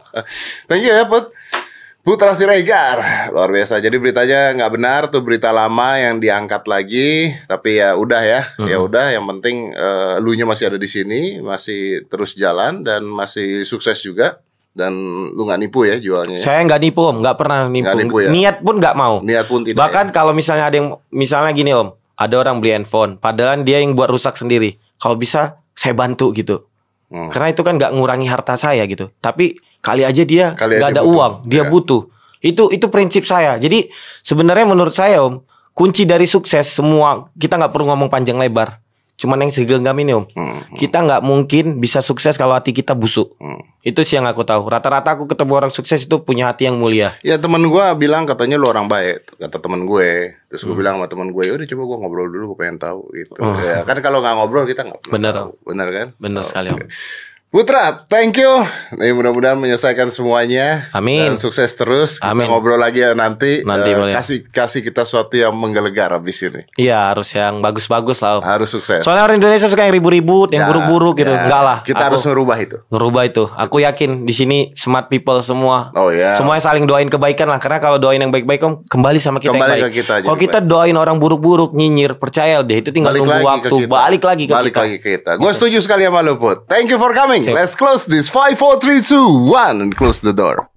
Thank 0.66 0.82
you 0.82 0.92
ya 0.92 1.06
Put. 1.06 1.30
Putra 2.06 2.38
Siregar 2.38 3.34
luar 3.34 3.50
biasa. 3.50 3.82
Jadi 3.82 3.98
beritanya 3.98 4.54
nggak 4.54 4.72
benar 4.78 5.02
tuh 5.10 5.26
berita 5.26 5.50
lama 5.50 5.98
yang 5.98 6.22
diangkat 6.22 6.70
lagi. 6.70 7.34
Tapi 7.50 7.82
ya 7.82 7.98
udah 7.98 8.22
ya, 8.22 8.42
ya 8.62 8.78
udah. 8.78 9.10
Yang 9.10 9.26
penting 9.34 9.74
eh, 9.74 10.22
elunya 10.22 10.46
masih 10.46 10.70
ada 10.70 10.78
di 10.78 10.86
sini, 10.86 11.42
masih 11.42 12.06
terus 12.06 12.38
jalan 12.38 12.86
dan 12.86 13.02
masih 13.10 13.66
sukses 13.66 13.98
juga. 14.06 14.38
Dan 14.70 14.94
lu 15.34 15.50
nggak 15.50 15.66
nipu 15.66 15.90
ya 15.90 15.98
jualnya. 15.98 16.46
ya? 16.46 16.46
Saya 16.46 16.62
nggak 16.70 16.82
nipu 16.86 17.02
om, 17.02 17.26
nggak 17.26 17.38
pernah 17.42 17.66
nipu. 17.66 17.90
Nggak 17.90 17.98
nipu 17.98 18.18
ya? 18.22 18.30
Niat 18.30 18.58
pun 18.62 18.76
nggak 18.78 18.96
mau. 18.96 19.16
Niat 19.26 19.46
pun 19.50 19.66
tidak. 19.66 19.80
Bahkan 19.82 20.06
kalau 20.14 20.38
misalnya 20.38 20.70
ada 20.70 20.78
yang 20.78 20.94
misalnya 21.10 21.58
gini 21.58 21.74
om, 21.74 21.90
ada 22.22 22.36
orang 22.38 22.62
beli 22.62 22.78
handphone, 22.78 23.18
padahal 23.18 23.66
dia 23.66 23.82
yang 23.82 23.98
buat 23.98 24.14
rusak 24.14 24.38
sendiri. 24.38 24.78
Kalau 25.02 25.18
bisa 25.18 25.58
saya 25.74 25.98
bantu 25.98 26.30
gitu. 26.38 26.70
Hmm. 27.10 27.34
Karena 27.34 27.50
itu 27.50 27.66
kan 27.66 27.82
nggak 27.82 27.98
ngurangi 27.98 28.28
harta 28.30 28.60
saya 28.62 28.86
gitu. 28.86 29.10
Tapi 29.24 29.58
kali 29.86 30.02
aja 30.02 30.24
dia 30.24 30.46
Kali 30.52 30.76
nggak 30.76 30.82
aja 30.84 30.96
ada 30.96 31.02
butuh. 31.02 31.14
uang, 31.14 31.34
dia 31.46 31.62
Iya. 31.62 31.70
butuh. 31.70 32.02
Itu 32.42 32.64
itu 32.68 32.86
prinsip 32.88 33.24
saya. 33.24 33.56
Jadi 33.56 33.90
sebenarnya 34.20 34.66
menurut 34.66 34.92
saya 34.92 35.22
om, 35.22 35.46
kunci 35.72 36.04
dari 36.04 36.26
sukses 36.26 36.66
semua 36.68 37.30
kita 37.34 37.56
nggak 37.56 37.70
perlu 37.70 37.86
ngomong 37.88 38.08
panjang 38.08 38.36
lebar. 38.36 38.82
Cuman 39.16 39.40
yang 39.40 39.50
segenggam 39.50 39.96
ini 39.96 40.12
om, 40.14 40.28
Hmm. 40.30 40.68
kita 40.74 41.00
nggak 41.00 41.22
mungkin 41.22 41.80
bisa 41.80 42.02
sukses 42.02 42.36
kalau 42.36 42.52
hati 42.52 42.70
kita 42.70 42.92
busuk. 42.92 43.32
Hmm. 43.38 43.64
Itu 43.80 44.02
sih 44.02 44.14
yang 44.14 44.26
aku 44.26 44.42
tahu. 44.42 44.68
Rata-rata 44.68 45.08
aku 45.10 45.24
ketemu 45.26 45.52
orang 45.56 45.70
sukses 45.70 46.04
itu 46.04 46.20
punya 46.20 46.46
hati 46.46 46.66
yang 46.66 46.76
mulia. 46.76 47.16
Ya 47.22 47.38
temen 47.38 47.64
gue 47.64 47.86
bilang 47.96 48.26
katanya 48.26 48.58
lu 48.58 48.66
orang 48.66 48.86
baik 48.86 49.38
Kata 49.38 49.56
temen 49.58 49.86
gue 49.86 50.10
Terus 50.48 50.62
gue 50.64 50.74
bilang 50.74 50.98
sama 50.98 51.06
temen 51.06 51.30
gue 51.30 51.46
Udah 51.46 51.64
coba 51.64 51.84
gue 51.86 51.98
ngobrol 52.00 52.28
dulu 52.28 52.44
Gue 52.50 52.60
pengen 52.60 52.78
tahu 52.78 53.06
gitu 53.14 53.38
Hmm. 53.38 53.46
Oh. 53.48 53.56
ya, 53.56 53.84
Kan 53.84 54.02
kalau 54.02 54.20
nggak 54.20 54.36
ngobrol 54.36 54.66
kita 54.66 54.82
nggak 54.84 55.06
Bener, 55.08 55.32
tahu. 55.32 55.50
Bener 55.64 55.88
kan 55.88 56.08
Bener 56.18 56.42
Oh, 56.42 56.44
sekali 56.44 56.68
om. 56.72 56.82
Putra, 57.56 58.04
thank 58.12 58.36
you. 58.36 58.52
Nih 59.00 59.16
mudah-mudahan 59.16 59.56
menyelesaikan 59.56 60.12
semuanya. 60.12 60.92
Amin. 60.92 61.24
Dan 61.24 61.40
sukses 61.40 61.72
terus. 61.72 62.20
Kita 62.20 62.36
Amin. 62.36 62.52
ngobrol 62.52 62.76
lagi 62.76 63.00
ya 63.00 63.16
nanti. 63.16 63.64
Nanti 63.64 63.96
boleh. 63.96 64.12
kasih 64.12 64.44
kasih 64.52 64.84
kita 64.84 65.08
sesuatu 65.08 65.32
yang 65.32 65.56
menggelegar 65.56 66.12
habis 66.12 66.44
ini. 66.44 66.68
Iya 66.76 67.16
harus 67.16 67.32
yang 67.32 67.64
bagus-bagus 67.64 68.20
lah. 68.20 68.44
Harus 68.44 68.76
sukses. 68.76 69.08
Soalnya 69.08 69.24
orang 69.24 69.40
Indonesia 69.40 69.72
suka 69.72 69.88
yang 69.88 69.96
ribut-ribut, 69.96 70.52
yang 70.52 70.68
Ya, 70.68 70.68
buruk-buruk 70.68 71.16
gitu. 71.16 71.32
ya. 71.32 71.48
Enggak 71.48 71.62
lah. 71.64 71.78
Kita 71.80 71.96
Aku 71.96 72.08
harus 72.12 72.24
ngerubah 72.28 72.58
itu. 72.60 72.78
ngerubah 72.92 73.24
itu. 73.24 73.44
Aku 73.48 73.78
yakin 73.80 74.28
di 74.28 74.34
sini 74.36 74.58
smart 74.76 75.08
people 75.08 75.40
semua. 75.40 75.96
Oh 75.96 76.12
ya. 76.12 76.36
Semuanya 76.36 76.60
saling 76.60 76.84
doain 76.84 77.08
kebaikan 77.08 77.48
lah. 77.48 77.64
Karena 77.64 77.80
kalau 77.80 77.96
doain 77.96 78.20
yang 78.20 78.36
baik-baik 78.36 78.68
om 78.68 78.84
kembali 78.84 79.24
sama 79.24 79.40
kita 79.40 79.56
Kembali 79.56 79.80
yang 79.80 79.88
baik. 79.88 79.96
ke 79.96 80.04
kita 80.04 80.28
Kalau 80.28 80.36
kita 80.36 80.60
doain 80.60 80.96
orang 81.00 81.24
buruk-buruk 81.24 81.72
nyinyir, 81.72 82.20
percaya 82.20 82.60
deh 82.60 82.84
itu 82.84 82.92
tinggal 82.92 83.16
Balik 83.16 83.24
tunggu 83.24 83.48
waktu. 83.48 83.76
Balik 83.88 84.24
lagi 84.28 84.44
ke 84.44 84.52
Balik 84.52 84.76
kita. 84.76 84.84
lagi 84.84 84.96
ke 85.00 85.08
kita. 85.16 85.32
Gue 85.40 85.56
setuju 85.56 85.80
sekali 85.80 86.04
sama 86.04 86.20
lu, 86.20 86.36
Put. 86.36 86.68
Thank 86.68 86.92
you 86.92 87.00
for 87.00 87.16
coming. 87.16 87.45
Sip. 87.46 87.56
Let's 87.56 87.76
close 87.76 88.06
this. 88.06 88.28
5, 88.30 88.58
4, 88.58 88.80
3, 88.80 89.02
2, 89.02 89.34
1 89.46 89.82
and 89.82 89.96
close 89.96 90.20
the 90.22 90.34
door. 90.34 90.70